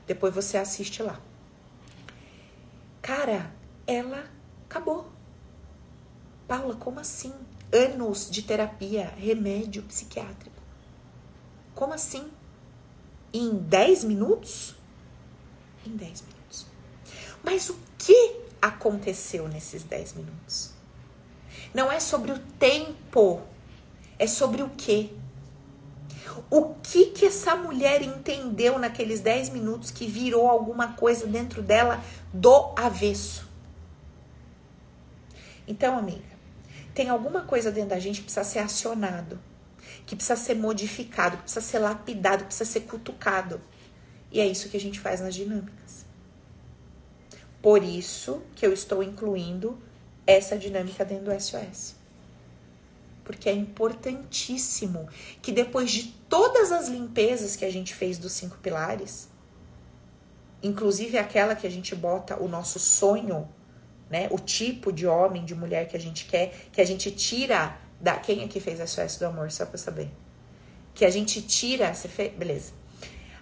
Depois 0.06 0.34
você 0.34 0.58
assiste 0.58 1.04
lá. 1.04 1.20
Cara, 3.02 3.52
ela 3.86 4.26
acabou. 4.66 5.12
Paula, 6.48 6.76
como 6.76 7.00
assim? 7.00 7.34
Anos 7.72 8.30
de 8.30 8.42
terapia, 8.42 9.14
remédio 9.18 9.84
psiquiátrico. 9.84 10.56
Como 11.76 11.94
assim? 11.94 12.30
Em 13.34 13.58
10 13.58 14.06
minutos? 14.06 14.76
Em 15.86 15.96
10 15.96 16.22
minutos. 16.22 16.66
Mas 17.44 17.70
o 17.70 17.78
que 17.98 18.42
aconteceu 18.62 19.48
nesses 19.48 19.84
10 19.84 20.14
minutos? 20.14 20.77
Não 21.78 21.92
é 21.92 22.00
sobre 22.00 22.32
o 22.32 22.40
tempo, 22.58 23.40
é 24.18 24.26
sobre 24.26 24.64
o 24.64 24.70
que. 24.70 25.16
O 26.50 26.74
que 26.74 27.12
que 27.12 27.28
essa 27.28 27.56
mulher 27.56 28.02
entendeu 28.02 28.80
naqueles 28.80 29.22
10 29.22 29.52
minutos 29.52 29.92
que 29.92 30.08
virou 30.08 30.50
alguma 30.50 30.94
coisa 30.94 31.28
dentro 31.28 31.62
dela 31.62 32.04
do 32.34 32.74
avesso? 32.76 33.48
Então, 35.68 35.96
amiga, 35.96 36.36
tem 36.96 37.10
alguma 37.10 37.42
coisa 37.42 37.72
dentro 37.72 37.92
da 37.92 38.00
gente 38.00 38.22
que 38.22 38.24
precisa 38.24 38.44
ser 38.44 38.58
acionado, 38.58 39.40
que 40.04 40.16
precisa 40.16 40.36
ser 40.36 40.56
modificado, 40.56 41.38
que 41.38 41.44
precisa 41.44 41.62
ser 41.62 41.78
lapidado, 41.78 42.40
que 42.40 42.46
precisa 42.46 42.72
ser 42.72 42.82
cutucado. 42.88 43.62
E 44.32 44.40
é 44.40 44.48
isso 44.48 44.68
que 44.68 44.78
a 44.78 44.82
gente 44.82 45.00
faz 45.00 45.22
nas 45.22 45.36
dinâmicas. 45.36 46.08
Por 47.62 47.84
isso 47.84 48.42
que 48.56 48.66
eu 48.66 48.74
estou 48.74 49.04
incluindo 49.04 49.78
essa 50.28 50.58
dinâmica 50.58 51.06
dentro 51.06 51.34
do 51.34 51.42
SOS. 51.42 51.96
Porque 53.24 53.50
é 53.50 53.54
importantíssimo 53.54 55.08
que 55.42 55.52
depois 55.52 55.90
de 55.90 56.04
todas 56.30 56.72
as 56.72 56.90
limpezas 56.90 57.56
que 57.56 57.64
a 57.64 57.72
gente 57.72 57.96
fez 57.96 58.18
dos 58.18 58.34
cinco 58.34 58.58
pilares, 58.58 59.30
inclusive 60.62 61.18
aquela 61.18 61.56
que 61.56 61.66
a 61.66 61.72
gente 61.72 61.96
bota 61.96 62.42
o 62.42 62.48
nosso 62.48 62.78
sonho, 62.78 63.48
né, 64.10 64.28
o 64.32 64.38
tipo 64.38 64.92
de 64.92 65.08
homem, 65.08 65.44
de 65.44 65.56
mulher 65.56 65.88
que 65.88 65.96
a 65.96 66.00
gente 66.00 66.26
quer, 66.26 66.54
que 66.72 66.82
a 66.82 66.86
gente 66.86 67.10
tira 67.12 67.78
da 68.00 68.16
quem 68.18 68.44
aqui 68.44 68.60
fez 68.60 68.80
SOS 68.90 69.18
do 69.18 69.26
amor, 69.26 69.52
só 69.52 69.66
para 69.66 69.78
saber. 69.78 70.10
Que 70.94 71.06
a 71.06 71.10
gente 71.10 71.42
tira, 71.42 71.94
você 71.94 72.08
fez, 72.08 72.34
beleza. 72.34 72.74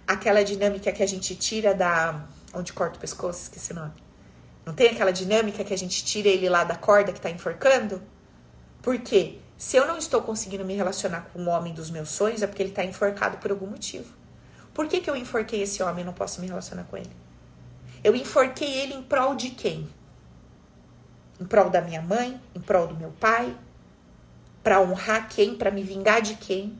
Aquela 0.06 0.42
dinâmica 0.44 0.92
que 0.92 1.02
a 1.02 1.06
gente 1.06 1.34
tira 1.34 1.74
da 1.74 2.26
onde 2.54 2.72
corta 2.72 2.96
o 2.96 3.00
pescoço, 3.00 3.42
esqueci 3.42 3.72
o 3.72 3.74
nome 3.74 4.05
não 4.66 4.74
tem 4.74 4.90
aquela 4.90 5.12
dinâmica 5.12 5.62
que 5.62 5.72
a 5.72 5.78
gente 5.78 6.04
tira 6.04 6.28
ele 6.28 6.48
lá 6.48 6.64
da 6.64 6.74
corda 6.74 7.12
que 7.12 7.20
tá 7.20 7.30
enforcando? 7.30 8.02
Por 8.82 8.98
quê? 8.98 9.38
Se 9.56 9.76
eu 9.76 9.86
não 9.86 9.96
estou 9.96 10.20
conseguindo 10.20 10.64
me 10.64 10.74
relacionar 10.74 11.30
com 11.32 11.40
o 11.44 11.48
homem 11.48 11.72
dos 11.72 11.88
meus 11.88 12.08
sonhos, 12.08 12.42
é 12.42 12.48
porque 12.48 12.64
ele 12.64 12.72
tá 12.72 12.84
enforcado 12.84 13.38
por 13.38 13.52
algum 13.52 13.68
motivo. 13.68 14.12
Por 14.74 14.88
que, 14.88 15.00
que 15.00 15.08
eu 15.08 15.14
enforquei 15.14 15.62
esse 15.62 15.82
homem 15.84 16.02
e 16.02 16.04
não 16.04 16.12
posso 16.12 16.40
me 16.40 16.48
relacionar 16.48 16.82
com 16.84 16.96
ele? 16.96 17.10
Eu 18.02 18.14
enforquei 18.16 18.68
ele 18.68 18.94
em 18.94 19.02
prol 19.02 19.36
de 19.36 19.50
quem? 19.50 19.88
Em 21.40 21.44
prol 21.44 21.70
da 21.70 21.80
minha 21.80 22.02
mãe? 22.02 22.40
Em 22.54 22.60
prol 22.60 22.88
do 22.88 22.96
meu 22.96 23.12
pai? 23.12 23.56
Para 24.64 24.80
honrar 24.80 25.28
quem? 25.28 25.54
Para 25.54 25.70
me 25.70 25.82
vingar 25.84 26.20
de 26.20 26.34
quem? 26.34 26.76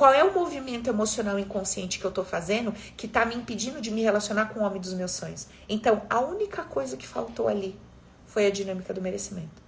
Qual 0.00 0.14
é 0.14 0.24
o 0.24 0.32
movimento 0.32 0.88
emocional 0.88 1.38
inconsciente 1.38 1.98
que 1.98 2.06
eu 2.06 2.10
tô 2.10 2.24
fazendo 2.24 2.72
que 2.96 3.06
tá 3.06 3.26
me 3.26 3.34
impedindo 3.34 3.82
de 3.82 3.90
me 3.90 4.00
relacionar 4.00 4.46
com 4.46 4.60
o 4.60 4.62
homem 4.62 4.80
dos 4.80 4.94
meus 4.94 5.10
sonhos? 5.10 5.46
Então, 5.68 6.00
a 6.08 6.20
única 6.20 6.62
coisa 6.62 6.96
que 6.96 7.06
faltou 7.06 7.48
ali 7.48 7.78
foi 8.24 8.46
a 8.46 8.50
dinâmica 8.50 8.94
do 8.94 9.02
merecimento. 9.02 9.62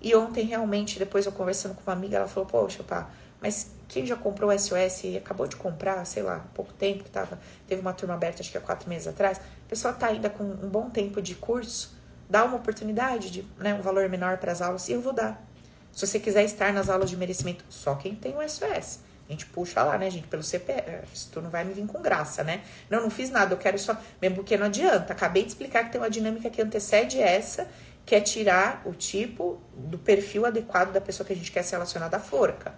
E 0.00 0.14
ontem, 0.14 0.46
realmente, 0.46 0.98
depois 0.98 1.26
eu 1.26 1.32
conversando 1.32 1.74
com 1.74 1.82
uma 1.82 1.92
amiga, 1.92 2.16
ela 2.16 2.26
falou: 2.26 2.48
Poxa, 2.48 2.82
pá, 2.82 3.10
mas 3.38 3.72
quem 3.86 4.06
já 4.06 4.16
comprou 4.16 4.48
o 4.50 4.58
SOS 4.58 5.04
e 5.04 5.18
acabou 5.18 5.46
de 5.46 5.56
comprar, 5.56 6.02
sei 6.06 6.22
lá, 6.22 6.42
pouco 6.54 6.72
tempo, 6.72 7.04
que 7.04 7.10
tava, 7.10 7.38
teve 7.68 7.82
uma 7.82 7.92
turma 7.92 8.14
aberta 8.14 8.40
acho 8.40 8.50
que 8.50 8.56
há 8.56 8.62
quatro 8.62 8.88
meses 8.88 9.08
atrás, 9.08 9.36
a 9.36 9.68
pessoa 9.68 9.92
tá 9.92 10.06
ainda 10.06 10.30
com 10.30 10.42
um 10.42 10.70
bom 10.70 10.88
tempo 10.88 11.20
de 11.20 11.34
curso, 11.34 11.94
dá 12.30 12.46
uma 12.46 12.56
oportunidade 12.56 13.30
de 13.30 13.46
né, 13.58 13.74
um 13.74 13.82
valor 13.82 14.08
menor 14.08 14.38
para 14.38 14.52
as 14.52 14.62
aulas 14.62 14.88
e 14.88 14.92
eu 14.92 15.02
vou 15.02 15.12
dar. 15.12 15.46
Se 15.92 16.06
você 16.06 16.18
quiser 16.18 16.44
estar 16.44 16.72
nas 16.72 16.88
aulas 16.88 17.10
de 17.10 17.16
merecimento, 17.18 17.62
só 17.68 17.94
quem 17.94 18.14
tem 18.14 18.34
o 18.34 18.48
SOS. 18.48 19.09
A 19.30 19.32
gente 19.32 19.46
puxa 19.46 19.80
lá, 19.84 19.96
né, 19.96 20.10
gente, 20.10 20.26
pelo 20.26 20.42
CPF. 20.42 21.28
Tu 21.30 21.40
não 21.40 21.50
vai 21.50 21.62
me 21.62 21.72
vir 21.72 21.86
com 21.86 22.02
graça, 22.02 22.42
né? 22.42 22.62
Não, 22.90 23.00
não 23.00 23.10
fiz 23.10 23.30
nada, 23.30 23.54
eu 23.54 23.58
quero 23.58 23.78
só. 23.78 23.96
Mesmo 24.20 24.34
porque 24.34 24.56
não 24.56 24.66
adianta. 24.66 25.12
Acabei 25.12 25.44
de 25.44 25.50
explicar 25.50 25.84
que 25.84 25.92
tem 25.92 26.00
uma 26.00 26.10
dinâmica 26.10 26.50
que 26.50 26.60
antecede 26.60 27.20
essa, 27.20 27.68
que 28.04 28.16
é 28.16 28.20
tirar 28.20 28.82
o 28.84 28.92
tipo 28.92 29.62
do 29.72 29.96
perfil 29.96 30.46
adequado 30.46 30.92
da 30.92 31.00
pessoa 31.00 31.24
que 31.24 31.32
a 31.32 31.36
gente 31.36 31.52
quer 31.52 31.62
se 31.62 31.70
relacionar 31.70 32.08
da 32.08 32.18
forca. 32.18 32.74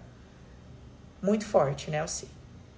Muito 1.19 1.43
forte, 1.43 1.89
né, 1.89 1.97
Elci? 1.97 2.27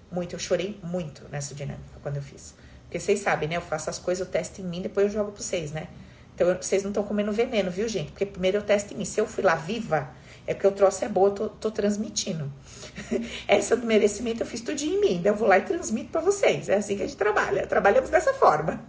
Muito. 0.10 0.34
Eu 0.34 0.40
chorei 0.40 0.80
muito 0.82 1.28
nessa 1.30 1.54
dinâmica 1.54 2.00
quando 2.02 2.16
eu 2.16 2.24
fiz. 2.24 2.56
Porque 2.84 2.98
vocês 2.98 3.20
sabem, 3.20 3.50
né? 3.50 3.58
Eu 3.58 3.62
faço 3.62 3.90
as 3.90 4.00
coisas, 4.00 4.26
eu 4.26 4.32
testo 4.32 4.62
em 4.62 4.64
mim, 4.64 4.82
depois 4.82 5.08
eu 5.08 5.12
jogo 5.12 5.34
pra 5.34 5.44
vocês, 5.44 5.74
né? 5.74 5.90
Então, 6.34 6.56
vocês 6.56 6.82
não 6.82 6.92
estão 6.92 7.04
comendo 7.04 7.34
veneno, 7.34 7.70
viu, 7.70 7.90
gente? 7.90 8.12
Porque 8.12 8.26
primeiro 8.26 8.60
eu 8.60 8.62
testo 8.62 8.94
em 8.94 8.98
mim. 8.98 9.06
Se 9.06 9.20
eu 9.20 9.28
fui 9.28 9.44
lá 9.44 9.56
viva, 9.56 10.10
é 10.48 10.54
porque 10.54 10.68
o 10.68 10.72
troço 10.72 11.04
é 11.04 11.10
bom, 11.10 11.28
eu 11.28 11.32
tô, 11.32 11.50
tô 11.50 11.72
transmitindo. 11.72 12.52
Essa 13.48 13.76
do 13.76 13.86
merecimento 13.86 14.44
eu 14.44 14.48
fiz 14.48 14.62
tudo 14.62 14.80
em 14.82 15.00
mim. 15.00 15.16
Então 15.16 15.34
eu 15.34 15.38
vou 15.38 15.48
lá 15.48 15.58
e 15.58 15.62
transmito 15.62 16.12
para 16.12 16.22
vocês. 16.22 16.70
É 16.70 16.76
assim 16.76 16.96
que 16.96 17.04
a 17.04 17.08
gente 17.08 17.18
trabalha. 17.18 17.66
Trabalhamos 17.66 18.10
dessa 18.10 18.34
forma. 18.34 18.84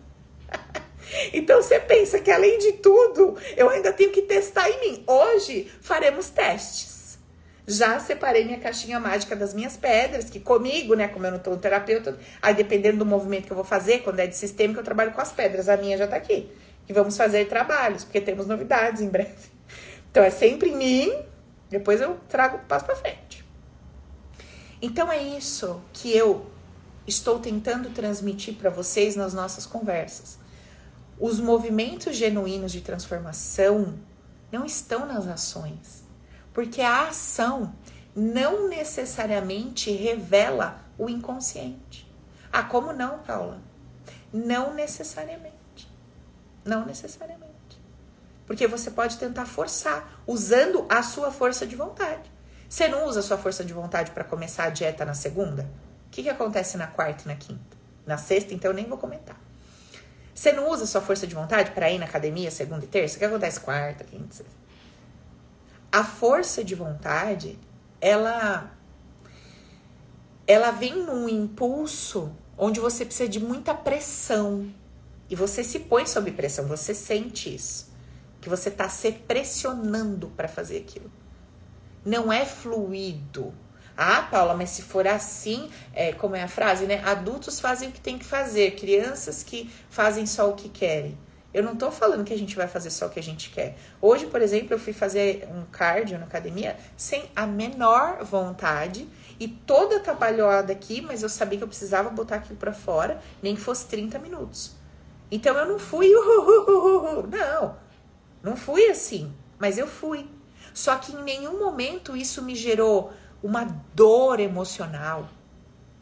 Então 1.32 1.62
você 1.62 1.78
pensa 1.78 2.18
que 2.18 2.32
além 2.32 2.58
de 2.58 2.72
tudo, 2.72 3.36
eu 3.56 3.70
ainda 3.70 3.92
tenho 3.92 4.10
que 4.10 4.22
testar 4.22 4.68
em 4.68 4.80
mim. 4.80 5.04
Hoje 5.06 5.70
faremos 5.80 6.30
testes. 6.30 6.96
Já 7.64 8.00
separei 8.00 8.44
minha 8.44 8.58
caixinha 8.58 8.98
mágica 8.98 9.36
das 9.36 9.54
minhas 9.54 9.76
pedras, 9.76 10.28
que 10.28 10.40
comigo, 10.40 10.94
né, 10.94 11.06
como 11.06 11.24
eu 11.26 11.30
não 11.30 11.38
tô 11.38 11.52
um 11.52 11.58
terapeuta, 11.58 12.18
aí 12.42 12.54
dependendo 12.54 12.98
do 12.98 13.06
movimento 13.06 13.46
que 13.46 13.52
eu 13.52 13.56
vou 13.56 13.64
fazer, 13.64 14.00
quando 14.00 14.18
é 14.18 14.26
de 14.26 14.36
sistema 14.36 14.74
que 14.74 14.80
eu 14.80 14.84
trabalho 14.84 15.12
com 15.12 15.20
as 15.20 15.32
pedras, 15.32 15.68
a 15.68 15.76
minha 15.76 15.96
já 15.96 16.06
tá 16.06 16.16
aqui. 16.16 16.50
E 16.88 16.92
vamos 16.92 17.16
fazer 17.16 17.46
trabalhos, 17.46 18.02
porque 18.02 18.20
temos 18.20 18.46
novidades 18.46 19.00
em 19.00 19.08
breve. 19.08 19.32
Então 20.10 20.22
é 20.22 20.30
sempre 20.30 20.70
em 20.70 20.76
mim, 20.76 21.12
depois 21.78 22.00
eu 22.00 22.18
trago 22.28 22.58
passo 22.66 22.86
para 22.86 22.96
frente. 22.96 23.44
Então 24.80 25.10
é 25.10 25.22
isso 25.22 25.80
que 25.92 26.10
eu 26.10 26.50
estou 27.06 27.38
tentando 27.38 27.90
transmitir 27.90 28.54
para 28.54 28.70
vocês 28.70 29.14
nas 29.14 29.34
nossas 29.34 29.66
conversas. 29.66 30.38
Os 31.18 31.38
movimentos 31.38 32.16
genuínos 32.16 32.72
de 32.72 32.80
transformação 32.80 33.98
não 34.50 34.64
estão 34.64 35.06
nas 35.06 35.26
ações, 35.26 36.04
porque 36.52 36.80
a 36.80 37.08
ação 37.08 37.74
não 38.14 38.68
necessariamente 38.68 39.90
revela 39.90 40.80
o 40.98 41.08
inconsciente. 41.08 42.10
Ah, 42.50 42.62
como 42.62 42.92
não, 42.92 43.18
Paula? 43.18 43.60
Não 44.32 44.72
necessariamente. 44.72 45.54
Não 46.64 46.86
necessariamente. 46.86 47.45
Porque 48.46 48.66
você 48.66 48.90
pode 48.90 49.18
tentar 49.18 49.46
forçar, 49.46 50.22
usando 50.26 50.86
a 50.88 51.02
sua 51.02 51.32
força 51.32 51.66
de 51.66 51.74
vontade. 51.74 52.30
Você 52.68 52.88
não 52.88 53.06
usa 53.06 53.20
a 53.20 53.22
sua 53.22 53.36
força 53.36 53.64
de 53.64 53.72
vontade 53.72 54.10
para 54.12 54.24
começar 54.24 54.64
a 54.64 54.70
dieta 54.70 55.04
na 55.04 55.14
segunda? 55.14 55.68
O 56.06 56.10
que, 56.10 56.22
que 56.22 56.28
acontece 56.28 56.76
na 56.76 56.86
quarta 56.86 57.24
e 57.24 57.28
na 57.28 57.36
quinta? 57.36 57.76
Na 58.06 58.16
sexta, 58.16 58.54
então, 58.54 58.70
eu 58.70 58.74
nem 58.74 58.86
vou 58.86 58.98
comentar. 58.98 59.36
Você 60.34 60.52
não 60.52 60.70
usa 60.70 60.84
a 60.84 60.86
sua 60.86 61.00
força 61.00 61.26
de 61.26 61.34
vontade 61.34 61.70
para 61.72 61.90
ir 61.90 61.98
na 61.98 62.04
academia 62.04 62.50
segunda 62.50 62.84
e 62.84 62.88
terça? 62.88 63.16
O 63.16 63.18
que 63.18 63.24
acontece 63.24 63.60
quarta, 63.60 64.04
quinta, 64.04 64.34
sexta? 64.34 64.54
A 65.90 66.04
força 66.04 66.62
de 66.62 66.74
vontade, 66.74 67.58
ela 68.00 68.70
ela 70.46 70.70
vem 70.70 70.94
num 70.94 71.28
impulso 71.28 72.32
onde 72.56 72.78
você 72.78 73.04
precisa 73.04 73.28
de 73.28 73.40
muita 73.40 73.74
pressão. 73.74 74.70
E 75.28 75.34
você 75.34 75.64
se 75.64 75.80
põe 75.80 76.06
sob 76.06 76.30
pressão, 76.30 76.66
você 76.66 76.94
sente 76.94 77.54
isso. 77.54 77.90
Que 78.46 78.50
você 78.50 78.68
está 78.68 78.88
se 78.88 79.10
pressionando 79.10 80.28
para 80.28 80.46
fazer 80.46 80.76
aquilo 80.76 81.10
não 82.06 82.32
é 82.32 82.46
fluido. 82.46 83.52
Ah, 83.96 84.22
Paula, 84.30 84.54
mas 84.54 84.70
se 84.70 84.82
for 84.82 85.06
assim, 85.08 85.68
é, 85.92 86.12
como 86.12 86.36
é 86.36 86.42
a 86.42 86.48
frase, 86.48 86.86
né? 86.86 87.02
Adultos 87.04 87.58
fazem 87.58 87.88
o 87.88 87.92
que 87.92 88.00
tem 88.00 88.16
que 88.16 88.24
fazer, 88.24 88.76
crianças 88.76 89.42
que 89.42 89.70
fazem 89.90 90.24
só 90.24 90.48
o 90.48 90.54
que 90.54 90.68
querem. 90.68 91.18
Eu 91.52 91.62
não 91.62 91.74
tô 91.74 91.90
falando 91.90 92.22
que 92.22 92.32
a 92.32 92.38
gente 92.38 92.54
vai 92.54 92.68
fazer 92.68 92.90
só 92.90 93.06
o 93.06 93.10
que 93.10 93.18
a 93.18 93.22
gente 93.22 93.50
quer. 93.50 93.76
Hoje, 94.00 94.26
por 94.26 94.42
exemplo, 94.42 94.74
eu 94.74 94.78
fui 94.78 94.92
fazer 94.92 95.48
um 95.50 95.64
cardio 95.72 96.18
na 96.18 96.26
academia 96.26 96.76
sem 96.96 97.24
a 97.34 97.46
menor 97.46 98.22
vontade 98.22 99.08
e 99.40 99.48
toda 99.48 99.98
trabalhada 99.98 100.72
aqui, 100.72 101.00
mas 101.00 101.22
eu 101.22 101.28
sabia 101.30 101.58
que 101.58 101.64
eu 101.64 101.68
precisava 101.68 102.10
botar 102.10 102.36
aquilo 102.36 102.58
para 102.58 102.74
fora, 102.74 103.20
nem 103.42 103.56
que 103.56 103.60
fosse 103.60 103.86
30 103.86 104.18
minutos. 104.18 104.76
Então 105.30 105.56
eu 105.56 105.66
não 105.66 105.78
fui, 105.78 106.12
não, 107.32 107.76
não 108.46 108.56
fui 108.56 108.88
assim, 108.88 109.34
mas 109.58 109.76
eu 109.76 109.88
fui. 109.88 110.30
Só 110.72 110.96
que 110.96 111.12
em 111.12 111.22
nenhum 111.24 111.58
momento 111.58 112.16
isso 112.16 112.40
me 112.42 112.54
gerou 112.54 113.12
uma 113.42 113.64
dor 113.92 114.38
emocional, 114.38 115.28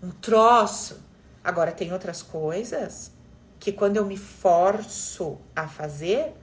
um 0.03 0.11
troço. 0.11 1.03
Agora, 1.43 1.73
tem 1.73 1.91
outras 1.91 2.21
coisas 2.21 3.11
que 3.59 3.73
quando 3.73 3.97
eu 3.97 4.05
me 4.05 4.19
forço 4.19 5.39
a 5.57 5.67
fazer, 5.67 6.35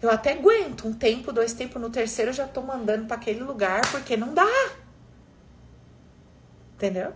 eu 0.00 0.10
até 0.10 0.32
aguento 0.32 0.88
um 0.88 0.94
tempo, 0.94 1.32
dois 1.32 1.52
tempos, 1.52 1.82
no 1.82 1.90
terceiro 1.90 2.30
eu 2.30 2.34
já 2.34 2.48
tô 2.48 2.62
mandando 2.62 3.04
para 3.04 3.16
aquele 3.16 3.40
lugar 3.40 3.82
porque 3.90 4.16
não 4.16 4.32
dá. 4.32 4.72
Entendeu? 6.76 7.12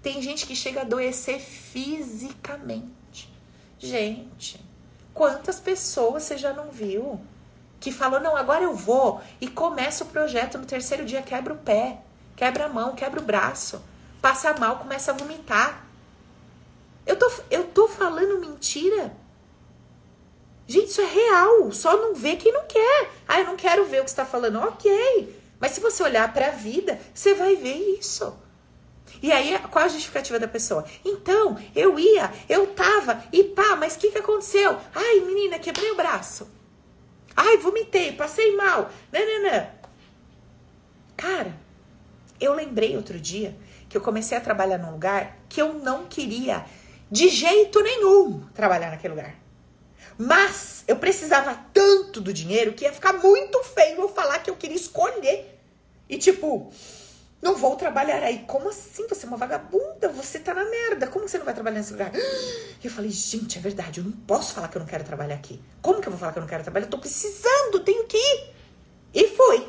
Tem 0.00 0.22
gente 0.22 0.46
que 0.46 0.54
chega 0.54 0.80
a 0.80 0.82
adoecer 0.84 1.40
fisicamente. 1.40 3.28
Gente, 3.76 4.69
quantas 5.14 5.60
pessoas 5.60 6.22
você 6.22 6.36
já 6.36 6.52
não 6.52 6.70
viu? 6.70 7.20
que 7.80 7.90
falou: 7.90 8.20
não, 8.20 8.36
agora 8.36 8.62
eu 8.62 8.74
vou 8.74 9.20
e 9.40 9.48
começa 9.48 10.04
o 10.04 10.08
projeto. 10.08 10.58
No 10.58 10.66
terceiro 10.66 11.04
dia, 11.04 11.22
quebra 11.22 11.54
o 11.54 11.58
pé, 11.58 11.98
quebra 12.36 12.66
a 12.66 12.68
mão, 12.68 12.94
quebra 12.94 13.18
o 13.18 13.24
braço, 13.24 13.82
passa 14.20 14.52
mal, 14.52 14.76
começa 14.76 15.10
a 15.10 15.14
vomitar. 15.14 15.86
Eu 17.06 17.16
tô, 17.16 17.32
eu 17.50 17.64
tô 17.64 17.88
falando 17.88 18.38
mentira? 18.38 19.12
Gente, 20.68 20.90
isso 20.90 21.00
é 21.00 21.06
real. 21.06 21.72
Só 21.72 21.96
não 21.96 22.14
vê 22.14 22.36
quem 22.36 22.52
não 22.52 22.64
quer. 22.66 23.10
Ah, 23.26 23.40
eu 23.40 23.46
não 23.46 23.56
quero 23.56 23.86
ver 23.86 24.00
o 24.00 24.04
que 24.04 24.10
está 24.10 24.24
falando. 24.24 24.60
Ok. 24.60 25.40
Mas 25.58 25.72
se 25.72 25.80
você 25.80 26.02
olhar 26.02 26.32
para 26.32 26.48
a 26.48 26.52
vida, 26.52 27.00
você 27.12 27.34
vai 27.34 27.56
ver 27.56 27.98
isso. 27.98 28.32
E 29.22 29.30
aí, 29.30 29.58
qual 29.70 29.84
a 29.84 29.88
justificativa 29.88 30.38
da 30.38 30.48
pessoa? 30.48 30.84
Então, 31.04 31.58
eu 31.74 31.98
ia, 31.98 32.32
eu 32.48 32.68
tava, 32.68 33.22
e 33.32 33.44
pá, 33.44 33.76
mas 33.76 33.94
o 33.94 33.98
que, 33.98 34.10
que 34.10 34.18
aconteceu? 34.18 34.78
Ai, 34.94 35.20
menina, 35.20 35.58
quebrei 35.58 35.90
o 35.90 35.96
braço. 35.96 36.48
Ai, 37.36 37.58
vomitei, 37.58 38.12
passei 38.12 38.56
mal. 38.56 38.90
Nananã. 39.12 39.68
Cara, 41.16 41.54
eu 42.40 42.54
lembrei 42.54 42.96
outro 42.96 43.20
dia 43.20 43.54
que 43.88 43.96
eu 43.96 44.00
comecei 44.00 44.38
a 44.38 44.40
trabalhar 44.40 44.78
num 44.78 44.92
lugar 44.92 45.36
que 45.48 45.60
eu 45.60 45.74
não 45.74 46.06
queria 46.06 46.64
de 47.10 47.28
jeito 47.28 47.82
nenhum 47.82 48.46
trabalhar 48.54 48.90
naquele 48.90 49.14
lugar. 49.14 49.34
Mas 50.16 50.84
eu 50.86 50.96
precisava 50.96 51.58
tanto 51.72 52.20
do 52.20 52.32
dinheiro 52.32 52.72
que 52.72 52.84
ia 52.84 52.92
ficar 52.92 53.14
muito 53.14 53.62
feio 53.64 54.00
eu 54.00 54.08
falar 54.08 54.38
que 54.38 54.50
eu 54.50 54.56
queria 54.56 54.76
escolher. 54.76 55.58
E 56.08 56.18
tipo, 56.18 56.72
não 57.42 57.56
vou 57.56 57.74
trabalhar 57.74 58.22
aí. 58.22 58.40
Como 58.46 58.68
assim? 58.68 59.06
Você 59.08 59.24
é 59.24 59.28
uma 59.28 59.36
vagabunda, 59.36 60.08
você 60.08 60.38
tá 60.38 60.52
na 60.52 60.64
merda. 60.64 61.06
Como 61.06 61.26
você 61.26 61.38
não 61.38 61.44
vai 61.44 61.54
trabalhar 61.54 61.78
nesse 61.78 61.92
lugar? 61.92 62.12
E 62.14 62.84
eu 62.84 62.90
falei, 62.90 63.10
gente, 63.10 63.56
é 63.56 63.60
verdade, 63.60 64.00
eu 64.00 64.04
não 64.04 64.12
posso 64.12 64.52
falar 64.52 64.68
que 64.68 64.76
eu 64.76 64.80
não 64.80 64.86
quero 64.86 65.04
trabalhar 65.04 65.36
aqui. 65.36 65.60
Como 65.80 66.00
que 66.00 66.08
eu 66.08 66.12
vou 66.12 66.20
falar 66.20 66.32
que 66.32 66.38
eu 66.38 66.42
não 66.42 66.48
quero 66.48 66.62
trabalhar? 66.62 66.86
Eu 66.86 66.90
tô 66.90 66.98
precisando, 66.98 67.80
tenho 67.80 68.06
que 68.06 68.16
ir. 68.16 68.54
E 69.14 69.28
fui. 69.28 69.68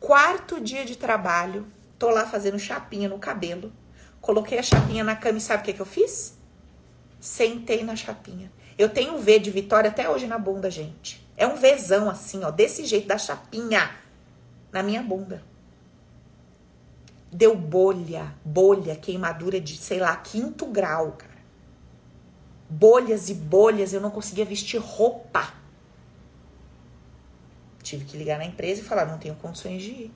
Quarto 0.00 0.60
dia 0.60 0.84
de 0.84 0.96
trabalho, 0.96 1.66
tô 1.98 2.10
lá 2.10 2.26
fazendo 2.26 2.58
chapinha 2.58 3.08
no 3.08 3.18
cabelo. 3.18 3.72
Coloquei 4.20 4.58
a 4.58 4.62
chapinha 4.62 5.04
na 5.04 5.14
cama 5.14 5.38
e 5.38 5.40
sabe 5.40 5.62
o 5.62 5.64
que, 5.64 5.72
que 5.72 5.80
eu 5.80 5.86
fiz? 5.86 6.36
Sentei 7.20 7.84
na 7.84 7.94
chapinha. 7.94 8.50
Eu 8.76 8.88
tenho 8.88 9.14
um 9.14 9.18
V 9.18 9.38
de 9.38 9.50
vitória 9.50 9.88
até 9.88 10.08
hoje 10.08 10.26
na 10.26 10.38
bunda, 10.38 10.68
gente. 10.68 11.24
É 11.36 11.46
um 11.46 11.54
Vzão 11.54 12.10
assim, 12.10 12.42
ó, 12.42 12.50
desse 12.50 12.84
jeito, 12.84 13.06
da 13.06 13.18
chapinha 13.18 13.90
na 14.72 14.82
minha 14.82 15.02
bunda 15.02 15.51
deu 17.32 17.56
bolha, 17.56 18.34
bolha, 18.44 18.94
queimadura 18.94 19.58
de, 19.58 19.78
sei 19.78 19.98
lá, 19.98 20.14
quinto 20.16 20.66
grau, 20.66 21.12
cara. 21.12 21.32
Bolhas 22.68 23.30
e 23.30 23.34
bolhas, 23.34 23.94
eu 23.94 24.00
não 24.00 24.10
conseguia 24.10 24.44
vestir 24.44 24.78
roupa. 24.78 25.54
Tive 27.82 28.04
que 28.04 28.16
ligar 28.16 28.38
na 28.38 28.44
empresa 28.44 28.82
e 28.82 28.84
falar, 28.84 29.06
não 29.06 29.18
tenho 29.18 29.34
condições 29.36 29.82
de 29.82 29.90
ir. 29.90 30.12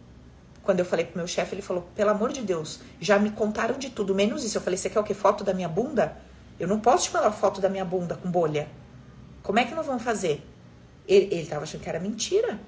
Quando 0.62 0.80
eu 0.80 0.84
falei 0.84 1.06
pro 1.06 1.16
meu 1.16 1.26
chefe, 1.26 1.54
ele 1.54 1.62
falou, 1.62 1.88
pelo 1.94 2.10
amor 2.10 2.32
de 2.32 2.42
Deus, 2.42 2.80
já 3.00 3.18
me 3.18 3.30
contaram 3.30 3.78
de 3.78 3.88
tudo, 3.88 4.14
menos 4.14 4.44
isso. 4.44 4.58
Eu 4.58 4.62
falei, 4.62 4.76
você 4.76 4.90
quer 4.90 5.00
o 5.00 5.04
que? 5.04 5.14
Foto 5.14 5.42
da 5.42 5.54
minha 5.54 5.68
bunda? 5.68 6.16
Eu 6.58 6.68
não 6.68 6.80
posso 6.80 7.04
te 7.04 7.14
mandar 7.14 7.32
foto 7.32 7.60
da 7.60 7.68
minha 7.68 7.84
bunda 7.84 8.16
com 8.16 8.30
bolha. 8.30 8.68
Como 9.42 9.58
é 9.58 9.64
que 9.64 9.74
nós 9.74 9.86
vamos 9.86 10.02
fazer? 10.02 10.44
Ele, 11.06 11.34
ele 11.34 11.46
tava 11.46 11.62
achando 11.62 11.82
que 11.82 11.88
era 11.88 12.00
mentira. 12.00 12.58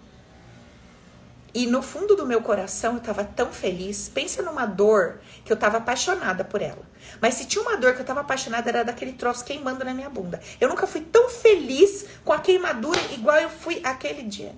E 1.55 1.67
no 1.67 1.81
fundo 1.81 2.15
do 2.15 2.27
meu 2.27 2.43
coração 2.43 2.95
eu 2.95 3.01
tava 3.01 3.25
tão 3.25 3.53
feliz. 3.53 4.09
Pensa 4.09 4.43
numa 4.43 4.67
dor 4.67 5.21
que 5.45 5.53
eu 5.53 5.57
tava 5.57 5.79
apaixonada 5.79 6.45
por 6.45 6.61
ela. 6.61 6.83
Mas 7.21 7.35
se 7.35 7.47
tinha 7.47 7.63
uma 7.63 7.77
dor 7.77 7.95
que 7.95 8.01
eu 8.01 8.05
tava 8.05 8.21
apaixonada 8.21 8.69
era 8.69 8.85
daquele 8.85 9.13
troço 9.13 9.45
queimando 9.45 9.85
na 9.85 9.95
minha 9.95 10.11
bunda. 10.11 10.41
Eu 10.61 10.69
nunca 10.69 10.87
fui 10.87 11.01
tão 11.01 11.29
feliz 11.29 12.07
com 12.25 12.33
a 12.33 12.39
queimadura 12.39 13.01
igual 13.13 13.39
eu 13.39 13.49
fui 13.49 13.81
aquele 13.83 14.23
dia. 14.23 14.55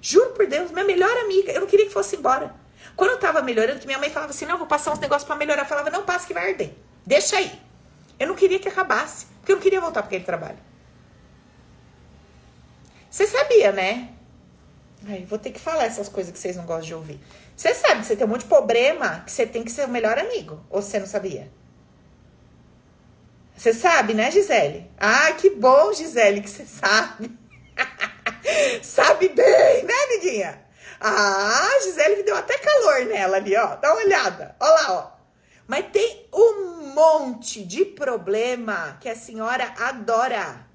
Juro 0.00 0.30
por 0.30 0.46
Deus, 0.46 0.70
minha 0.70 0.84
melhor 0.84 1.16
amiga, 1.18 1.50
eu 1.50 1.60
não 1.60 1.66
queria 1.66 1.86
que 1.86 1.92
fosse 1.92 2.16
embora. 2.16 2.54
Quando 2.94 3.10
eu 3.10 3.18
tava 3.18 3.42
melhorando, 3.42 3.80
que 3.80 3.86
minha 3.86 3.98
mãe 3.98 4.10
falava 4.10 4.30
assim: 4.30 4.44
"Não, 4.44 4.58
vou 4.58 4.66
passar 4.66 4.92
uns 4.92 4.98
negócios 4.98 5.26
para 5.26 5.36
melhorar". 5.36 5.62
Eu 5.62 5.66
falava: 5.66 5.90
"Não, 5.90 6.04
passa 6.04 6.26
que 6.26 6.34
vai 6.34 6.50
arder. 6.50 6.74
Deixa 7.04 7.36
aí". 7.36 7.50
Eu 8.18 8.28
não 8.28 8.34
queria 8.34 8.58
que 8.58 8.68
acabasse, 8.68 9.26
porque 9.40 9.50
eu 9.50 9.56
não 9.56 9.62
queria 9.62 9.80
voltar 9.80 10.02
para 10.02 10.08
aquele 10.08 10.24
trabalho. 10.24 10.58
Você 13.10 13.26
sabia, 13.26 13.72
né? 13.72 14.13
Vou 15.26 15.38
ter 15.38 15.50
que 15.50 15.60
falar 15.60 15.84
essas 15.84 16.08
coisas 16.08 16.32
que 16.32 16.38
vocês 16.38 16.56
não 16.56 16.64
gostam 16.64 16.86
de 16.86 16.94
ouvir. 16.94 17.20
Você 17.56 17.74
sabe 17.74 18.00
que 18.00 18.06
você 18.06 18.16
tem 18.16 18.26
um 18.26 18.30
monte 18.30 18.42
de 18.42 18.48
problema 18.48 19.22
que 19.24 19.30
você 19.30 19.46
tem 19.46 19.62
que 19.62 19.70
ser 19.70 19.84
o 19.84 19.88
melhor 19.88 20.18
amigo. 20.18 20.64
Ou 20.70 20.80
você 20.80 20.98
não 20.98 21.06
sabia? 21.06 21.50
Você 23.56 23.72
sabe, 23.72 24.14
né, 24.14 24.30
Gisele? 24.30 24.90
Ah, 24.98 25.32
que 25.32 25.50
bom, 25.50 25.92
Gisele, 25.92 26.40
que 26.40 26.50
você 26.50 26.64
sabe. 26.64 27.30
sabe 28.82 29.28
bem, 29.28 29.84
né, 29.84 29.94
amiguinha? 30.04 30.64
Ah, 31.00 31.78
Gisele 31.82 32.16
me 32.16 32.22
deu 32.22 32.36
até 32.36 32.56
calor 32.58 33.04
nela 33.06 33.36
ali, 33.36 33.56
ó. 33.56 33.76
Dá 33.76 33.92
uma 33.92 34.02
olhada. 34.02 34.56
Ó 34.58 34.66
lá, 34.66 34.92
ó. 34.92 35.14
Mas 35.66 35.86
tem 35.92 36.26
um 36.32 36.92
monte 36.94 37.64
de 37.64 37.84
problema 37.84 38.98
que 39.00 39.08
a 39.08 39.16
senhora 39.16 39.72
adora. 39.78 40.66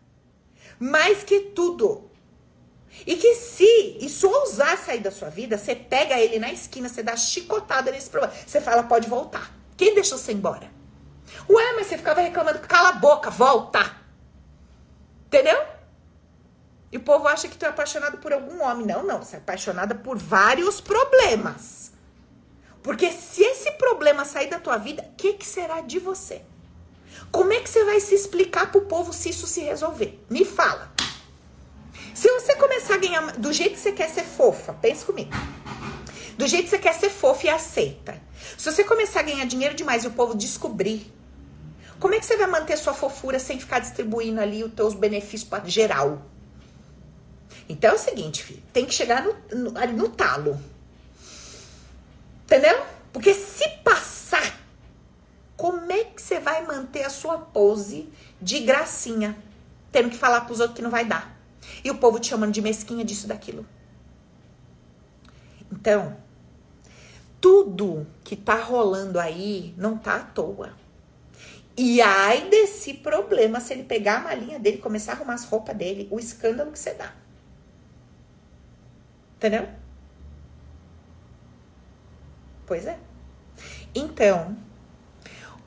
Mais 0.80 1.23
que 1.23 1.39
tudo. 1.39 2.09
E 3.06 3.16
que 3.16 3.36
se 3.36 3.98
isso 4.02 4.28
ousar 4.28 4.78
sair 4.78 5.00
da 5.00 5.12
sua 5.12 5.30
vida, 5.30 5.58
você 5.58 5.76
pega 5.76 6.20
ele 6.20 6.40
na 6.40 6.52
esquina, 6.52 6.90
você 6.90 7.04
dá 7.04 7.16
chicotada 7.16 7.92
nesse 7.92 8.10
problema. 8.10 8.34
Você 8.46 8.60
fala, 8.60 8.84
pode 8.84 9.08
voltar. 9.08 9.54
Quem 9.78 9.94
deixou 9.94 10.18
você 10.18 10.34
embora? 10.34 10.70
Ué, 11.50 11.74
mas 11.74 11.88
você 11.88 11.98
ficava 11.98 12.22
reclamando, 12.22 12.60
cala 12.60 12.90
a 12.90 12.94
boca, 12.94 13.30
volta. 13.30 13.96
Entendeu? 15.28 15.62
E 16.92 16.98
o 16.98 17.02
povo 17.02 17.28
acha 17.28 17.48
que 17.48 17.58
tu 17.58 17.66
é 17.66 17.70
apaixonado 17.70 18.18
por 18.18 18.34
algum 18.34 18.64
homem. 18.64 18.86
Não, 18.86 19.04
não. 19.04 19.22
Você 19.22 19.36
é 19.36 19.40
apaixonada 19.40 19.94
por 19.94 20.18
vários 20.18 20.82
problemas. 20.82 21.92
Porque 22.82 23.12
se 23.12 23.44
esse 23.44 23.72
problema 23.74 24.26
sair 24.26 24.50
da 24.50 24.60
tua 24.60 24.78
vida, 24.78 25.04
o 25.04 25.16
que, 25.16 25.34
que 25.34 25.46
será 25.46 25.82
de 25.82 26.00
você? 26.00 26.42
Como 27.32 27.54
é 27.54 27.60
que 27.60 27.70
você 27.70 27.84
vai 27.86 28.00
se 28.00 28.16
explicar 28.16 28.72
pro 28.72 28.82
povo 28.82 29.14
se 29.14 29.30
isso 29.30 29.46
se 29.46 29.62
resolver? 29.62 30.20
Me 30.30 30.44
fala. 30.44 30.92
Se 32.20 32.30
você 32.32 32.53
começar 32.55 32.95
a 32.95 32.97
ganhar 32.97 33.32
do 33.38 33.53
jeito 33.53 33.76
que 33.76 33.80
você 33.80 33.93
quer 33.93 34.09
ser 34.09 34.26
fofa, 34.26 34.74
pensa 34.74 35.05
comigo. 35.05 35.32
Do 36.38 36.45
jeito 36.47 36.65
que 36.65 36.72
você 36.72 36.78
quer 36.78 36.93
ser 36.93 37.09
fofa 37.09 37.47
e 37.47 37.49
aceita. 37.49 38.22
Se 38.57 38.70
você 38.70 38.84
começar 38.84 39.22
a 39.22 39.24
ganhar 39.24 39.45
dinheiro 39.45 39.74
demais 39.74 40.03
e 40.03 40.07
o 40.07 40.11
povo 40.11 40.36
descobrir, 40.36 41.09
como 41.97 42.13
é 42.13 42.20
que 42.20 42.26
você 42.26 42.36
vai 42.36 42.47
manter 42.47 42.76
sua 42.76 42.93
fofura 42.93 43.39
sem 43.39 43.57
ficar 43.57 43.80
distribuindo 43.80 44.41
ali 44.41 44.65
os 44.65 44.74
teus 44.74 44.93
benefícios 44.95 45.45
para 45.45 45.63
geral? 45.63 46.22
Então 47.70 47.91
é 47.91 47.93
o 47.93 47.97
seguinte, 47.97 48.43
filho, 48.43 48.63
tem 48.74 48.84
que 48.86 48.93
chegar 48.93 49.24
no, 49.24 49.34
no, 49.55 49.72
no 49.72 50.09
talo. 50.09 50.59
Entendeu? 52.43 52.86
Porque 53.13 53.34
se 53.34 53.65
passar, 53.82 54.59
como 55.55 55.89
é 55.89 56.03
que 56.03 56.22
você 56.22 56.38
vai 56.38 56.65
manter 56.65 57.05
a 57.05 57.09
sua 57.09 57.38
pose 57.38 58.09
de 58.41 58.59
gracinha? 58.59 59.38
Tendo 59.89 60.09
que 60.09 60.17
falar 60.17 60.41
pros 60.41 60.59
outros 60.59 60.76
que 60.76 60.82
não 60.82 60.91
vai 60.91 61.05
dar. 61.05 61.39
E 61.84 61.89
o 61.91 61.97
povo 61.97 62.20
te 62.20 62.28
chamando 62.28 62.51
de 62.51 62.61
mesquinha 62.61 63.03
disso, 63.05 63.28
daquilo. 63.28 63.65
Então, 65.72 66.17
tudo 67.39 68.07
que 68.24 68.36
tá 68.36 68.55
rolando 68.55 69.20
aí 69.20 69.74
não 69.78 69.97
tá 69.97 70.15
à 70.15 70.20
toa. 70.20 70.74
E 71.78 72.01
ai 72.01 72.49
desse 72.49 72.95
problema 72.95 73.61
se 73.61 73.74
ele 73.74 73.84
pegar 73.84 74.17
a 74.17 74.22
malinha 74.22 74.59
dele, 74.59 74.80
começar 74.80 75.13
a 75.13 75.15
arrumar 75.15 75.36
as 75.36 75.45
roupas 75.45 75.76
dele, 75.76 76.07
o 76.11 76.20
escândalo 76.20 76.72
que 76.72 76.80
você 76.80 76.93
dá. 76.93 77.13
Entendeu? 79.38 79.70
Pois 82.65 82.86
é. 82.86 82.99
Então, 83.95 84.57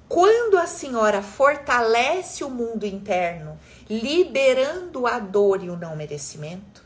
quando 0.06 0.58
a 0.58 0.66
senhora 0.66 1.22
fortalece 1.22 2.44
o 2.44 2.50
mundo 2.50 2.84
interno 2.84 3.58
liberando 3.88 5.06
a 5.06 5.18
dor 5.18 5.62
e 5.62 5.70
o 5.70 5.76
não 5.76 5.96
merecimento, 5.96 6.84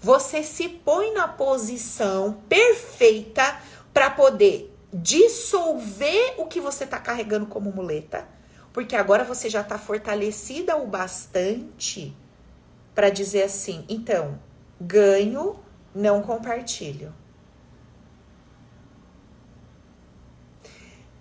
você 0.00 0.42
se 0.42 0.68
põe 0.68 1.12
na 1.12 1.28
posição 1.28 2.40
perfeita 2.48 3.60
para 3.92 4.10
poder 4.10 4.74
dissolver 4.92 6.34
o 6.38 6.46
que 6.46 6.60
você 6.60 6.84
está 6.84 6.98
carregando 6.98 7.46
como 7.46 7.72
muleta, 7.72 8.26
porque 8.72 8.96
agora 8.96 9.24
você 9.24 9.48
já 9.48 9.60
está 9.60 9.78
fortalecida 9.78 10.76
o 10.76 10.86
bastante 10.86 12.16
para 12.94 13.10
dizer 13.10 13.42
assim: 13.42 13.84
então, 13.88 14.38
ganho, 14.80 15.58
não 15.94 16.22
compartilho. 16.22 17.14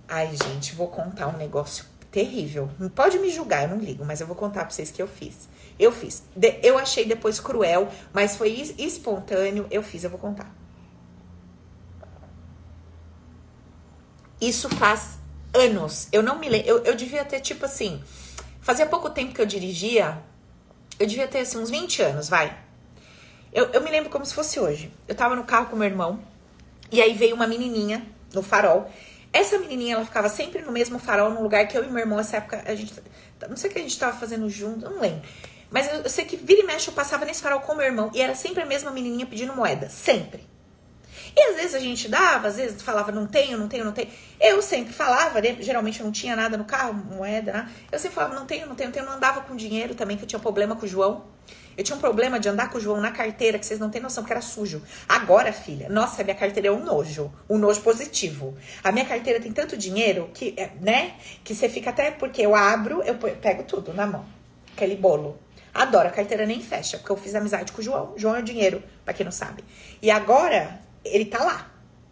Ai, 0.08 0.36
gente, 0.36 0.74
vou 0.74 0.88
contar 0.88 1.28
um 1.28 1.38
negócio 1.38 1.86
terrível. 2.12 2.70
Pode 2.96 3.20
me 3.20 3.30
julgar, 3.30 3.64
eu 3.64 3.70
não 3.70 3.78
ligo, 3.78 4.06
mas 4.06 4.22
eu 4.22 4.28
vou 4.28 4.36
contar 4.36 4.62
pra 4.62 4.70
vocês 4.70 4.92
que 4.92 5.02
eu 5.02 5.08
fiz. 5.08 5.48
Eu 5.78 5.92
fiz. 5.92 6.24
De, 6.36 6.60
eu 6.64 6.78
achei 6.78 7.06
depois 7.06 7.40
cruel, 7.40 7.90
mas 8.14 8.36
foi 8.36 8.50
espontâneo. 8.78 9.68
Eu 9.70 9.84
fiz, 9.84 10.04
eu 10.04 10.10
vou 10.10 10.20
contar. 10.20 10.54
Isso 14.42 14.70
faz 14.70 15.20
anos. 15.54 16.08
Eu 16.12 16.24
não 16.24 16.40
me 16.40 16.50
lembro. 16.50 16.68
Eu, 16.68 16.84
eu 16.84 16.96
devia 16.96 17.24
ter, 17.26 17.40
tipo 17.40 17.66
assim. 17.66 18.02
Fazia 18.62 18.86
pouco 18.86 19.10
tempo 19.10 19.34
que 19.34 19.42
eu 19.42 19.46
dirigia. 19.46 20.22
Eu 21.00 21.08
devia 21.08 21.28
ter, 21.28 21.40
assim, 21.40 21.58
uns 21.58 21.70
20 21.70 22.02
anos, 22.02 22.30
vai. 22.30 22.58
Eu, 23.54 23.66
eu 23.68 23.82
me 23.82 23.90
lembro 23.90 24.10
como 24.10 24.26
se 24.26 24.34
fosse 24.34 24.60
hoje. 24.60 24.92
Eu 25.08 25.16
tava 25.16 25.36
no 25.36 25.44
carro 25.44 25.68
com 25.68 25.76
meu 25.76 25.88
irmão. 25.88 26.20
E 26.92 27.02
aí 27.02 27.14
veio 27.14 27.36
uma 27.36 27.48
menininha 27.48 28.06
no 28.34 28.42
farol. 28.42 28.90
Essa 29.32 29.58
menininha, 29.60 29.96
ela 29.96 30.06
ficava 30.06 30.28
sempre 30.28 30.62
no 30.62 30.72
mesmo 30.72 30.98
farol, 30.98 31.30
num 31.30 31.44
lugar 31.44 31.68
que 31.68 31.78
eu 31.78 31.84
e 31.84 31.88
meu 31.88 32.00
irmão, 32.00 32.18
nessa 32.18 32.38
época, 32.38 32.64
a 32.66 32.76
gente. 32.76 32.94
Não 33.48 33.56
sei 33.56 33.70
o 33.70 33.74
que 33.74 33.80
a 33.80 33.82
gente 33.82 33.98
tava 33.98 34.18
fazendo 34.18 34.50
junto, 34.50 34.86
eu 34.86 34.92
não 34.92 35.02
lembro. 35.02 35.22
Mas 35.72 35.88
eu 35.94 36.10
sei 36.10 36.26
que 36.26 36.36
vira 36.36 36.62
e 36.62 36.64
mexe 36.64 36.90
eu 36.90 36.94
passava 36.94 37.26
nesse 37.26 37.42
farol 37.42 37.60
com 37.62 37.76
meu 37.76 37.86
irmão 37.86 38.10
e 38.14 38.22
era 38.22 38.34
sempre 38.34 38.64
a 38.64 38.66
mesma 38.66 38.92
menininha 38.92 39.26
pedindo 39.26 39.56
moeda. 39.56 39.88
Sempre. 39.88 40.48
E 41.36 41.42
às 41.42 41.56
vezes 41.58 41.76
a 41.76 41.80
gente 41.80 42.10
dava, 42.10 42.48
às 42.48 42.56
vezes 42.56 42.82
falava 42.82 43.12
não 43.12 43.28
tenho, 43.28 43.58
não 43.58 43.68
tenho, 43.68 43.86
não 43.86 43.92
tenho. 43.92 44.10
Eu 44.40 44.62
sempre 44.62 44.92
falava, 44.92 45.40
né? 45.40 45.56
geralmente 45.60 46.00
eu 46.00 46.06
não 46.06 46.12
tinha 46.12 46.36
nada 46.36 46.58
no 46.58 46.66
carro, 46.66 46.94
moeda, 46.94 47.54
né? 47.54 47.72
Eu 47.92 48.00
sempre 48.00 48.16
falava 48.16 48.34
não 48.34 48.48
tenho, 48.48 48.66
não 48.66 48.76
tenho, 48.76 48.88
não 48.88 48.94
tenho. 48.94 49.06
Eu 49.06 49.10
não 49.10 49.18
andava 49.18 49.42
com 49.42 49.56
dinheiro 49.56 49.94
também, 49.94 50.18
que 50.18 50.24
eu 50.24 50.28
tinha 50.28 50.40
problema 50.40 50.76
com 50.76 50.86
o 50.86 50.90
João. 50.90 51.26
Eu 51.80 51.84
tinha 51.86 51.96
um 51.96 52.02
problema 52.02 52.42
de 52.42 52.50
andar 52.50 52.70
com 52.70 52.78
o 52.78 52.82
João 52.82 53.00
na 53.00 53.10
carteira, 53.10 53.58
que 53.58 53.66
vocês 53.66 53.80
não 53.80 53.90
têm 53.90 54.02
noção, 54.02 54.26
que 54.26 54.34
era 54.34 54.42
sujo. 54.42 54.84
Agora, 55.08 55.54
filha, 55.54 55.88
nossa, 55.88 56.22
minha 56.26 56.36
carteira 56.36 56.68
é 56.68 56.72
um 56.74 56.84
nojo. 56.84 57.32
Um 57.50 57.58
nojo 57.58 57.80
positivo. 57.80 58.58
A 58.84 58.92
minha 58.92 59.06
carteira 59.06 59.40
tem 59.40 59.50
tanto 59.54 59.78
dinheiro 59.78 60.30
que, 60.34 60.54
é, 60.58 60.72
né? 60.82 61.14
Que 61.42 61.56
você 61.56 61.70
fica 61.70 61.92
até. 61.92 62.12
Porque 62.12 62.42
eu 62.42 62.54
abro, 62.54 63.02
eu 63.04 63.16
pego 63.16 63.64
tudo 63.64 63.94
na 63.94 64.06
mão. 64.06 64.26
Aquele 64.76 64.98
bolo. 64.98 65.40
Adoro, 65.74 66.10
a 66.10 66.12
carteira 66.12 66.46
nem 66.46 66.62
fecha, 66.62 66.98
porque 66.98 67.14
eu 67.14 67.16
fiz 67.16 67.34
amizade 67.34 67.72
com 67.72 67.80
o 67.80 67.84
João. 67.84 68.14
João 68.18 68.36
é 68.36 68.40
o 68.40 68.44
dinheiro, 68.44 68.84
pra 69.06 69.14
quem 69.14 69.24
não 69.24 69.32
sabe. 69.32 69.64
E 70.02 70.12
agora, 70.12 70.82
ele 71.06 71.24
tá 71.24 71.42
lá. 71.42 71.72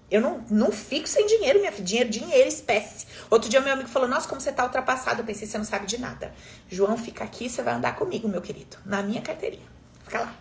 Eu 0.09 0.21
não, 0.21 0.43
não 0.49 0.71
fico 0.71 1.07
sem 1.07 1.25
dinheiro, 1.25 1.59
minha 1.59 1.71
filha. 1.71 1.83
Dinheiro, 1.83 2.09
dinheiro, 2.09 2.47
espécie. 2.47 3.05
Outro 3.29 3.49
dia 3.49 3.59
meu 3.59 3.73
amigo 3.73 3.89
falou, 3.89 4.07
nossa, 4.07 4.27
como 4.27 4.39
você 4.39 4.51
tá 4.51 4.63
ultrapassado. 4.63 5.21
Eu 5.21 5.25
pensei, 5.25 5.47
você 5.47 5.57
não 5.57 5.65
sabe 5.65 5.85
de 5.85 5.97
nada. 5.97 6.33
João, 6.69 6.97
fica 6.97 7.23
aqui, 7.23 7.49
você 7.49 7.61
vai 7.61 7.73
andar 7.73 7.95
comigo, 7.95 8.27
meu 8.27 8.41
querido. 8.41 8.77
Na 8.85 9.03
minha 9.03 9.21
carteirinha. 9.21 9.67
Fica 10.05 10.19
lá. 10.19 10.35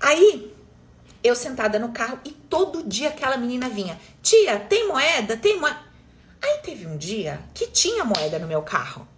Aí, 0.00 0.54
eu 1.24 1.34
sentada 1.34 1.78
no 1.78 1.92
carro 1.92 2.18
e 2.24 2.30
todo 2.30 2.86
dia 2.86 3.08
aquela 3.08 3.38
menina 3.38 3.68
vinha. 3.68 3.98
Tia, 4.22 4.60
tem 4.60 4.86
moeda? 4.86 5.36
Tem 5.36 5.58
moeda? 5.58 5.80
Aí 6.42 6.58
teve 6.62 6.86
um 6.86 6.96
dia 6.96 7.40
que 7.54 7.68
tinha 7.68 8.04
moeda 8.04 8.38
no 8.38 8.46
meu 8.46 8.62
carro. 8.62 9.08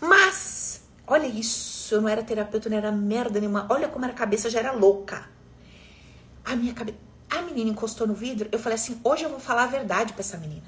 Mas, 0.00 0.82
olha 1.06 1.26
isso, 1.26 1.94
eu 1.94 2.02
não 2.02 2.08
era 2.08 2.22
terapeuta, 2.22 2.68
não 2.68 2.76
era 2.76 2.90
merda 2.90 3.38
nenhuma. 3.38 3.66
Olha 3.70 3.88
como 3.88 4.04
a 4.04 4.08
cabeça, 4.10 4.50
já 4.50 4.58
era 4.58 4.72
louca. 4.72 5.28
A 6.44 6.54
minha 6.54 6.74
cabeça 6.74 7.05
a 7.28 7.42
menina 7.42 7.70
encostou 7.70 8.06
no 8.06 8.14
vidro, 8.14 8.48
eu 8.52 8.58
falei 8.58 8.76
assim: 8.76 9.00
hoje 9.02 9.24
eu 9.24 9.30
vou 9.30 9.40
falar 9.40 9.64
a 9.64 9.68
verdade 9.68 10.12
pra 10.12 10.20
essa 10.20 10.36
menina. 10.36 10.66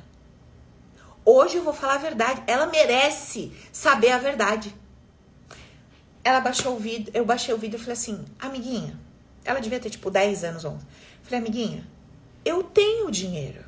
Hoje 1.25 1.57
eu 1.57 1.63
vou 1.63 1.75
falar 1.75 1.95
a 1.95 1.99
verdade. 1.99 2.43
Ela 2.47 2.67
merece 2.67 3.53
saber 3.73 4.13
a 4.13 4.19
verdade. 4.19 4.75
Ela 6.25 6.41
baixou 6.41 6.77
o 6.77 6.79
vidro, 6.79 7.11
eu 7.15 7.25
baixei 7.25 7.55
o 7.55 7.59
vidro 7.59 7.77
e 7.77 7.81
falei 7.81 7.95
assim: 7.95 8.25
amiguinha, 8.39 8.99
ela 9.45 9.61
devia 9.61 9.81
ter 9.81 9.91
tipo 9.91 10.11
10 10.11 10.45
anos, 10.45 10.65
11. 10.65 10.85
Falei, 11.23 11.41
amiguinha, 11.41 11.87
eu 12.45 12.63
tenho 12.63 13.11
dinheiro. 13.11 13.65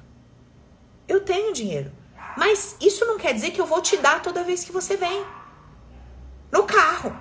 Eu 1.07 1.21
tenho 1.21 1.53
dinheiro. 1.53 1.93
Mas 2.37 2.77
isso 2.81 3.05
não 3.05 3.19
quer 3.19 3.35
dizer 3.35 3.51
que 3.51 3.61
eu 3.61 3.67
vou 3.67 3.83
te 3.83 3.97
dar 3.97 4.23
toda 4.23 4.45
vez 4.45 4.65
que 4.65 4.73
você 4.73 4.97
vem. 4.97 5.25
No 6.51 6.65
carro. 6.65 7.15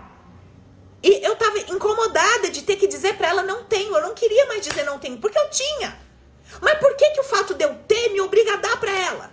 E 1.01 1.25
eu 1.25 1.35
tava 1.35 1.57
incomodada 1.59 2.49
de 2.49 2.61
ter 2.61 2.75
que 2.75 2.87
dizer 2.87 3.15
para 3.15 3.29
ela 3.29 3.43
não 3.43 3.63
tenho. 3.63 3.95
Eu 3.95 4.01
não 4.01 4.13
queria 4.13 4.45
mais 4.47 4.61
dizer 4.61 4.83
não 4.83 4.99
tenho, 4.99 5.17
porque 5.17 5.37
eu 5.37 5.49
tinha. 5.49 5.97
Mas 6.61 6.77
por 6.79 6.95
que 6.95 7.09
que 7.11 7.21
o 7.21 7.23
fato 7.23 7.53
de 7.53 7.63
eu 7.63 7.75
ter 7.87 8.09
me 8.09 8.21
obriga 8.21 8.53
a 8.53 8.57
dar 8.57 8.79
para 8.79 8.91
ela? 8.91 9.31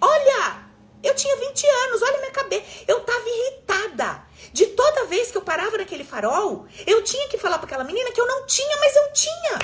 Olha, 0.00 0.70
eu 1.02 1.14
tinha 1.14 1.36
20 1.36 1.66
anos, 1.66 2.02
olha 2.02 2.18
minha 2.18 2.30
cabeça. 2.30 2.64
Eu 2.88 3.00
tava 3.00 3.28
irritada. 3.28 4.22
De 4.52 4.66
toda 4.66 5.06
vez 5.06 5.30
que 5.30 5.38
eu 5.38 5.42
parava 5.42 5.78
naquele 5.78 6.04
farol, 6.04 6.66
eu 6.86 7.04
tinha 7.04 7.28
que 7.28 7.38
falar 7.38 7.58
para 7.58 7.66
aquela 7.66 7.84
menina 7.84 8.10
que 8.10 8.20
eu 8.20 8.26
não 8.26 8.46
tinha, 8.46 8.76
mas 8.78 8.96
eu 8.96 9.12
tinha. 9.12 9.58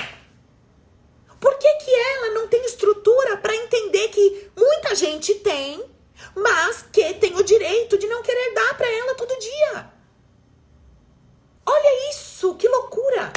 Por 1.39 1.57
que, 1.57 1.71
que 1.75 1.93
ela 1.93 2.33
não 2.33 2.47
tem 2.47 2.63
estrutura 2.65 3.37
para 3.37 3.55
entender 3.55 4.07
que 4.09 4.51
muita 4.55 4.95
gente 4.95 5.35
tem, 5.35 5.83
mas 6.35 6.85
que 6.91 7.13
tem 7.15 7.35
o 7.35 7.43
direito 7.43 7.97
de 7.97 8.07
não 8.07 8.23
querer 8.23 8.53
dar 8.53 8.77
para 8.77 8.89
ela 8.89 9.15
todo 9.15 9.37
dia? 9.39 9.96
Olha 11.69 12.09
isso, 12.09 12.55
que 12.55 12.67
loucura! 12.67 13.33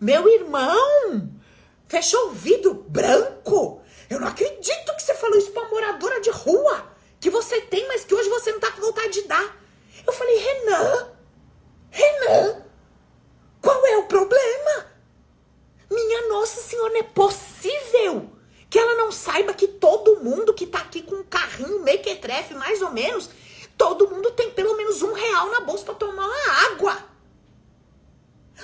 Meu 0.00 0.28
irmão 0.28 1.28
fechou 1.88 2.28
o 2.28 2.30
vidro 2.30 2.72
branco. 2.72 3.82
Eu 4.08 4.20
não 4.20 4.28
acredito 4.28 4.94
que 4.94 5.02
você 5.02 5.14
falou 5.14 5.36
isso 5.36 5.50
pra 5.50 5.68
moradora 5.68 6.20
de 6.20 6.30
rua 6.30 6.88
que 7.18 7.28
você 7.30 7.60
tem, 7.62 7.88
mas 7.88 8.04
que 8.04 8.14
hoje 8.14 8.28
você 8.28 8.52
não 8.52 8.60
tá 8.60 8.70
com 8.70 8.80
vontade 8.80 9.14
de 9.14 9.22
dar. 9.22 9.56
Eu 10.06 10.12
falei, 10.12 10.36
Renan, 10.36 11.08
Renan, 11.90 12.62
qual 13.60 13.84
é 13.86 13.96
o 13.96 14.06
problema? 14.06 14.86
Minha 15.90 16.28
Nossa 16.28 16.60
Senhora, 16.60 16.92
não 16.92 17.00
é 17.00 17.02
possível 17.02 18.30
que 18.70 18.78
ela 18.78 18.94
não 18.94 19.10
saiba 19.10 19.52
que 19.52 19.66
todo 19.66 20.20
mundo 20.20 20.54
que 20.54 20.66
tá 20.66 20.78
aqui 20.78 21.02
com 21.02 21.16
um 21.16 21.24
carrinho 21.24 21.80
mequetrefe, 21.80 22.54
mais 22.54 22.82
ou 22.82 22.90
menos, 22.90 23.30
todo 23.76 24.08
mundo 24.08 24.30
tem 24.32 24.50
pelo 24.50 24.76
menos 24.76 25.02
um 25.02 25.12
real 25.12 25.50
na 25.50 25.60
bolsa 25.60 25.84
para 25.84 25.94
tomar 25.94 26.26
uma 26.26 26.52
água. 26.72 27.14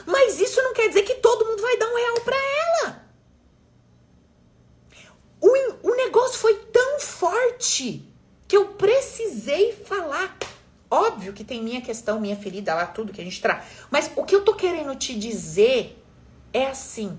Mas 0.07 0.41
isso 0.41 0.63
não 0.63 0.73
quer 0.73 0.89
dizer 0.89 1.03
que 1.03 1.15
todo 1.15 1.45
mundo 1.45 1.63
vai 1.63 1.77
dar 1.77 1.89
um 1.89 1.97
real 1.97 2.21
para 2.21 2.37
ela. 2.37 3.11
O, 5.41 5.91
o 5.91 5.95
negócio 5.97 6.39
foi 6.39 6.55
tão 6.55 7.01
forte 7.01 8.07
que 8.47 8.57
eu 8.57 8.69
precisei 8.69 9.73
falar. 9.73 10.37
Óbvio 11.41 11.45
que 11.45 11.45
tem 11.45 11.63
minha 11.63 11.81
questão, 11.81 12.21
minha 12.21 12.37
ferida 12.37 12.75
lá, 12.75 12.87
tudo 12.87 13.13
que 13.13 13.21
a 13.21 13.25
gente 13.25 13.41
traz. 13.41 13.65
Mas 13.91 14.11
o 14.15 14.25
que 14.25 14.35
eu 14.35 14.45
tô 14.45 14.55
querendo 14.55 14.95
te 14.95 15.19
dizer 15.19 15.99
é 16.53 16.67
assim. 16.67 17.19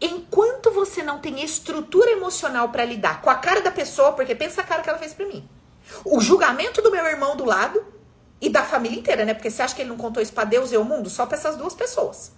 Enquanto 0.00 0.70
você 0.70 1.02
não 1.02 1.20
tem 1.20 1.42
estrutura 1.44 2.10
emocional 2.10 2.70
para 2.70 2.84
lidar 2.84 3.20
com 3.20 3.30
a 3.30 3.34
cara 3.34 3.60
da 3.60 3.70
pessoa, 3.70 4.12
porque 4.12 4.34
pensa 4.34 4.62
a 4.62 4.64
cara 4.64 4.82
que 4.82 4.88
ela 4.88 4.98
fez 4.98 5.12
para 5.12 5.26
mim. 5.26 5.48
O 6.04 6.20
julgamento 6.20 6.80
do 6.80 6.90
meu 6.90 7.04
irmão 7.04 7.36
do 7.36 7.44
lado 7.44 7.84
e 8.40 8.48
da 8.48 8.64
família 8.64 8.98
inteira, 8.98 9.24
né? 9.24 9.34
Porque 9.34 9.50
você 9.50 9.62
acha 9.62 9.74
que 9.74 9.82
ele 9.82 9.90
não 9.90 9.98
contou 9.98 10.22
isso 10.22 10.32
pra 10.32 10.44
Deus 10.44 10.72
e 10.72 10.76
o 10.76 10.84
mundo? 10.84 11.10
Só 11.10 11.26
pra 11.26 11.36
essas 11.36 11.56
duas 11.56 11.74
pessoas. 11.74 12.32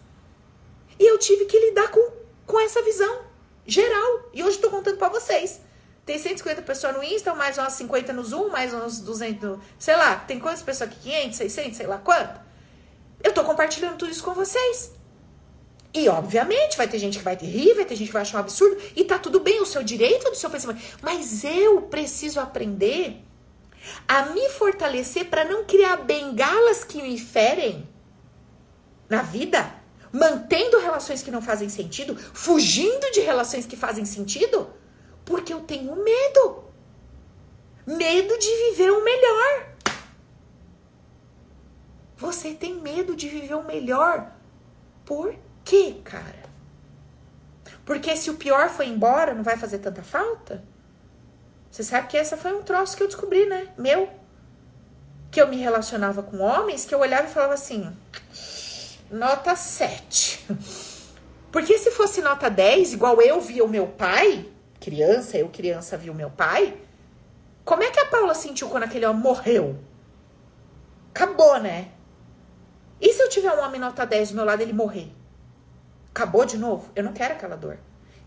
E 0.99 1.11
eu 1.11 1.19
tive 1.19 1.45
que 1.47 1.59
lidar 1.59 1.91
com, 1.91 2.11
com 2.47 2.61
essa 2.61 2.83
visão 2.83 3.23
geral. 3.67 4.29
E 4.33 4.43
hoje 4.43 4.59
tô 4.59 4.69
contando 4.69 4.99
para 4.99 5.09
vocês. 5.09 5.61
Tem 6.05 6.19
150 6.19 6.63
pessoas 6.63 6.95
no 6.95 7.03
Insta, 7.03 7.35
mais 7.35 7.57
umas 7.57 7.73
50 7.73 8.13
no 8.13 8.23
Zoom, 8.23 8.51
mais 8.51 8.75
uns 8.75 9.01
200, 9.01 9.59
sei 9.79 9.97
lá, 9.97 10.17
tem 10.17 10.39
quantas 10.39 10.63
pessoas 10.63 10.91
aqui? 10.91 11.11
500, 11.11 11.37
600, 11.39 11.77
sei 11.77 11.87
lá 11.87 11.97
quanto? 11.97 12.41
Eu 13.23 13.33
tô 13.33 13.43
compartilhando 13.43 13.97
tudo 13.97 14.13
isso 14.13 14.23
com 14.23 14.35
vocês. 14.35 14.93
E, 15.95 16.09
obviamente, 16.09 16.77
vai 16.77 16.89
ter 16.89 16.99
gente 16.99 17.19
que 17.19 17.25
vai 17.25 17.37
ter 17.37 17.47
rir, 17.47 17.73
vai 17.75 17.87
ter 17.87 17.97
gente 17.97 18.09
que 18.09 18.13
vai 18.13 18.23
achar 18.23 18.37
um 18.37 18.41
absurdo, 18.41 18.77
e 18.95 19.05
tá 19.05 19.19
tudo 19.19 19.41
bem, 19.41 19.63
o 19.63 19.67
seu 19.67 19.83
direito 19.83 20.29
do 20.29 20.37
seu 20.37 20.51
pensamento. 20.51 20.83
Mas 21.01 21.43
eu 21.43 21.83
preciso 21.83 22.39
aprender 22.39 23.23
a 24.07 24.27
me 24.27 24.49
fortalecer 24.51 25.27
para 25.27 25.45
não 25.45 25.65
criar 25.65 25.97
bengalas 25.99 26.85
que 26.85 27.01
me 27.01 27.19
ferem 27.19 27.89
na 29.09 29.23
vida, 29.23 29.73
mantendo 30.13 30.79
relações 30.81 31.23
que 31.23 31.31
não 31.31 31.41
fazem 31.41 31.69
sentido, 31.71 32.15
fugindo 32.17 33.11
de 33.13 33.21
relações 33.21 33.65
que 33.65 33.77
fazem 33.77 34.05
sentido 34.05 34.69
porque 35.25 35.53
eu 35.53 35.61
tenho 35.61 35.97
medo. 35.97 36.65
Medo 37.87 38.39
de 38.39 38.71
viver 38.71 38.91
o 38.91 39.05
melhor. 39.05 39.67
Você 42.17 42.55
tem 42.55 42.75
medo 42.75 43.15
de 43.15 43.29
viver 43.29 43.55
o 43.55 43.65
melhor. 43.65 44.33
Por 45.05 45.35
quê, 45.65 46.01
cara? 46.03 46.45
Porque 47.85 48.17
se 48.17 48.31
o 48.31 48.37
pior 48.37 48.71
foi 48.71 48.87
embora, 48.87 49.35
não 49.35 49.43
vai 49.43 49.57
fazer 49.57 49.79
tanta 49.79 50.03
falta? 50.03 50.65
Você 51.71 51.83
sabe 51.83 52.09
que 52.09 52.17
essa 52.17 52.37
foi 52.37 52.53
um 52.53 52.63
troço 52.63 52.97
que 52.97 53.03
eu 53.03 53.09
descobri, 53.09 53.47
né? 53.47 53.69
Meu. 53.77 54.09
Que 55.31 55.43
eu 55.43 55.49
me 55.49 55.57
relacionava 55.57 56.23
com 56.23 56.39
homens 56.39 56.85
que 56.85 56.95
eu 56.95 57.01
olhava 57.01 57.29
e 57.29 57.33
falava 57.33 57.55
assim: 57.55 57.95
nota 59.11 59.57
7. 59.57 60.47
Porque 61.51 61.77
se 61.79 61.91
fosse 61.91 62.23
nota 62.23 62.49
10, 62.49 62.95
igual 62.95 63.21
eu 63.21 63.41
via 63.41 63.65
o 63.65 63.69
meu 63.69 63.87
pai, 63.87 64.49
criança, 64.85 65.39
eu 65.39 65.49
criança 65.49 65.97
vi 65.97 66.11
o 66.11 66.15
meu 66.15 66.31
pai, 66.31 66.77
como 67.65 67.83
é 67.83 67.91
que 67.91 67.99
a 67.99 68.05
Paula 68.05 68.35
sentiu 68.35 68.69
quando 68.69 68.83
aquele 68.83 69.07
homem 69.07 69.23
morreu? 69.23 69.79
Acabou, 71.09 71.59
né? 71.59 71.89
E 73.01 73.11
se 73.11 73.23
eu 73.23 73.31
tiver 73.31 73.51
um 73.51 73.65
homem 73.65 73.81
nota 73.81 74.05
10 74.05 74.31
do 74.31 74.37
meu 74.37 74.45
lado 74.45 74.61
ele 74.61 74.75
morrer? 74.75 75.11
Acabou 76.11 76.45
de 76.45 76.59
novo? 76.59 76.91
Eu 76.95 77.03
não 77.03 77.15
quero 77.15 77.33
aquela 77.33 77.57
dor. 77.57 77.79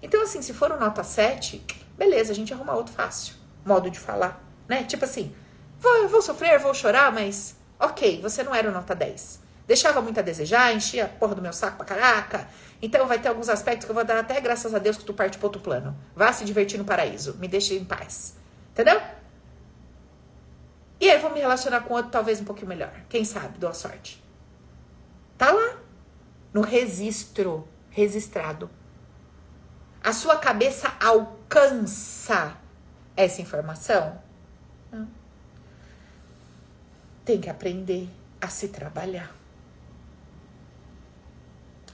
Então, 0.01 0.23
assim, 0.23 0.41
se 0.41 0.51
for 0.51 0.71
um 0.71 0.79
nota 0.79 1.03
7, 1.03 1.63
beleza, 1.95 2.31
a 2.31 2.35
gente 2.35 2.51
arruma 2.51 2.73
outro 2.73 2.93
fácil. 2.93 3.35
Modo 3.63 3.91
de 3.91 3.99
falar, 3.99 4.43
né? 4.67 4.83
Tipo 4.83 5.05
assim, 5.05 5.35
vou, 5.79 6.07
vou 6.07 6.21
sofrer, 6.23 6.57
vou 6.57 6.73
chorar, 6.73 7.11
mas 7.11 7.55
ok, 7.79 8.19
você 8.19 8.41
não 8.41 8.55
era 8.55 8.67
o 8.67 8.73
nota 8.73 8.95
10. 8.95 9.41
Deixava 9.67 10.01
muito 10.01 10.19
a 10.19 10.23
desejar, 10.23 10.73
enchia 10.73 11.05
a 11.05 11.07
porra 11.07 11.35
do 11.35 11.41
meu 11.41 11.53
saco 11.53 11.77
pra 11.77 11.85
caraca, 11.85 12.47
então 12.81 13.07
vai 13.07 13.19
ter 13.19 13.27
alguns 13.27 13.49
aspectos 13.49 13.85
que 13.85 13.91
eu 13.91 13.95
vou 13.95 14.03
dar 14.03 14.17
até 14.19 14.39
graças 14.39 14.73
a 14.73 14.79
Deus 14.79 14.97
que 14.97 15.05
tu 15.05 15.13
parte 15.13 15.37
para 15.37 15.47
outro 15.47 15.61
plano. 15.61 15.97
Vá 16.15 16.31
se 16.31 16.45
divertir 16.45 16.77
no 16.77 16.85
paraíso. 16.85 17.35
Me 17.39 17.47
deixe 17.47 17.75
em 17.75 17.83
paz. 17.83 18.35
Entendeu? 18.71 19.01
E 20.99 21.09
aí 21.09 21.17
eu 21.17 21.21
vou 21.21 21.31
me 21.31 21.39
relacionar 21.39 21.81
com 21.81 21.93
outro 21.93 22.11
talvez 22.11 22.39
um 22.39 22.43
pouquinho 22.43 22.67
melhor. 22.67 22.91
Quem 23.09 23.25
sabe, 23.25 23.57
dou 23.57 23.69
a 23.69 23.73
sorte. 23.73 24.23
Tá 25.37 25.51
lá. 25.51 25.77
No 26.53 26.61
registro. 26.61 27.67
Registrado. 27.89 28.69
A 30.03 30.13
sua 30.13 30.37
cabeça 30.37 30.93
alcança 31.03 32.57
essa 33.15 33.41
informação? 33.41 34.21
Não. 34.91 35.07
Tem 37.25 37.41
que 37.41 37.49
aprender 37.49 38.07
a 38.39 38.47
se 38.47 38.67
trabalhar. 38.67 39.36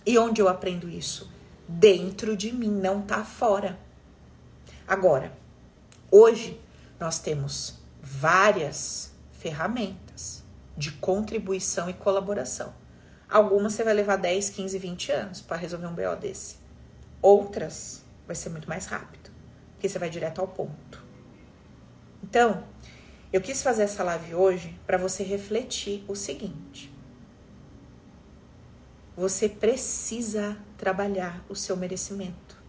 E 0.05 0.17
onde 0.17 0.41
eu 0.41 0.47
aprendo 0.47 0.89
isso? 0.89 1.31
Dentro 1.67 2.35
de 2.35 2.51
mim, 2.51 2.71
não 2.71 3.01
tá 3.01 3.23
fora. 3.23 3.79
Agora, 4.87 5.31
hoje 6.11 6.59
nós 6.99 7.19
temos 7.19 7.79
várias 8.01 9.13
ferramentas 9.31 10.43
de 10.77 10.91
contribuição 10.91 11.89
e 11.89 11.93
colaboração. 11.93 12.73
Algumas 13.29 13.73
você 13.73 13.83
vai 13.83 13.93
levar 13.93 14.17
10, 14.17 14.49
15, 14.49 14.77
20 14.77 15.11
anos 15.11 15.41
para 15.41 15.57
resolver 15.57 15.87
um 15.87 15.95
BO 15.95 16.15
desse. 16.19 16.57
Outras 17.21 18.03
vai 18.27 18.35
ser 18.35 18.49
muito 18.49 18.69
mais 18.69 18.85
rápido, 18.85 19.31
porque 19.73 19.87
você 19.87 19.97
vai 19.97 20.09
direto 20.09 20.39
ao 20.39 20.47
ponto. 20.47 21.03
Então, 22.21 22.63
eu 23.31 23.41
quis 23.41 23.63
fazer 23.63 23.83
essa 23.83 24.03
live 24.03 24.35
hoje 24.35 24.79
para 24.85 24.97
você 24.97 25.23
refletir 25.23 26.05
o 26.07 26.15
seguinte: 26.15 26.92
você 29.15 29.47
precisa 29.47 30.57
trabalhar 30.77 31.43
o 31.47 31.55
seu 31.55 31.77
merecimento. 31.77 32.61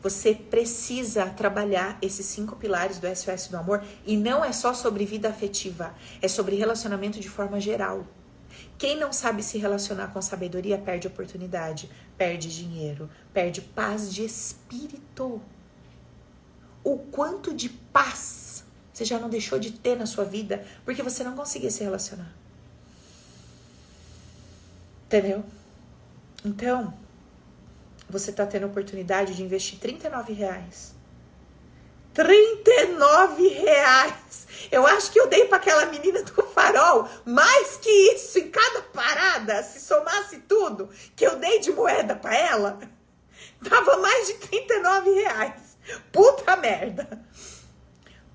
Você 0.00 0.32
precisa 0.32 1.26
trabalhar 1.26 1.98
esses 2.00 2.24
cinco 2.26 2.54
pilares 2.54 2.98
do 2.98 3.08
SOS 3.08 3.48
do 3.48 3.56
amor 3.56 3.84
e 4.06 4.16
não 4.16 4.44
é 4.44 4.52
só 4.52 4.72
sobre 4.72 5.04
vida 5.04 5.28
afetiva, 5.28 5.92
é 6.22 6.28
sobre 6.28 6.54
relacionamento 6.54 7.18
de 7.18 7.28
forma 7.28 7.60
geral. 7.60 8.06
Quem 8.78 8.96
não 8.96 9.12
sabe 9.12 9.42
se 9.42 9.58
relacionar 9.58 10.08
com 10.08 10.22
sabedoria 10.22 10.78
perde 10.78 11.08
oportunidade, 11.08 11.90
perde 12.16 12.54
dinheiro, 12.54 13.10
perde 13.32 13.60
paz 13.60 14.12
de 14.12 14.24
espírito. 14.24 15.42
O 16.84 16.98
quanto 16.98 17.52
de 17.52 17.68
paz 17.68 18.64
você 18.92 19.04
já 19.04 19.18
não 19.18 19.28
deixou 19.28 19.60
de 19.60 19.70
ter 19.72 19.96
na 19.96 20.06
sua 20.06 20.24
vida 20.24 20.64
porque 20.84 21.04
você 21.04 21.22
não 21.22 21.36
conseguia 21.36 21.70
se 21.70 21.84
relacionar. 21.84 22.34
Entendeu? 25.08 25.42
Então, 26.44 26.92
você 28.10 28.30
está 28.30 28.44
tendo 28.44 28.64
a 28.64 28.66
oportunidade 28.66 29.34
de 29.34 29.42
investir 29.42 29.78
39 29.78 30.34
reais. 30.34 30.94
39 32.12 33.48
reais! 33.48 34.46
Eu 34.70 34.86
acho 34.86 35.10
que 35.10 35.18
eu 35.18 35.28
dei 35.28 35.46
para 35.46 35.56
aquela 35.56 35.86
menina 35.86 36.22
do 36.22 36.42
farol 36.42 37.08
mais 37.24 37.78
que 37.78 37.88
isso 37.88 38.38
em 38.38 38.50
cada 38.50 38.82
parada. 38.82 39.62
Se 39.62 39.80
somasse 39.80 40.40
tudo 40.40 40.90
que 41.16 41.26
eu 41.26 41.36
dei 41.36 41.58
de 41.60 41.72
moeda 41.72 42.14
para 42.14 42.36
ela, 42.36 42.78
dava 43.62 43.96
mais 43.96 44.26
de 44.26 44.34
39 44.34 45.10
reais. 45.10 45.78
Puta 46.12 46.54
merda! 46.56 47.24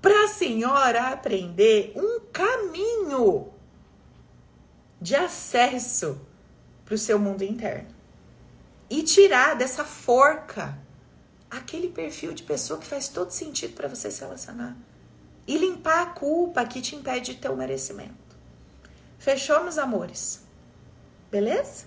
Para 0.02 0.24
a 0.24 0.28
senhora 0.28 1.08
aprender 1.12 1.92
um 1.94 2.18
caminho 2.32 3.54
de 5.00 5.14
acesso 5.14 6.20
para 6.84 6.94
o 6.94 6.98
seu 6.98 7.18
mundo 7.18 7.42
interno. 7.42 7.88
E 8.88 9.02
tirar 9.02 9.56
dessa 9.56 9.84
forca 9.84 10.78
aquele 11.50 11.88
perfil 11.88 12.32
de 12.32 12.42
pessoa 12.42 12.78
que 12.78 12.86
faz 12.86 13.08
todo 13.08 13.30
sentido 13.30 13.74
para 13.74 13.88
você 13.88 14.10
se 14.10 14.20
relacionar. 14.20 14.76
E 15.46 15.56
limpar 15.58 16.02
a 16.02 16.06
culpa 16.06 16.64
que 16.64 16.80
te 16.80 16.96
impede 16.96 17.34
de 17.34 17.40
ter 17.40 17.50
o 17.50 17.56
merecimento. 17.56 18.14
Fechou, 19.18 19.62
meus 19.62 19.78
amores? 19.78 20.42
Beleza? 21.30 21.86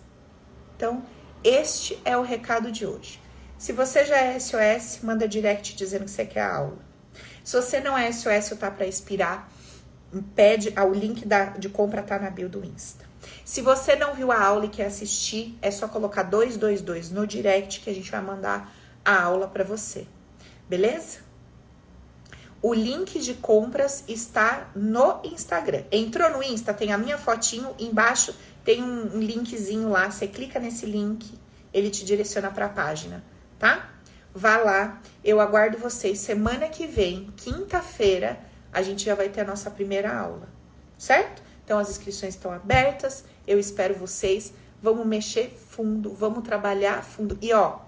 Então, 0.75 1.03
este 1.43 1.99
é 2.05 2.17
o 2.17 2.21
recado 2.21 2.71
de 2.71 2.85
hoje. 2.85 3.19
Se 3.57 3.73
você 3.73 4.05
já 4.05 4.17
é 4.17 4.39
SOS, 4.39 4.99
manda 5.01 5.27
direct 5.27 5.75
dizendo 5.75 6.05
que 6.05 6.11
você 6.11 6.25
quer 6.25 6.41
a 6.41 6.55
aula. 6.55 6.77
Se 7.43 7.55
você 7.55 7.79
não 7.79 7.97
é 7.97 8.11
SOS 8.11 8.51
ou 8.51 8.57
tá 8.57 8.69
para 8.69 8.85
expirar, 8.85 9.49
pede, 10.35 10.71
ah, 10.75 10.85
o 10.85 10.93
link 10.93 11.25
da, 11.25 11.45
de 11.45 11.69
compra 11.69 12.03
tá 12.03 12.19
na 12.19 12.29
bio 12.29 12.47
do 12.49 12.63
Insta. 12.63 13.06
Se 13.47 13.61
você 13.61 13.95
não 13.95 14.13
viu 14.13 14.29
a 14.29 14.43
aula 14.43 14.65
e 14.65 14.67
quer 14.67 14.87
assistir, 14.87 15.57
é 15.61 15.71
só 15.71 15.87
colocar 15.87 16.23
222 16.23 17.11
no 17.11 17.25
direct 17.25 17.79
que 17.79 17.89
a 17.89 17.95
gente 17.95 18.11
vai 18.11 18.19
mandar 18.19 18.75
a 19.05 19.23
aula 19.23 19.47
para 19.47 19.63
você. 19.63 20.05
Beleza? 20.67 21.19
O 22.61 22.73
link 22.73 23.19
de 23.19 23.35
compras 23.35 24.03
está 24.05 24.69
no 24.75 25.21
Instagram. 25.23 25.85
Entrou 25.93 26.29
no 26.29 26.43
Insta, 26.43 26.73
tem 26.73 26.91
a 26.91 26.97
minha 26.97 27.17
fotinho 27.17 27.73
embaixo, 27.79 28.35
tem 28.65 28.83
um 28.83 29.17
linkzinho 29.17 29.87
lá. 29.87 30.11
Você 30.11 30.27
clica 30.27 30.59
nesse 30.59 30.85
link, 30.85 31.39
ele 31.73 31.89
te 31.89 32.03
direciona 32.03 32.51
para 32.51 32.65
a 32.65 32.69
página, 32.69 33.23
tá? 33.57 33.91
Vá 34.35 34.57
lá, 34.57 35.01
eu 35.23 35.39
aguardo 35.39 35.77
vocês. 35.77 36.19
Semana 36.19 36.67
que 36.67 36.85
vem, 36.85 37.31
quinta-feira, 37.37 38.41
a 38.73 38.81
gente 38.81 39.05
já 39.05 39.15
vai 39.15 39.29
ter 39.29 39.39
a 39.39 39.45
nossa 39.45 39.71
primeira 39.71 40.13
aula, 40.13 40.49
certo? 40.97 41.46
Então 41.67 41.79
as 41.79 41.89
inscrições 41.89 42.35
estão 42.35 42.49
abertas, 42.49 43.25
eu 43.45 43.59
espero 43.59 43.93
vocês. 43.93 44.53
Vamos 44.81 45.05
mexer 45.05 45.49
fundo, 45.49 46.13
vamos 46.13 46.45
trabalhar 46.45 47.03
fundo. 47.03 47.37
E 47.41 47.51
ó, 47.51 47.79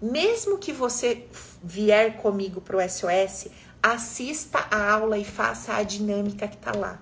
mesmo 0.00 0.56
que 0.56 0.72
você 0.72 1.26
vier 1.62 2.16
comigo 2.16 2.62
pro 2.62 2.78
SOS, 2.80 3.48
assista 3.82 4.66
a 4.70 4.90
aula 4.90 5.18
e 5.18 5.24
faça 5.24 5.74
a 5.74 5.82
dinâmica 5.82 6.48
que 6.48 6.56
tá 6.56 6.72
lá 6.74 6.98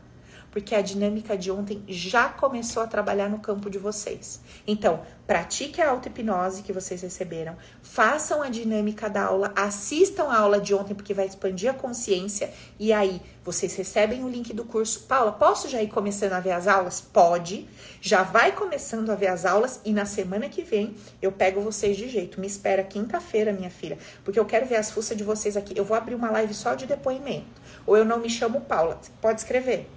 porque 0.54 0.76
a 0.76 0.80
dinâmica 0.80 1.36
de 1.36 1.50
ontem 1.50 1.82
já 1.88 2.28
começou 2.28 2.80
a 2.80 2.86
trabalhar 2.86 3.28
no 3.28 3.40
campo 3.40 3.68
de 3.68 3.76
vocês. 3.76 4.40
Então, 4.64 5.00
pratique 5.26 5.80
a 5.80 5.90
auto-hipnose 5.90 6.62
que 6.62 6.72
vocês 6.72 7.02
receberam, 7.02 7.56
façam 7.82 8.40
a 8.40 8.48
dinâmica 8.48 9.10
da 9.10 9.24
aula, 9.24 9.52
assistam 9.56 10.28
a 10.28 10.38
aula 10.38 10.60
de 10.60 10.72
ontem, 10.72 10.94
porque 10.94 11.12
vai 11.12 11.26
expandir 11.26 11.68
a 11.68 11.74
consciência, 11.74 12.54
e 12.78 12.92
aí 12.92 13.20
vocês 13.42 13.74
recebem 13.74 14.22
o 14.22 14.28
link 14.28 14.52
do 14.52 14.64
curso. 14.64 15.00
Paula, 15.08 15.32
posso 15.32 15.68
já 15.68 15.82
ir 15.82 15.88
começando 15.88 16.34
a 16.34 16.40
ver 16.40 16.52
as 16.52 16.68
aulas? 16.68 17.00
Pode, 17.00 17.68
já 18.00 18.22
vai 18.22 18.52
começando 18.52 19.10
a 19.10 19.16
ver 19.16 19.26
as 19.26 19.44
aulas, 19.44 19.80
e 19.84 19.92
na 19.92 20.06
semana 20.06 20.48
que 20.48 20.62
vem 20.62 20.94
eu 21.20 21.32
pego 21.32 21.60
vocês 21.62 21.96
de 21.96 22.08
jeito. 22.08 22.40
Me 22.40 22.46
espera 22.46 22.84
quinta-feira, 22.84 23.52
minha 23.52 23.70
filha, 23.70 23.98
porque 24.22 24.38
eu 24.38 24.44
quero 24.44 24.66
ver 24.66 24.76
as 24.76 24.92
fuças 24.92 25.16
de 25.16 25.24
vocês 25.24 25.56
aqui. 25.56 25.76
Eu 25.76 25.84
vou 25.84 25.96
abrir 25.96 26.14
uma 26.14 26.30
live 26.30 26.54
só 26.54 26.76
de 26.76 26.86
depoimento, 26.86 27.60
ou 27.84 27.96
eu 27.96 28.04
não 28.04 28.20
me 28.20 28.30
chamo 28.30 28.60
Paula, 28.60 29.00
pode 29.20 29.40
escrever 29.40 29.90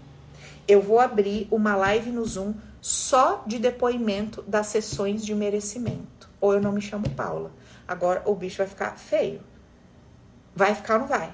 eu 0.67 0.81
vou 0.81 0.99
abrir 0.99 1.47
uma 1.49 1.75
live 1.75 2.11
no 2.11 2.25
Zoom 2.25 2.53
só 2.81 3.43
de 3.47 3.57
depoimento 3.57 4.41
das 4.43 4.67
sessões 4.67 5.25
de 5.25 5.33
merecimento. 5.33 6.29
Ou 6.39 6.53
eu 6.53 6.61
não 6.61 6.71
me 6.71 6.81
chamo 6.81 7.09
Paula. 7.09 7.51
Agora 7.87 8.21
o 8.25 8.35
bicho 8.35 8.57
vai 8.57 8.67
ficar 8.67 8.97
feio. 8.97 9.41
Vai 10.55 10.75
ficar 10.75 10.95
ou 10.95 10.99
não 11.01 11.07
vai? 11.07 11.33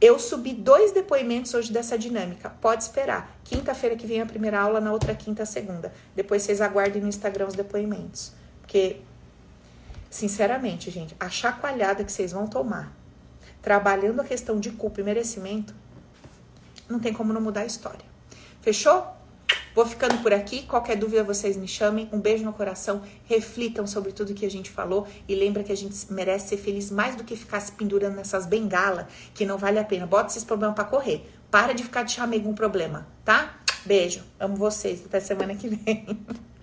Eu 0.00 0.18
subi 0.18 0.52
dois 0.52 0.92
depoimentos 0.92 1.54
hoje 1.54 1.72
dessa 1.72 1.98
dinâmica. 1.98 2.50
Pode 2.60 2.82
esperar. 2.82 3.38
Quinta-feira 3.44 3.96
que 3.96 4.06
vem 4.06 4.20
a 4.20 4.26
primeira 4.26 4.60
aula, 4.60 4.80
na 4.80 4.92
outra 4.92 5.14
quinta 5.14 5.42
a 5.42 5.46
segunda. 5.46 5.92
Depois 6.14 6.42
vocês 6.42 6.60
aguardem 6.60 7.00
no 7.00 7.08
Instagram 7.08 7.46
os 7.46 7.54
depoimentos. 7.54 8.32
Porque, 8.60 9.00
sinceramente, 10.10 10.90
gente, 10.90 11.16
a 11.18 11.30
chacoalhada 11.30 12.04
que 12.04 12.12
vocês 12.12 12.32
vão 12.32 12.46
tomar 12.46 12.94
trabalhando 13.62 14.20
a 14.20 14.24
questão 14.24 14.60
de 14.60 14.70
culpa 14.70 15.00
e 15.00 15.04
merecimento 15.04 15.74
não 16.88 16.98
tem 16.98 17.12
como 17.12 17.32
não 17.32 17.40
mudar 17.40 17.62
a 17.62 17.66
história. 17.66 18.04
Fechou? 18.60 19.06
Vou 19.74 19.84
ficando 19.84 20.22
por 20.22 20.32
aqui. 20.32 20.62
Qualquer 20.62 20.96
dúvida 20.96 21.22
vocês 21.22 21.56
me 21.56 21.68
chamem. 21.68 22.08
Um 22.10 22.18
beijo 22.18 22.42
no 22.42 22.52
coração. 22.52 23.02
Reflitam 23.26 23.86
sobre 23.86 24.10
tudo 24.10 24.32
que 24.32 24.46
a 24.46 24.50
gente 24.50 24.70
falou 24.70 25.06
e 25.28 25.34
lembra 25.34 25.62
que 25.62 25.70
a 25.70 25.76
gente 25.76 26.10
merece 26.10 26.48
ser 26.48 26.56
feliz 26.56 26.90
mais 26.90 27.14
do 27.14 27.24
que 27.24 27.36
ficar 27.36 27.60
se 27.60 27.72
pendurando 27.72 28.16
nessas 28.16 28.46
bengalas 28.46 29.06
que 29.34 29.44
não 29.44 29.58
vale 29.58 29.78
a 29.78 29.84
pena. 29.84 30.06
Bota 30.06 30.30
esses 30.30 30.44
problemas 30.44 30.74
para 30.74 30.84
correr. 30.84 31.30
Para 31.50 31.74
de 31.74 31.84
ficar 31.84 32.04
de 32.04 32.12
chamego 32.12 32.48
um 32.48 32.54
problema, 32.54 33.06
tá? 33.24 33.60
Beijo. 33.84 34.22
Amo 34.40 34.56
vocês. 34.56 35.04
Até 35.04 35.20
semana 35.20 35.54
que 35.54 35.68
vem. 35.68 36.06